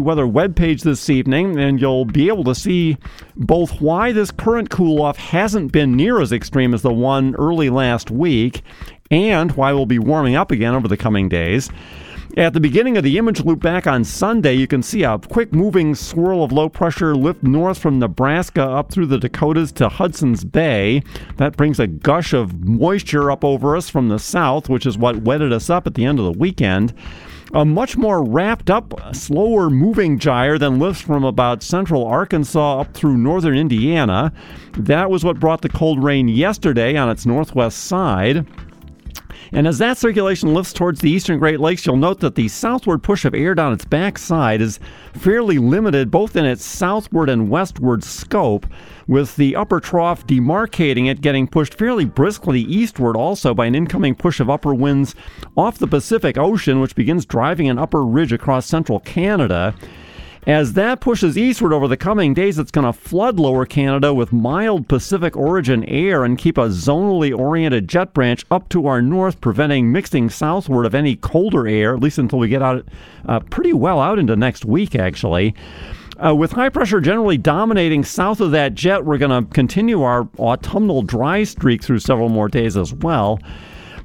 weather 0.00 0.24
webpage 0.24 0.80
this 0.84 1.10
evening, 1.10 1.60
and 1.60 1.78
you'll 1.78 2.06
be 2.06 2.28
able 2.28 2.44
to 2.44 2.54
see 2.54 2.96
both 3.36 3.78
why 3.78 4.10
this 4.12 4.30
current 4.30 4.70
cool 4.70 5.02
off 5.02 5.18
hasn't 5.18 5.70
been 5.70 5.96
near 5.96 6.18
as 6.18 6.32
extreme 6.32 6.72
as 6.72 6.80
the 6.80 6.94
one 6.94 7.34
early 7.34 7.68
last 7.68 8.10
week, 8.10 8.62
and 9.10 9.52
why 9.52 9.70
we'll 9.74 9.84
be 9.84 9.98
warming 9.98 10.34
up 10.34 10.50
again 10.50 10.74
over 10.74 10.88
the 10.88 10.96
coming 10.96 11.28
days. 11.28 11.68
At 12.36 12.52
the 12.52 12.58
beginning 12.58 12.96
of 12.96 13.04
the 13.04 13.16
image 13.16 13.44
loop 13.44 13.60
back 13.60 13.86
on 13.86 14.02
Sunday, 14.02 14.54
you 14.54 14.66
can 14.66 14.82
see 14.82 15.04
a 15.04 15.20
quick 15.20 15.52
moving 15.52 15.94
swirl 15.94 16.42
of 16.42 16.50
low 16.50 16.68
pressure 16.68 17.14
lift 17.14 17.44
north 17.44 17.78
from 17.78 18.00
Nebraska 18.00 18.60
up 18.60 18.90
through 18.90 19.06
the 19.06 19.18
Dakotas 19.18 19.70
to 19.72 19.88
Hudson's 19.88 20.42
Bay. 20.42 21.04
That 21.36 21.56
brings 21.56 21.78
a 21.78 21.86
gush 21.86 22.32
of 22.32 22.64
moisture 22.64 23.30
up 23.30 23.44
over 23.44 23.76
us 23.76 23.88
from 23.88 24.08
the 24.08 24.18
south, 24.18 24.68
which 24.68 24.84
is 24.84 24.98
what 24.98 25.22
wetted 25.22 25.52
us 25.52 25.70
up 25.70 25.86
at 25.86 25.94
the 25.94 26.04
end 26.04 26.18
of 26.18 26.24
the 26.24 26.32
weekend. 26.32 26.92
A 27.52 27.64
much 27.64 27.96
more 27.96 28.24
wrapped 28.24 28.68
up, 28.68 29.14
slower 29.14 29.70
moving 29.70 30.18
gyre 30.18 30.58
than 30.58 30.80
lifts 30.80 31.02
from 31.02 31.22
about 31.22 31.62
central 31.62 32.04
Arkansas 32.04 32.80
up 32.80 32.94
through 32.94 33.16
northern 33.16 33.56
Indiana. 33.56 34.32
That 34.76 35.08
was 35.08 35.24
what 35.24 35.38
brought 35.38 35.62
the 35.62 35.68
cold 35.68 36.02
rain 36.02 36.26
yesterday 36.26 36.96
on 36.96 37.08
its 37.10 37.26
northwest 37.26 37.84
side. 37.84 38.44
And 39.54 39.68
as 39.68 39.78
that 39.78 39.98
circulation 39.98 40.52
lifts 40.52 40.72
towards 40.72 41.00
the 41.00 41.10
eastern 41.12 41.38
Great 41.38 41.60
Lakes, 41.60 41.86
you'll 41.86 41.96
note 41.96 42.18
that 42.20 42.34
the 42.34 42.48
southward 42.48 43.04
push 43.04 43.24
of 43.24 43.36
air 43.36 43.54
down 43.54 43.72
its 43.72 43.84
backside 43.84 44.60
is 44.60 44.80
fairly 45.12 45.58
limited 45.58 46.10
both 46.10 46.34
in 46.34 46.44
its 46.44 46.64
southward 46.64 47.30
and 47.30 47.48
westward 47.48 48.02
scope, 48.02 48.66
with 49.06 49.36
the 49.36 49.54
upper 49.54 49.78
trough 49.78 50.26
demarcating 50.26 51.08
it 51.08 51.20
getting 51.20 51.46
pushed 51.46 51.74
fairly 51.74 52.04
briskly 52.04 52.62
eastward 52.62 53.16
also 53.16 53.54
by 53.54 53.66
an 53.66 53.76
incoming 53.76 54.16
push 54.16 54.40
of 54.40 54.50
upper 54.50 54.74
winds 54.74 55.14
off 55.56 55.78
the 55.78 55.86
Pacific 55.86 56.36
Ocean, 56.36 56.80
which 56.80 56.96
begins 56.96 57.24
driving 57.24 57.68
an 57.68 57.78
upper 57.78 58.04
ridge 58.04 58.32
across 58.32 58.66
central 58.66 58.98
Canada. 58.98 59.72
As 60.46 60.74
that 60.74 61.00
pushes 61.00 61.38
eastward 61.38 61.72
over 61.72 61.88
the 61.88 61.96
coming 61.96 62.34
days, 62.34 62.58
it's 62.58 62.70
going 62.70 62.84
to 62.84 62.92
flood 62.92 63.38
lower 63.38 63.64
Canada 63.64 64.12
with 64.12 64.30
mild 64.30 64.88
Pacific 64.88 65.38
origin 65.38 65.84
air 65.84 66.22
and 66.22 66.36
keep 66.36 66.58
a 66.58 66.68
zonally 66.68 67.34
oriented 67.34 67.88
jet 67.88 68.12
branch 68.12 68.44
up 68.50 68.68
to 68.68 68.86
our 68.86 69.00
north, 69.00 69.40
preventing 69.40 69.90
mixing 69.90 70.28
southward 70.28 70.84
of 70.84 70.94
any 70.94 71.16
colder 71.16 71.66
air, 71.66 71.94
at 71.94 72.02
least 72.02 72.18
until 72.18 72.38
we 72.38 72.48
get 72.48 72.60
out 72.60 72.86
uh, 73.26 73.40
pretty 73.40 73.72
well 73.72 73.98
out 73.98 74.18
into 74.18 74.36
next 74.36 74.66
week, 74.66 74.94
actually. 74.94 75.54
Uh, 76.22 76.34
with 76.34 76.52
high 76.52 76.68
pressure 76.68 77.00
generally 77.00 77.38
dominating 77.38 78.04
south 78.04 78.42
of 78.42 78.50
that 78.50 78.74
jet, 78.74 79.02
we're 79.02 79.16
going 79.16 79.44
to 79.44 79.50
continue 79.54 80.02
our 80.02 80.28
autumnal 80.38 81.00
dry 81.00 81.42
streak 81.42 81.82
through 81.82 81.98
several 81.98 82.28
more 82.28 82.48
days 82.48 82.76
as 82.76 82.92
well. 82.92 83.40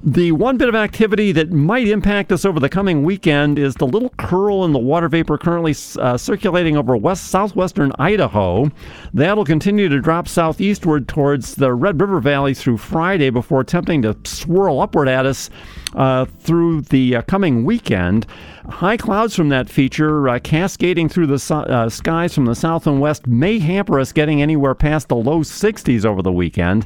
The 0.02 0.32
one 0.32 0.56
bit 0.56 0.70
of 0.70 0.76
activity 0.76 1.34
that 1.34 1.52
might 1.52 1.89
impact 1.89 2.32
us 2.32 2.45
over 2.45 2.58
the 2.58 2.70
coming 2.70 3.04
weekend 3.04 3.60
is 3.60 3.76
the 3.76 3.86
little 3.86 4.12
curl 4.18 4.64
in 4.64 4.72
the 4.72 4.80
water 4.80 5.10
vapor 5.10 5.38
currently 5.38 5.76
uh, 6.00 6.16
circulating 6.16 6.78
over 6.78 6.95
west 6.95 7.28
southwestern 7.28 7.91
Idaho. 8.00 8.72
That'll 9.14 9.43
continue 9.43 9.89
to 9.89 10.00
drop 10.00 10.30
southeastward 10.30 11.10
towards 11.10 11.56
the 11.56 11.74
Red 11.74 12.00
River 12.00 12.22
Valley 12.22 12.54
through 12.54 12.78
Friday 12.78 13.30
before 13.30 13.60
attempting 13.60 14.02
to 14.04 14.16
swirl 14.24 14.80
upward 14.80 15.10
at 15.10 15.26
us 15.26 15.50
uh, 15.95 16.24
through 16.24 16.80
the 16.84 17.18
uh, 17.18 17.22
coming 17.24 17.66
weekend. 17.66 18.26
High 18.70 18.95
clouds 18.95 19.36
from 19.36 19.50
that 19.50 19.70
feature 19.70 20.30
uh, 20.30 20.39
cascading 20.39 21.10
through 21.10 21.28
the 21.28 21.54
uh, 21.54 21.89
skies 21.89 22.34
from 22.34 22.45
the 22.45 22.56
south 22.56 22.88
and 22.88 23.02
west 23.02 23.28
may 23.28 23.60
hamper 23.60 24.00
us 24.00 24.14
getting 24.14 24.41
anywhere 24.41 24.76
past 24.76 25.10
the 25.10 25.18
low 25.18 25.39
60s 25.39 26.06
over 26.06 26.22
the 26.22 26.32
weekend 26.32 26.86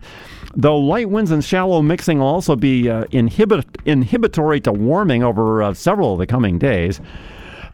though 0.55 0.77
light 0.77 1.09
winds 1.09 1.31
and 1.31 1.43
shallow 1.43 1.81
mixing 1.81 2.19
will 2.19 2.27
also 2.27 2.55
be 2.55 2.89
uh, 2.89 3.05
inhibit- 3.11 3.81
inhibitory 3.85 4.59
to 4.61 4.71
warming 4.71 5.23
over 5.23 5.63
uh, 5.63 5.73
several 5.73 6.13
of 6.13 6.19
the 6.19 6.27
coming 6.27 6.57
days. 6.57 7.01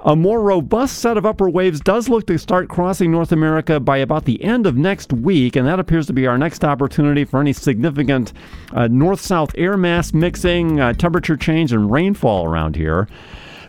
A 0.02 0.16
more 0.16 0.42
robust 0.42 1.00
set 1.00 1.18
of 1.18 1.26
upper 1.26 1.50
waves 1.50 1.82
does 1.82 2.08
look 2.08 2.26
to 2.28 2.38
start 2.40 2.70
crossing 2.70 3.12
North 3.12 3.34
America 3.34 3.82
by 3.82 3.98
about 3.98 4.24
the 4.24 4.42
end 4.42 4.66
of 4.66 4.78
next 4.78 5.12
week, 5.12 5.58
and 5.58 5.68
that 5.68 5.78
appears 5.78 6.08
to 6.08 6.14
be 6.14 6.26
our 6.26 6.38
next 6.38 6.64
opportunity 6.64 7.26
for 7.26 7.42
any 7.42 7.52
significant 7.52 8.32
uh, 8.72 8.88
north 8.88 9.20
south 9.20 9.54
air 9.58 9.76
mass 9.76 10.14
mixing, 10.14 10.80
uh, 10.80 10.94
temperature 10.94 11.36
change, 11.36 11.74
and 11.74 11.92
rainfall 11.92 12.46
around 12.46 12.78
here. 12.78 13.10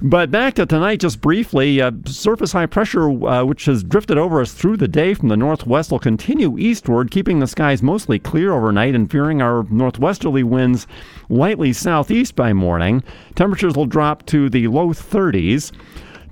But 0.02 0.30
back 0.30 0.54
to 0.54 0.64
tonight, 0.64 1.00
just 1.00 1.20
briefly, 1.20 1.82
uh, 1.82 1.92
surface 2.06 2.52
high 2.52 2.64
pressure, 2.64 3.10
uh, 3.10 3.44
which 3.44 3.66
has 3.66 3.84
drifted 3.84 4.16
over 4.16 4.40
us 4.40 4.54
through 4.54 4.78
the 4.78 4.88
day 4.88 5.12
from 5.12 5.28
the 5.28 5.36
northwest, 5.36 5.90
will 5.90 5.98
continue 5.98 6.56
eastward, 6.56 7.10
keeping 7.10 7.38
the 7.38 7.46
skies 7.46 7.82
mostly 7.82 8.18
clear 8.18 8.52
overnight 8.54 8.94
and 8.94 9.10
veering 9.10 9.42
our 9.42 9.64
northwesterly 9.64 10.42
winds 10.42 10.86
lightly 11.28 11.74
southeast 11.74 12.34
by 12.34 12.54
morning. 12.54 13.04
Temperatures 13.34 13.76
will 13.76 13.84
drop 13.84 14.24
to 14.26 14.48
the 14.48 14.68
low 14.68 14.88
30s. 14.88 15.70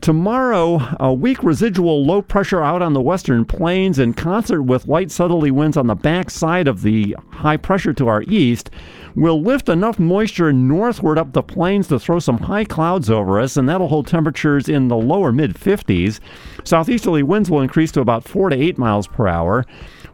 Tomorrow, 0.00 0.96
a 0.98 1.12
weak 1.12 1.42
residual 1.44 2.06
low 2.06 2.22
pressure 2.22 2.62
out 2.62 2.80
on 2.80 2.94
the 2.94 3.02
western 3.02 3.44
plains 3.44 3.98
in 3.98 4.14
concert 4.14 4.62
with 4.62 4.88
light 4.88 5.10
southerly 5.10 5.50
winds 5.50 5.76
on 5.76 5.88
the 5.88 5.94
back 5.94 6.30
side 6.30 6.68
of 6.68 6.80
the 6.80 7.14
high 7.32 7.58
pressure 7.58 7.92
to 7.92 8.08
our 8.08 8.22
east 8.22 8.70
will 9.18 9.42
lift 9.42 9.68
enough 9.68 9.98
moisture 9.98 10.52
northward 10.52 11.18
up 11.18 11.32
the 11.32 11.42
plains 11.42 11.88
to 11.88 11.98
throw 11.98 12.18
some 12.18 12.38
high 12.38 12.64
clouds 12.64 13.10
over 13.10 13.40
us, 13.40 13.56
and 13.56 13.68
that'll 13.68 13.88
hold 13.88 14.06
temperatures 14.06 14.68
in 14.68 14.88
the 14.88 14.96
lower 14.96 15.32
mid 15.32 15.54
50s. 15.54 16.20
Southeasterly 16.64 17.22
winds 17.22 17.50
will 17.50 17.60
increase 17.60 17.90
to 17.92 18.00
about 18.00 18.24
4 18.24 18.50
to 18.50 18.56
8 18.56 18.78
miles 18.78 19.06
per 19.06 19.26
hour. 19.26 19.66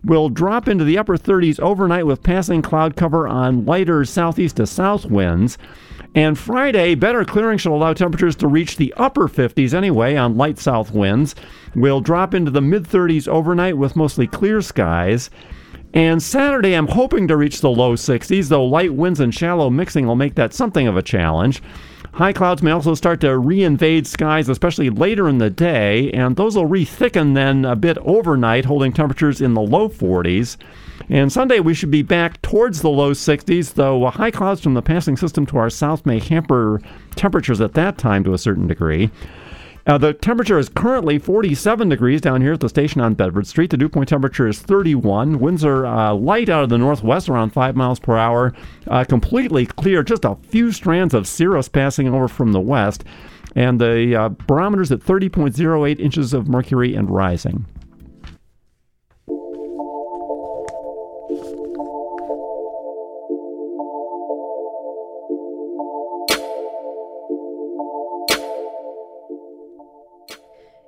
Will 0.05 0.29
drop 0.29 0.69
into 0.69 0.85
the 0.85 0.99
upper 0.99 1.17
30s 1.17 1.61
overnight 1.61 2.07
with 2.07 2.23
passing 2.23 2.63
cloud 2.63 2.97
cover 2.97 3.27
on 3.27 3.65
lighter 3.65 4.05
southeast 4.05 4.57
to 4.57 4.67
south 4.67 5.07
winds. 5.07 5.59
And 6.15 6.39
Friday, 6.39 6.95
better 6.95 7.25
clearing 7.25 7.59
should 7.59 7.73
allow 7.73 7.93
temperatures 7.93 8.37
to 8.37 8.49
reach 8.49 8.77
the 8.77 8.95
upper 8.97 9.29
50s 9.29 9.75
anyway 9.75 10.17
on 10.17 10.37
light 10.37 10.59
south 10.59 10.93
winds. 10.93 11.35
We'll 11.75 12.01
drop 12.01 12.35
into 12.35 12.51
the 12.51 12.61
mid 12.61 12.85
30s 12.85 13.27
overnight 13.27 13.77
with 13.77 13.97
mostly 13.97 14.27
clear 14.27 14.63
skies. 14.63 15.31
And 15.95 16.21
Saturday, 16.21 16.75
I'm 16.75 16.89
hoping 16.89 17.29
to 17.29 17.37
reach 17.37 17.61
the 17.61 17.71
low 17.71 17.95
60s, 17.95 18.49
though 18.49 18.65
light 18.65 18.93
winds 18.93 19.21
and 19.21 19.33
shallow 19.33 19.71
mixing 19.71 20.09
will 20.09 20.17
make 20.17 20.35
that 20.35 20.53
something 20.53 20.89
of 20.89 20.97
a 20.97 21.03
challenge. 21.03 21.63
High 22.15 22.33
clouds 22.33 22.65
may 22.65 22.73
also 22.73 22.95
start 22.95 23.21
to 23.21 23.29
reinvade 23.29 24.07
skies, 24.07 24.49
especially 24.49 24.91
later 24.91 25.29
in 25.29 25.39
the 25.39 25.51
day, 25.51 26.11
and 26.11 26.35
those 26.35 26.57
will 26.57 26.67
re-thicken 26.67 27.35
then 27.35 27.65
a 27.65 27.77
bit 27.77 27.97
overnight, 27.99 28.65
holding 28.65 28.93
temperatures 28.93 29.41
in 29.41 29.55
the 29.55 29.61
low 29.61 29.89
40s. 29.89 30.57
And 31.09 31.33
Sunday, 31.33 31.61
we 31.61 31.75
should 31.75 31.93
be 31.93 32.03
back 32.03 32.43
towards 32.43 32.83
the 32.83 32.91
low 32.91 33.13
60s, 33.13 33.75
though 33.75 34.05
uh, 34.05 34.11
high 34.11 34.33
clouds 34.33 34.61
from 34.61 34.75
the 34.75 34.83
passing 34.83 35.17
system 35.17 35.47
to 35.47 35.59
our 35.59 35.71
south 35.71 36.05
may 36.05 36.19
hamper 36.19 36.81
temperatures 37.15 37.61
at 37.61 37.75
that 37.75 37.99
time 37.99 38.25
to 38.25 38.35
a 38.35 38.39
certain 38.39 38.67
degree. 38.67 39.13
Uh, 39.87 39.99
the 39.99 40.15
temperature 40.15 40.59
is 40.59 40.71
currently 40.71 41.19
47 41.19 41.91
degrees 41.91 42.21
down 42.23 42.41
here 42.41 42.55
at 42.55 42.61
the 42.61 42.71
station 42.71 43.03
on 43.03 43.13
Bedford 43.13 43.47
Street. 43.47 43.71
The 43.71 43.77
dew 43.77 43.91
point 43.91 44.09
temperature 44.09 44.49
is 44.49 44.59
31. 44.59 45.39
Winds 45.39 45.65
are 45.65 45.85
uh, 45.85 46.15
light 46.15 46.49
out 46.49 46.65
of 46.65 46.71
the 46.71 46.79
northwest, 46.79 47.29
around 47.29 47.51
5 47.51 47.77
miles 47.77 48.01
per 48.01 48.17
hour. 48.17 48.55
Uh, 48.87 49.05
completely 49.05 49.67
clear, 49.67 50.03
just 50.03 50.25
a 50.25 50.37
few 50.37 50.73
strands 50.73 51.13
of 51.13 51.29
cirrus 51.29 51.69
passing 51.69 52.09
over 52.09 52.29
from 52.29 52.53
the 52.53 52.61
west. 52.61 53.05
And 53.55 53.79
the 53.79 54.17
uh, 54.17 54.29
barometer's 54.31 54.91
at 54.91 55.01
30.08 55.01 56.01
inches 56.01 56.33
of 56.33 56.49
mercury 56.49 56.95
and 56.95 57.11
rising. 57.11 57.67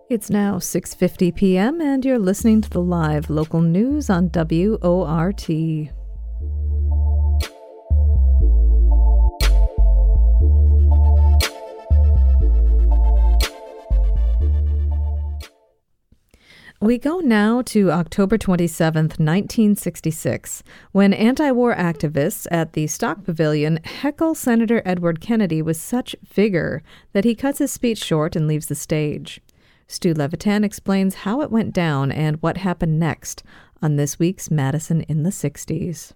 It's 0.09 0.31
now 0.31 0.59
6:50 0.59 1.35
p.m. 1.35 1.81
and 1.81 2.05
you're 2.05 2.17
listening 2.17 2.61
to 2.61 2.71
the 2.71 2.81
live 2.81 3.29
local 3.29 3.61
news 3.61 4.09
on 4.09 4.31
WORT. 4.33 5.49
We 16.81 16.99
go 16.99 17.19
now 17.19 17.63
to 17.63 17.91
October 17.91 18.39
27, 18.39 19.07
1966, 19.07 20.63
when 20.93 21.13
anti 21.15 21.51
war 21.51 21.75
activists 21.75 22.47
at 22.53 22.75
the 22.75 22.87
Stock 22.87 23.25
Pavilion 23.25 23.81
heckle 23.83 24.37
Senator 24.37 24.83
Edward 24.85 25.21
Kennedy 25.21 25.63
with 25.63 25.79
such 25.79 26.15
vigor 26.23 26.85
that 27.13 27.25
he 27.25 27.35
cuts 27.35 27.59
his 27.59 27.73
speech 27.73 27.99
short 27.99 28.37
and 28.37 28.47
leaves 28.47 28.67
the 28.67 28.77
stage. 28.77 29.41
Stu 29.89 30.13
Levitan 30.15 30.65
explains 30.65 31.15
how 31.17 31.41
it 31.41 31.51
went 31.51 31.73
down 31.73 32.11
and 32.11 32.43
what 32.43 32.59
happened 32.59 32.99
next 32.99 33.43
on 33.81 33.97
this 33.97 34.19
week's 34.19 34.51
Madison 34.51 35.03
in 35.03 35.23
the 35.23 35.31
60s. 35.31 36.13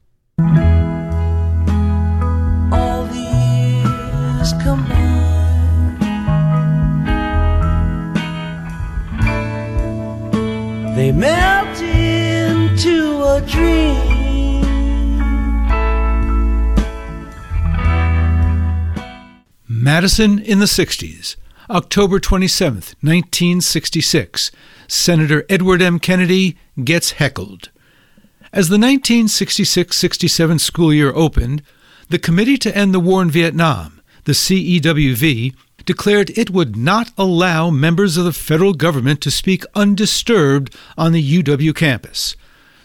All 2.72 3.04
these 3.06 3.30
They 10.96 11.12
melt 11.12 11.80
into 11.80 13.22
a 13.22 13.40
dream. 13.46 14.10
Madison 19.68 20.40
in 20.40 20.58
the 20.58 20.66
60s, 20.66 21.36
October 21.70 22.18
27, 22.18 22.74
1966. 22.74 24.50
Senator 24.88 25.44
Edward 25.48 25.80
M. 25.80 26.00
Kennedy 26.00 26.58
gets 26.82 27.12
heckled. 27.12 27.70
As 28.52 28.68
the 28.68 28.74
1966 28.74 29.96
67 29.96 30.58
school 30.58 30.92
year 30.92 31.12
opened, 31.14 31.62
the 32.08 32.18
Committee 32.18 32.56
to 32.58 32.76
End 32.76 32.92
the 32.92 32.98
War 32.98 33.22
in 33.22 33.30
Vietnam, 33.30 34.02
the 34.24 34.32
CEWV, 34.32 35.54
declared 35.84 36.36
it 36.36 36.50
would 36.50 36.74
not 36.74 37.12
allow 37.16 37.70
members 37.70 38.16
of 38.16 38.24
the 38.24 38.32
federal 38.32 38.74
government 38.74 39.20
to 39.20 39.30
speak 39.30 39.62
undisturbed 39.76 40.74
on 40.98 41.12
the 41.12 41.42
UW 41.42 41.72
campus. 41.72 42.34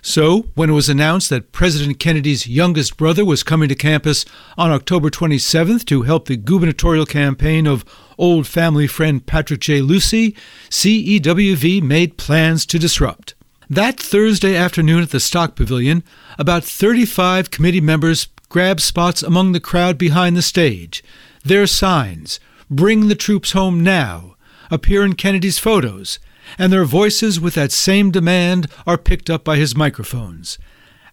So, 0.03 0.49
when 0.53 0.69
it 0.69 0.73
was 0.73 0.89
announced 0.89 1.31
that 1.31 1.51
President 1.51 1.97
Kennedy's 1.97 2.47
youngest 2.47 2.97
brother 2.97 3.25
was 3.25 3.41
coming 3.41 3.67
to 3.69 3.73
campus 3.73 4.23
on 4.55 4.69
October 4.69 5.09
27th 5.09 5.83
to 5.85 6.03
help 6.03 6.27
the 6.27 6.37
gubernatorial 6.37 7.07
campaign 7.07 7.65
of 7.65 7.83
old 8.17 8.47
family 8.47 8.87
friend 8.87 9.25
Patrick 9.25 9.59
J. 9.61 9.81
Lucey, 9.81 10.35
CEWV 10.69 11.81
made 11.81 12.17
plans 12.17 12.65
to 12.67 12.79
disrupt. 12.79 13.33
That 13.69 13.99
Thursday 13.99 14.55
afternoon 14.55 15.01
at 15.03 15.09
the 15.09 15.19
Stock 15.19 15.55
Pavilion, 15.55 16.03
about 16.37 16.63
35 16.63 17.51
committee 17.51 17.81
members 17.81 18.27
grabbed 18.49 18.81
spots 18.81 19.23
among 19.23 19.51
the 19.51 19.59
crowd 19.59 19.97
behind 19.97 20.37
the 20.37 20.41
stage. 20.41 21.03
Their 21.43 21.67
signs, 21.67 22.39
Bring 22.69 23.09
the 23.09 23.15
troops 23.15 23.51
home 23.51 23.83
now, 23.83 24.35
appear 24.71 25.05
in 25.05 25.13
Kennedy's 25.13 25.59
photos, 25.59 26.17
and 26.57 26.73
their 26.73 26.83
voices 26.83 27.39
with 27.39 27.53
that 27.53 27.71
same 27.71 28.09
demand 28.09 28.67
are 28.87 28.97
picked 28.97 29.29
up 29.29 29.43
by 29.43 29.57
his 29.57 29.75
microphones. 29.75 30.57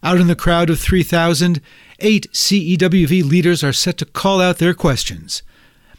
Out 0.01 0.19
in 0.19 0.27
the 0.27 0.35
crowd 0.35 0.71
of 0.71 0.79
3,000, 0.79 1.61
eight 1.99 2.31
CEWV 2.33 3.23
leaders 3.23 3.63
are 3.63 3.71
set 3.71 3.99
to 3.99 4.05
call 4.05 4.41
out 4.41 4.57
their 4.57 4.73
questions. 4.73 5.43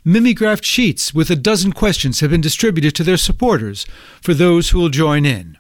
Mimeographed 0.07 0.67
sheets 0.67 1.15
with 1.15 1.31
a 1.31 1.37
dozen 1.37 1.73
questions 1.73 2.21
have 2.21 2.31
been 2.31 2.43
distributed 2.43 2.95
to 2.95 3.03
their 3.03 3.17
supporters 3.17 3.87
for 4.21 4.35
those 4.35 4.69
who 4.69 4.79
will 4.79 4.91
join 4.91 5.25
in. 5.25 5.57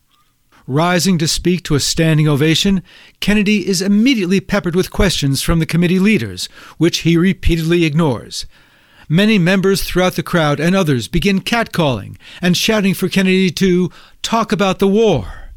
Rising 0.66 1.16
to 1.16 1.26
speak 1.26 1.62
to 1.64 1.74
a 1.74 1.80
standing 1.80 2.28
ovation, 2.28 2.82
Kennedy 3.20 3.66
is 3.66 3.80
immediately 3.80 4.40
peppered 4.40 4.76
with 4.76 4.90
questions 4.90 5.40
from 5.40 5.60
the 5.60 5.66
committee 5.66 5.98
leaders, 5.98 6.50
which 6.76 6.98
he 6.98 7.16
repeatedly 7.16 7.86
ignores. 7.86 8.44
Many 9.08 9.38
members 9.38 9.82
throughout 9.82 10.14
the 10.14 10.22
crowd 10.22 10.60
and 10.60 10.76
others 10.76 11.08
begin 11.08 11.40
catcalling 11.40 12.18
and 12.42 12.54
shouting 12.54 12.92
for 12.92 13.08
Kennedy 13.08 13.50
to 13.52 13.90
talk 14.20 14.52
about 14.52 14.78
the 14.78 14.88
war. 14.88 15.50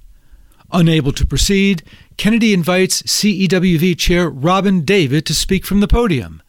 Unable 0.71 1.11
to 1.11 1.27
proceed, 1.27 1.83
Kennedy 2.15 2.53
invites 2.53 3.01
CEWV 3.01 3.97
Chair 3.97 4.29
Robin 4.29 4.85
David 4.85 5.25
to 5.25 5.33
speak 5.33 5.65
from 5.65 5.81
the 5.81 5.89
podium. 5.89 6.41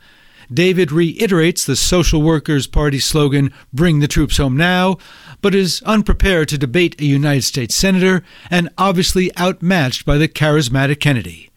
David 0.53 0.91
reiterates 0.91 1.65
the 1.65 1.77
Socialist 1.77 2.25
Workers 2.25 2.67
Party 2.67 2.99
slogan, 2.99 3.53
Bring 3.73 4.01
the 4.01 4.09
Troops 4.09 4.39
Home 4.39 4.57
Now, 4.57 4.97
but 5.43 5.55
is 5.55 5.83
unprepared 5.83 6.49
to 6.49 6.59
debate 6.59 7.01
a 7.01 7.05
United 7.05 7.45
States 7.45 7.75
Senator 7.75 8.23
and 8.51 8.71
obviously 8.79 9.37
outmatched 9.39 10.07
by 10.07 10.17
the 10.17 10.29
charismatic 10.29 11.01
Kennedy. 11.01 11.51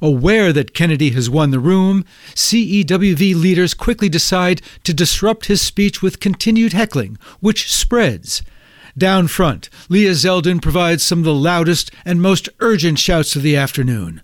Aware 0.00 0.52
that 0.52 0.74
Kennedy 0.74 1.10
has 1.10 1.28
won 1.28 1.50
the 1.50 1.58
room, 1.58 2.04
CEWV 2.34 3.34
leaders 3.34 3.74
quickly 3.74 4.08
decide 4.08 4.62
to 4.84 4.94
disrupt 4.94 5.46
his 5.46 5.60
speech 5.60 6.02
with 6.02 6.20
continued 6.20 6.72
heckling, 6.72 7.18
which 7.40 7.72
spreads. 7.72 8.42
Down 8.96 9.26
front, 9.28 9.70
Leah 9.88 10.12
Zeldin 10.12 10.60
provides 10.60 11.02
some 11.02 11.20
of 11.20 11.24
the 11.24 11.34
loudest 11.34 11.90
and 12.04 12.20
most 12.20 12.48
urgent 12.60 12.98
shouts 12.98 13.34
of 13.36 13.42
the 13.42 13.56
afternoon. 13.56 14.22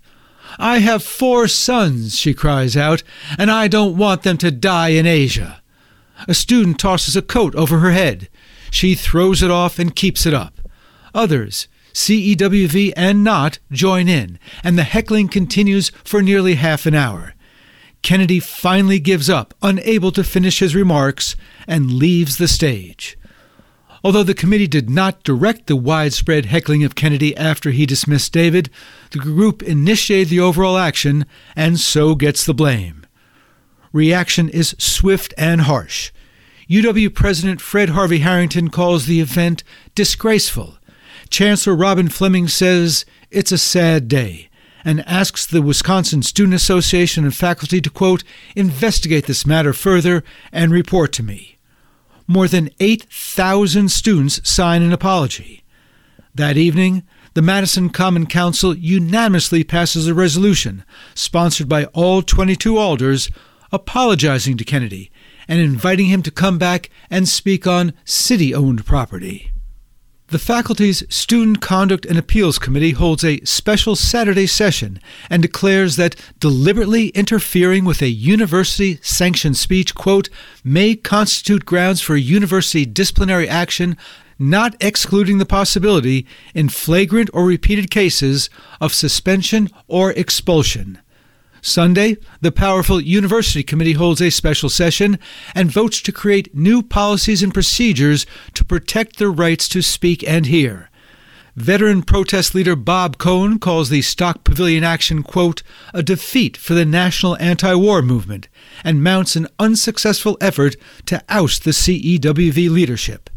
I 0.57 0.79
have 0.79 1.03
four 1.03 1.47
sons, 1.47 2.17
she 2.17 2.33
cries 2.33 2.75
out, 2.77 3.03
and 3.37 3.51
I 3.51 3.67
don't 3.67 3.97
want 3.97 4.23
them 4.23 4.37
to 4.39 4.51
die 4.51 4.89
in 4.89 5.05
Asia. 5.05 5.61
A 6.27 6.33
student 6.33 6.79
tosses 6.79 7.15
a 7.15 7.21
coat 7.21 7.55
over 7.55 7.79
her 7.79 7.91
head. 7.91 8.29
She 8.71 8.95
throws 8.95 9.43
it 9.43 9.51
off 9.51 9.79
and 9.79 9.95
keeps 9.95 10.25
it 10.25 10.33
up. 10.33 10.59
Others, 11.13 11.67
CEWV 11.93 12.93
and 12.95 13.23
not 13.23 13.59
join 13.71 14.09
in, 14.09 14.37
and 14.63 14.77
the 14.77 14.83
heckling 14.83 15.29
continues 15.29 15.91
for 16.03 16.21
nearly 16.21 16.55
half 16.55 16.85
an 16.85 16.95
hour. 16.95 17.33
Kennedy 18.01 18.39
finally 18.39 18.99
gives 18.99 19.29
up, 19.29 19.53
unable 19.61 20.11
to 20.11 20.23
finish 20.23 20.59
his 20.59 20.75
remarks, 20.75 21.35
and 21.67 21.93
leaves 21.93 22.37
the 22.37 22.47
stage. 22.47 23.17
Although 24.05 24.21
the 24.21 24.35
committee 24.35 24.67
did 24.67 24.87
not 24.87 25.23
direct 25.23 25.65
the 25.65 25.75
widespread 25.75 26.45
heckling 26.45 26.83
of 26.83 26.93
Kennedy 26.93 27.35
after 27.35 27.71
he 27.71 27.87
dismissed 27.87 28.31
David, 28.31 28.69
the 29.09 29.17
group 29.17 29.63
initiated 29.63 30.29
the 30.29 30.39
overall 30.39 30.77
action 30.77 31.25
and 31.55 31.79
so 31.79 32.13
gets 32.13 32.45
the 32.45 32.53
blame. 32.53 33.07
Reaction 33.91 34.47
is 34.47 34.75
swift 34.77 35.33
and 35.39 35.61
harsh. 35.61 36.11
UW 36.69 37.15
President 37.15 37.59
Fred 37.59 37.89
Harvey 37.89 38.19
Harrington 38.19 38.69
calls 38.69 39.07
the 39.07 39.19
event 39.19 39.63
disgraceful 39.95 40.77
Chancellor 41.31 41.75
Robben 41.75 42.11
Fleming 42.11 42.47
says 42.47 43.05
it's 43.31 43.51
a 43.51 43.57
sad 43.57 44.07
day 44.07 44.49
and 44.83 45.03
asks 45.07 45.47
the 45.47 45.63
Wisconsin 45.63 46.21
Student 46.21 46.53
Association 46.53 47.23
and 47.23 47.35
faculty 47.35 47.81
to, 47.81 47.89
quote, 47.89 48.23
investigate 48.55 49.25
this 49.25 49.47
matter 49.47 49.73
further 49.73 50.23
and 50.51 50.71
report 50.71 51.11
to 51.13 51.23
me. 51.23 51.54
More 52.27 52.47
than 52.47 52.69
8,000 52.79 53.89
students 53.89 54.47
sign 54.49 54.81
an 54.81 54.91
apology. 54.91 55.63
That 56.33 56.57
evening, 56.57 57.03
the 57.35 57.41
Madison 57.41 57.89
Common 57.89 58.25
Council 58.25 58.75
unanimously 58.75 59.63
passes 59.63 60.07
a 60.07 60.13
resolution, 60.13 60.83
sponsored 61.13 61.69
by 61.69 61.85
all 61.85 62.21
22 62.21 62.77
alders, 62.77 63.29
apologizing 63.71 64.57
to 64.57 64.63
Kennedy 64.63 65.11
and 65.47 65.59
inviting 65.59 66.07
him 66.07 66.23
to 66.23 66.31
come 66.31 66.57
back 66.57 66.89
and 67.09 67.27
speak 67.27 67.67
on 67.67 67.93
city 68.03 68.55
owned 68.55 68.85
property. 68.85 69.51
The 70.29 70.39
faculty's 70.39 71.03
Student 71.07 71.61
Conduct 71.61 72.03
and 72.03 72.17
Appeals 72.17 72.57
Committee 72.57 72.93
holds 72.93 73.23
a 73.23 73.39
special 73.41 73.95
Saturday 73.95 74.47
session 74.47 74.99
and 75.29 75.39
declares 75.39 75.97
that 75.97 76.15
deliberately 76.39 77.09
interfering 77.09 77.85
with 77.85 78.01
a 78.01 78.09
university 78.09 78.97
sanctioned 79.03 79.55
speech, 79.55 79.93
quote, 79.93 80.29
may 80.63 80.95
constitute 80.95 81.63
grounds 81.63 82.01
for 82.01 82.15
university 82.15 82.87
disciplinary 82.87 83.47
action, 83.47 83.97
not 84.39 84.75
excluding 84.79 85.37
the 85.37 85.45
possibility, 85.45 86.25
in 86.55 86.69
flagrant 86.69 87.29
or 87.31 87.45
repeated 87.45 87.91
cases, 87.91 88.49
of 88.81 88.95
suspension 88.95 89.69
or 89.87 90.09
expulsion. 90.13 90.97
Sunday, 91.65 92.17
the 92.41 92.51
powerful 92.51 93.01
University 93.01 93.63
Committee 93.63 93.93
holds 93.93 94.21
a 94.21 94.29
special 94.29 94.69
session 94.69 95.17
and 95.55 95.71
votes 95.71 95.99
to 96.03 96.11
create 96.11 96.53
new 96.53 96.83
policies 96.83 97.41
and 97.41 97.53
procedures 97.53 98.27
to 98.53 98.63
protect 98.63 99.17
their 99.17 99.31
rights 99.31 99.67
to 99.69 99.81
speak 99.81 100.23
and 100.27 100.45
hear. 100.45 100.91
Veteran 101.55 102.03
protest 102.03 102.53
leader 102.53 102.75
Bob 102.75 103.17
Cohen 103.17 103.57
calls 103.57 103.89
the 103.89 104.03
Stock 104.03 104.43
Pavilion 104.43 104.83
action, 104.83 105.23
quote, 105.23 105.63
a 105.91 106.03
defeat 106.03 106.55
for 106.55 106.75
the 106.75 106.85
national 106.85 107.35
anti 107.37 107.73
war 107.73 108.03
movement 108.03 108.47
and 108.83 109.03
mounts 109.03 109.35
an 109.35 109.47
unsuccessful 109.57 110.37
effort 110.39 110.75
to 111.07 111.23
oust 111.29 111.63
the 111.63 111.71
CEWV 111.71 112.69
leadership. 112.69 113.29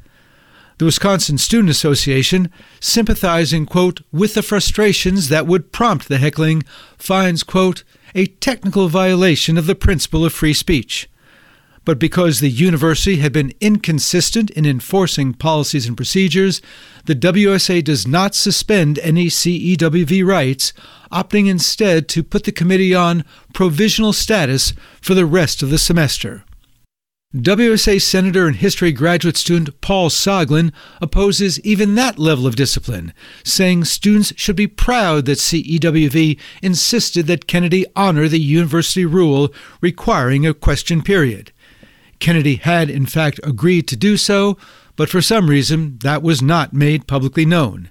The 0.76 0.84
Wisconsin 0.84 1.38
Student 1.38 1.70
Association, 1.70 2.52
sympathizing, 2.78 3.64
quote, 3.64 4.02
with 4.12 4.34
the 4.34 4.42
frustrations 4.42 5.28
that 5.28 5.46
would 5.46 5.72
prompt 5.72 6.08
the 6.08 6.18
heckling, 6.18 6.62
finds, 6.98 7.42
quote, 7.42 7.84
a 8.14 8.26
technical 8.26 8.88
violation 8.88 9.58
of 9.58 9.66
the 9.66 9.74
principle 9.74 10.24
of 10.24 10.32
free 10.32 10.54
speech. 10.54 11.08
But 11.84 11.98
because 11.98 12.40
the 12.40 12.50
university 12.50 13.16
had 13.16 13.32
been 13.32 13.54
inconsistent 13.60 14.50
in 14.50 14.66
enforcing 14.66 15.32
policies 15.32 15.86
and 15.86 15.96
procedures, 15.96 16.60
the 17.06 17.14
WSA 17.14 17.82
does 17.82 18.06
not 18.06 18.34
suspend 18.34 18.98
any 18.98 19.28
CEWV 19.28 20.22
rights, 20.22 20.74
opting 21.10 21.48
instead 21.48 22.06
to 22.10 22.22
put 22.22 22.44
the 22.44 22.52
committee 22.52 22.94
on 22.94 23.24
provisional 23.54 24.12
status 24.12 24.74
for 25.00 25.14
the 25.14 25.24
rest 25.24 25.62
of 25.62 25.70
the 25.70 25.78
semester. 25.78 26.44
WSA 27.36 28.00
Senator 28.00 28.46
and 28.46 28.56
history 28.56 28.90
graduate 28.90 29.36
student 29.36 29.82
Paul 29.82 30.08
Soglin 30.08 30.72
opposes 31.02 31.60
even 31.60 31.94
that 31.94 32.18
level 32.18 32.46
of 32.46 32.56
discipline, 32.56 33.12
saying 33.44 33.84
students 33.84 34.32
should 34.36 34.56
be 34.56 34.66
proud 34.66 35.26
that 35.26 35.36
CEWV 35.36 36.40
insisted 36.62 37.26
that 37.26 37.46
Kennedy 37.46 37.84
honor 37.94 38.28
the 38.28 38.40
university 38.40 39.04
rule 39.04 39.52
requiring 39.82 40.46
a 40.46 40.54
question 40.54 41.02
period. 41.02 41.52
Kennedy 42.18 42.54
had, 42.56 42.88
in 42.88 43.04
fact, 43.04 43.40
agreed 43.42 43.86
to 43.88 43.96
do 43.96 44.16
so, 44.16 44.56
but 44.96 45.10
for 45.10 45.20
some 45.20 45.50
reason 45.50 45.98
that 45.98 46.22
was 46.22 46.40
not 46.40 46.72
made 46.72 47.06
publicly 47.06 47.44
known. 47.44 47.90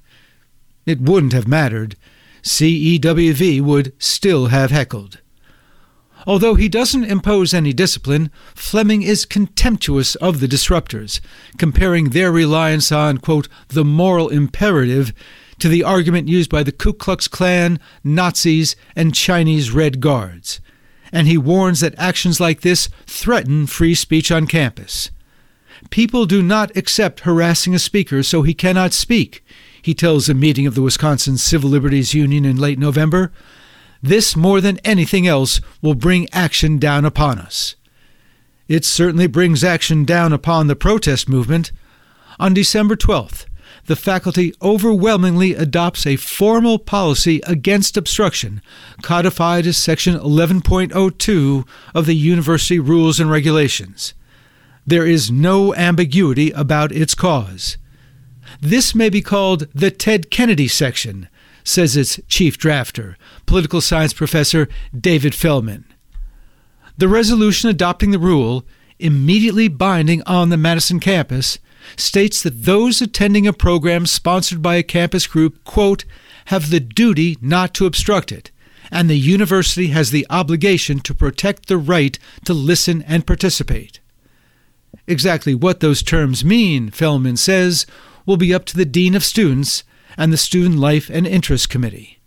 It 0.88 1.00
wouldn't 1.00 1.34
have 1.34 1.48
mattered. 1.48 1.96
CEWV 2.42 3.62
would 3.62 3.94
still 4.02 4.48
have 4.48 4.72
heckled. 4.72 5.22
Although 6.28 6.56
he 6.56 6.68
doesn't 6.68 7.06
impose 7.06 7.54
any 7.54 7.72
discipline, 7.72 8.30
Fleming 8.54 9.02
is 9.02 9.26
contemptuous 9.26 10.16
of 10.16 10.42
the 10.42 10.48
disruptors, 10.48 11.22
comparing 11.58 12.10
their 12.10 12.34
reliance 12.34 12.92
on, 12.92 13.20
quote, 13.20 13.48
the 13.70 13.86
moral 13.86 14.28
imperative 14.28 15.14
to 15.60 15.70
the 15.70 15.84
argument 15.84 16.28
used 16.28 16.50
by 16.50 16.64
the 16.64 16.74
Ku 16.74 16.92
Klux 16.92 17.30
Klan, 17.30 17.80
Nazis, 18.04 18.76
and 18.94 19.16
Chinese 19.16 19.72
Red 19.72 20.02
Guards. 20.02 20.60
And 21.14 21.28
he 21.28 21.38
warns 21.38 21.80
that 21.80 21.96
actions 21.98 22.42
like 22.42 22.60
this 22.60 22.90
threaten 23.06 23.66
free 23.66 23.96
speech 23.96 24.30
on 24.30 24.48
campus. 24.48 25.10
People 25.92 26.26
do 26.26 26.44
not 26.44 26.76
accept 26.76 27.22
harassing 27.22 27.74
a 27.74 27.80
speaker 27.80 28.22
so 28.22 28.42
he 28.42 28.54
cannot 28.54 28.92
speak, 28.92 29.46
he 29.82 29.94
tells 29.94 30.28
a 30.28 30.34
meeting 30.34 30.68
of 30.68 30.76
the 30.76 30.82
Wisconsin 30.82 31.38
Civil 31.38 31.70
Liberties 31.70 32.14
Union 32.14 32.44
in 32.44 32.58
late 32.58 32.78
November. 32.78 33.32
This, 34.02 34.36
more 34.36 34.62
than 34.62 34.80
anything 34.80 35.28
else, 35.28 35.62
will 35.82 35.96
bring 35.96 36.28
action 36.32 36.78
down 36.78 37.06
upon 37.06 37.40
us. 37.40 37.76
It 38.68 38.86
certainly 38.86 39.28
brings 39.28 39.64
action 39.64 40.04
down 40.06 40.34
upon 40.34 40.68
the 40.68 40.76
protest 40.76 41.30
movement. 41.30 41.72
On 42.40 42.54
December 42.54 42.96
12th, 42.96 43.46
the 43.86 43.96
faculty 43.96 44.54
overwhelmingly 44.62 45.56
adopts 45.56 46.06
a 46.06 46.18
formal 46.18 46.78
policy 46.78 47.42
against 47.48 47.96
obstruction, 47.96 48.62
codified 49.02 49.66
as 49.66 49.78
Section 49.78 50.16
11.02 50.16 51.66
of 51.96 52.06
the 52.06 52.16
University 52.16 52.80
Rules 52.80 53.20
and 53.20 53.32
Regulations. 53.32 54.14
There 54.86 55.06
is 55.06 55.32
no 55.32 55.74
ambiguity 55.76 56.52
about 56.52 56.92
its 56.92 57.16
cause. 57.16 57.78
This 58.62 58.94
may 58.94 59.10
be 59.10 59.22
called 59.22 59.68
the 59.74 59.92
Ted 59.92 60.30
Kennedy 60.30 60.68
section, 60.68 61.30
says 61.68 61.98
its 61.98 62.20
chief 62.28 62.58
drafter, 62.58 63.16
political 63.46 63.82
science 63.82 64.14
professor 64.14 64.68
David 64.98 65.34
Fellman. 65.34 65.84
The 66.98 67.08
resolution 67.08 67.70
adopting 67.70 68.12
the 68.12 68.20
rule, 68.20 68.66
immediately 69.00 69.68
binding 69.68 70.24
on 70.24 70.50
the 70.50 70.58
Madison 70.58 71.00
campus, 71.00 71.60
states 71.96 72.42
that 72.42 72.64
those 72.64 73.02
attending 73.02 73.46
a 73.46 73.54
program 73.54 74.06
sponsored 74.06 74.62
by 74.62 74.76
a 74.76 74.84
campus 74.84 75.28
group, 75.28 75.64
quote, 75.64 76.06
have 76.46 76.70
the 76.70 76.80
duty 76.80 77.38
not 77.42 77.74
to 77.76 77.86
obstruct 77.86 78.32
it, 78.32 78.52
and 78.90 79.10
the 79.10 79.18
university 79.18 79.88
has 79.88 80.12
the 80.12 80.26
obligation 80.30 81.00
to 81.02 81.14
protect 81.14 81.68
the 81.68 81.78
right 81.78 82.18
to 82.46 82.54
listen 82.54 83.02
and 83.04 83.28
participate. 83.28 84.00
Exactly 85.06 85.54
what 85.54 85.82
those 85.82 86.02
terms 86.02 86.44
mean, 86.44 86.90
Fellman 86.90 87.38
says, 87.38 87.86
will 88.26 88.38
be 88.38 88.54
up 88.54 88.66
to 88.66 88.76
the 88.78 88.86
Dean 88.86 89.16
of 89.16 89.24
Students 89.24 89.84
and 90.18 90.34
the 90.34 90.38
Student 90.38 90.80
Life 90.80 91.10
and 91.10 91.28
Interest 91.28 91.70
Committee. 91.70 92.18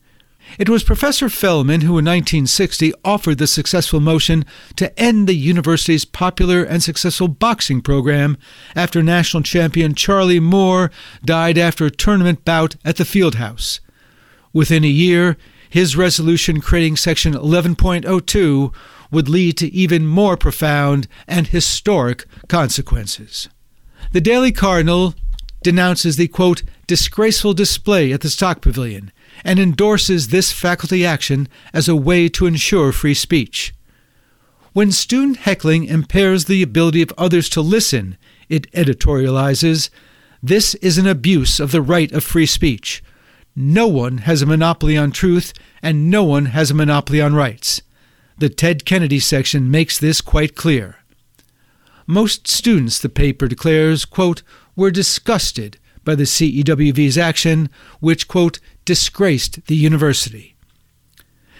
It 0.58 0.68
was 0.68 0.82
Professor 0.82 1.28
Fellman 1.28 1.82
who 1.82 1.98
in 1.98 2.04
1960 2.04 2.92
offered 3.04 3.38
the 3.38 3.46
successful 3.46 4.00
motion 4.00 4.44
to 4.76 4.98
end 4.98 5.28
the 5.28 5.34
university's 5.34 6.04
popular 6.04 6.62
and 6.62 6.82
successful 6.82 7.28
boxing 7.28 7.80
program 7.80 8.36
after 8.74 9.02
national 9.02 9.42
champion 9.42 9.94
Charlie 9.94 10.40
Moore 10.40 10.90
died 11.24 11.56
after 11.56 11.86
a 11.86 11.90
tournament 11.90 12.44
bout 12.44 12.76
at 12.84 12.96
the 12.96 13.04
Fieldhouse. 13.04 13.80
Within 14.52 14.84
a 14.84 14.88
year, 14.88 15.36
his 15.68 15.96
resolution 15.96 16.60
creating 16.60 16.96
Section 16.96 17.32
11.02 17.32 18.74
would 19.12 19.28
lead 19.28 19.56
to 19.58 19.72
even 19.72 20.06
more 20.06 20.36
profound 20.36 21.06
and 21.28 21.48
historic 21.48 22.26
consequences. 22.48 23.48
The 24.12 24.20
Daily 24.20 24.50
Cardinal 24.50 25.14
denounces 25.62 26.16
the 26.16 26.26
quote 26.26 26.62
disgraceful 26.90 27.54
display 27.54 28.10
at 28.10 28.20
the 28.20 28.28
Stock 28.28 28.60
Pavilion 28.60 29.12
and 29.44 29.60
endorses 29.60 30.26
this 30.26 30.50
faculty 30.50 31.06
action 31.06 31.46
as 31.72 31.88
a 31.88 31.94
way 31.94 32.28
to 32.28 32.46
ensure 32.46 32.90
free 32.90 33.14
speech. 33.14 33.72
When 34.72 34.90
student 34.90 35.36
heckling 35.36 35.84
impairs 35.84 36.46
the 36.46 36.64
ability 36.64 37.00
of 37.00 37.12
others 37.16 37.48
to 37.50 37.60
listen, 37.60 38.18
it 38.48 38.68
editorializes, 38.72 39.88
this 40.42 40.74
is 40.76 40.98
an 40.98 41.06
abuse 41.06 41.60
of 41.60 41.70
the 41.70 41.80
right 41.80 42.10
of 42.10 42.24
free 42.24 42.44
speech. 42.44 43.04
No 43.54 43.86
one 43.86 44.18
has 44.18 44.42
a 44.42 44.46
monopoly 44.46 44.96
on 44.96 45.12
truth, 45.12 45.52
and 45.80 46.10
no 46.10 46.24
one 46.24 46.46
has 46.46 46.72
a 46.72 46.74
monopoly 46.74 47.20
on 47.20 47.36
rights. 47.36 47.82
The 48.38 48.48
Ted 48.48 48.84
Kennedy 48.84 49.20
section 49.20 49.70
makes 49.70 49.96
this 49.96 50.20
quite 50.20 50.56
clear. 50.56 50.96
Most 52.08 52.48
students, 52.48 52.98
the 52.98 53.08
paper 53.08 53.46
declares, 53.46 54.04
quote, 54.04 54.42
were 54.74 54.90
disgusted 54.90 55.78
by 56.04 56.14
the 56.14 56.24
CEWV's 56.24 57.18
action, 57.18 57.68
which, 58.00 58.28
quote, 58.28 58.58
disgraced 58.84 59.66
the 59.66 59.76
university. 59.76 60.54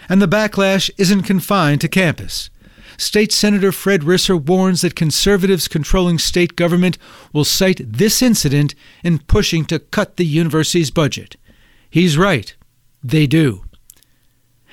And 0.09 0.21
the 0.21 0.27
backlash 0.27 0.89
isn't 0.97 1.23
confined 1.23 1.81
to 1.81 1.87
campus. 1.87 2.49
State 2.97 3.31
Senator 3.31 3.71
Fred 3.71 4.01
Risser 4.01 4.39
warns 4.39 4.81
that 4.81 4.95
conservatives 4.95 5.67
controlling 5.67 6.19
state 6.19 6.55
government 6.55 6.97
will 7.33 7.45
cite 7.45 7.81
this 7.83 8.21
incident 8.21 8.75
in 9.03 9.19
pushing 9.19 9.65
to 9.65 9.79
cut 9.79 10.17
the 10.17 10.25
university's 10.25 10.91
budget. 10.91 11.35
He's 11.89 12.17
right. 12.17 12.55
They 13.03 13.27
do. 13.27 13.63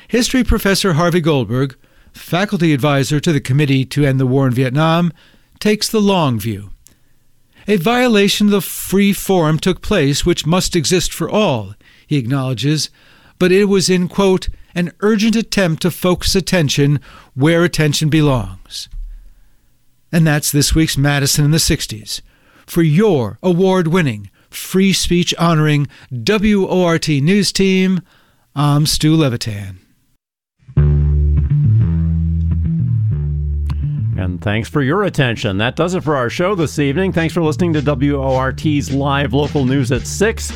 History 0.09 0.45
professor 0.45 0.95
Harvey 0.95 1.21
Goldberg, 1.21 1.77
faculty 2.13 2.73
advisor 2.73 3.21
to 3.21 3.33
the 3.33 3.41
Committee 3.41 3.85
to 3.87 4.05
End 4.05 4.19
the 4.19 4.27
War 4.27 4.47
in 4.47 4.53
Vietnam, 4.53 5.13
takes 5.59 5.89
the 5.89 6.01
long 6.01 6.39
view. 6.39 6.71
A 7.71 7.77
violation 7.77 8.47
of 8.47 8.51
the 8.51 8.61
free 8.63 9.13
forum 9.13 9.59
took 9.59 9.83
place 9.83 10.25
which 10.25 10.47
must 10.47 10.75
exist 10.75 11.13
for 11.13 11.29
all, 11.29 11.75
he 12.07 12.17
acknowledges, 12.17 12.89
but 13.39 13.53
it 13.53 13.67
was 13.67 13.91
in, 13.91 14.09
quote, 14.09 14.49
an 14.75 14.91
urgent 15.01 15.37
attempt 15.37 15.83
to 15.83 15.91
focus 15.91 16.35
attention 16.35 16.99
where 17.35 17.63
attention 17.63 18.09
belongs. 18.09 18.89
And 20.11 20.27
that's 20.27 20.51
this 20.51 20.75
week's 20.75 20.97
Madison 20.97 21.45
in 21.45 21.51
the 21.51 21.59
60s. 21.59 22.23
For 22.67 22.83
your 22.83 23.39
award 23.43 23.89
winning, 23.89 24.31
free 24.49 24.95
speech 24.95 25.35
honoring 25.39 25.89
WORT 26.11 27.09
news 27.09 27.53
team, 27.53 28.01
I'm 28.57 28.87
Stu 28.87 29.15
Levitan. 29.15 29.79
And 34.19 34.43
thanks 34.43 34.69
for 34.69 34.83
your 34.83 35.05
attention. 35.05 35.59
That 35.59 35.77
does 35.77 35.95
it 35.95 36.03
for 36.03 36.17
our 36.17 36.29
show 36.29 36.57
this 36.57 36.81
evening. 36.81 37.13
Thanks 37.13 37.33
for 37.33 37.41
listening 37.41 37.73
to 37.75 37.81
WORT's 37.81 38.91
live 38.91 39.33
local 39.33 39.65
news 39.65 39.93
at 39.93 40.09
6. 40.09 40.53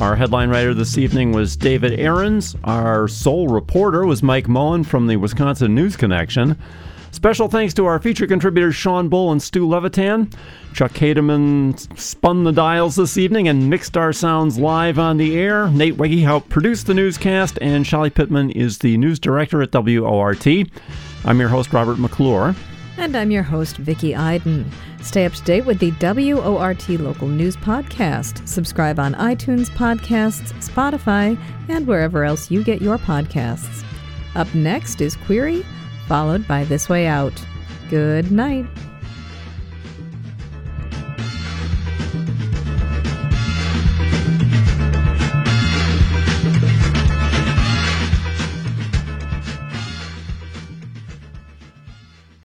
Our 0.00 0.16
headline 0.16 0.50
writer 0.50 0.74
this 0.74 0.98
evening 0.98 1.30
was 1.30 1.56
David 1.56 2.00
Ahrens. 2.00 2.56
Our 2.64 3.06
sole 3.06 3.46
reporter 3.46 4.04
was 4.04 4.24
Mike 4.24 4.48
Mullen 4.48 4.82
from 4.82 5.06
the 5.06 5.14
Wisconsin 5.14 5.76
News 5.76 5.96
Connection. 5.96 6.58
Special 7.12 7.46
thanks 7.46 7.72
to 7.74 7.86
our 7.86 8.00
feature 8.00 8.26
contributors 8.26 8.74
Sean 8.74 9.08
Bull 9.08 9.30
and 9.30 9.40
Stu 9.40 9.68
Levitan. 9.68 10.28
Chuck 10.72 10.90
Hademan 10.94 11.96
spun 11.96 12.42
the 12.42 12.50
dials 12.50 12.96
this 12.96 13.16
evening 13.16 13.46
and 13.46 13.70
mixed 13.70 13.96
our 13.96 14.12
sounds 14.12 14.58
live 14.58 14.98
on 14.98 15.18
the 15.18 15.38
air. 15.38 15.68
Nate 15.68 15.96
Wegehaupt 15.96 16.22
helped 16.22 16.48
produce 16.48 16.82
the 16.82 16.94
newscast, 16.94 17.60
and 17.60 17.86
Shelly 17.86 18.10
Pittman 18.10 18.50
is 18.50 18.78
the 18.78 18.96
news 18.96 19.20
director 19.20 19.62
at 19.62 19.72
WORT. 19.72 20.44
I'm 21.24 21.38
your 21.38 21.48
host, 21.48 21.72
Robert 21.72 22.00
McClure. 22.00 22.56
And 23.04 23.18
I'm 23.18 23.30
your 23.30 23.42
host, 23.42 23.76
Vicki 23.76 24.16
Iden. 24.16 24.64
Stay 25.02 25.26
up 25.26 25.34
to 25.34 25.42
date 25.42 25.66
with 25.66 25.78
the 25.78 25.90
WORT 26.00 26.88
Local 26.88 27.28
News 27.28 27.54
Podcast. 27.54 28.48
Subscribe 28.48 28.98
on 28.98 29.12
iTunes 29.16 29.68
Podcasts, 29.68 30.54
Spotify, 30.66 31.38
and 31.68 31.86
wherever 31.86 32.24
else 32.24 32.50
you 32.50 32.64
get 32.64 32.80
your 32.80 32.96
podcasts. 32.96 33.84
Up 34.34 34.52
next 34.54 35.02
is 35.02 35.16
Query, 35.16 35.66
followed 36.08 36.48
by 36.48 36.64
This 36.64 36.88
Way 36.88 37.06
Out. 37.06 37.34
Good 37.90 38.32
night. 38.32 38.64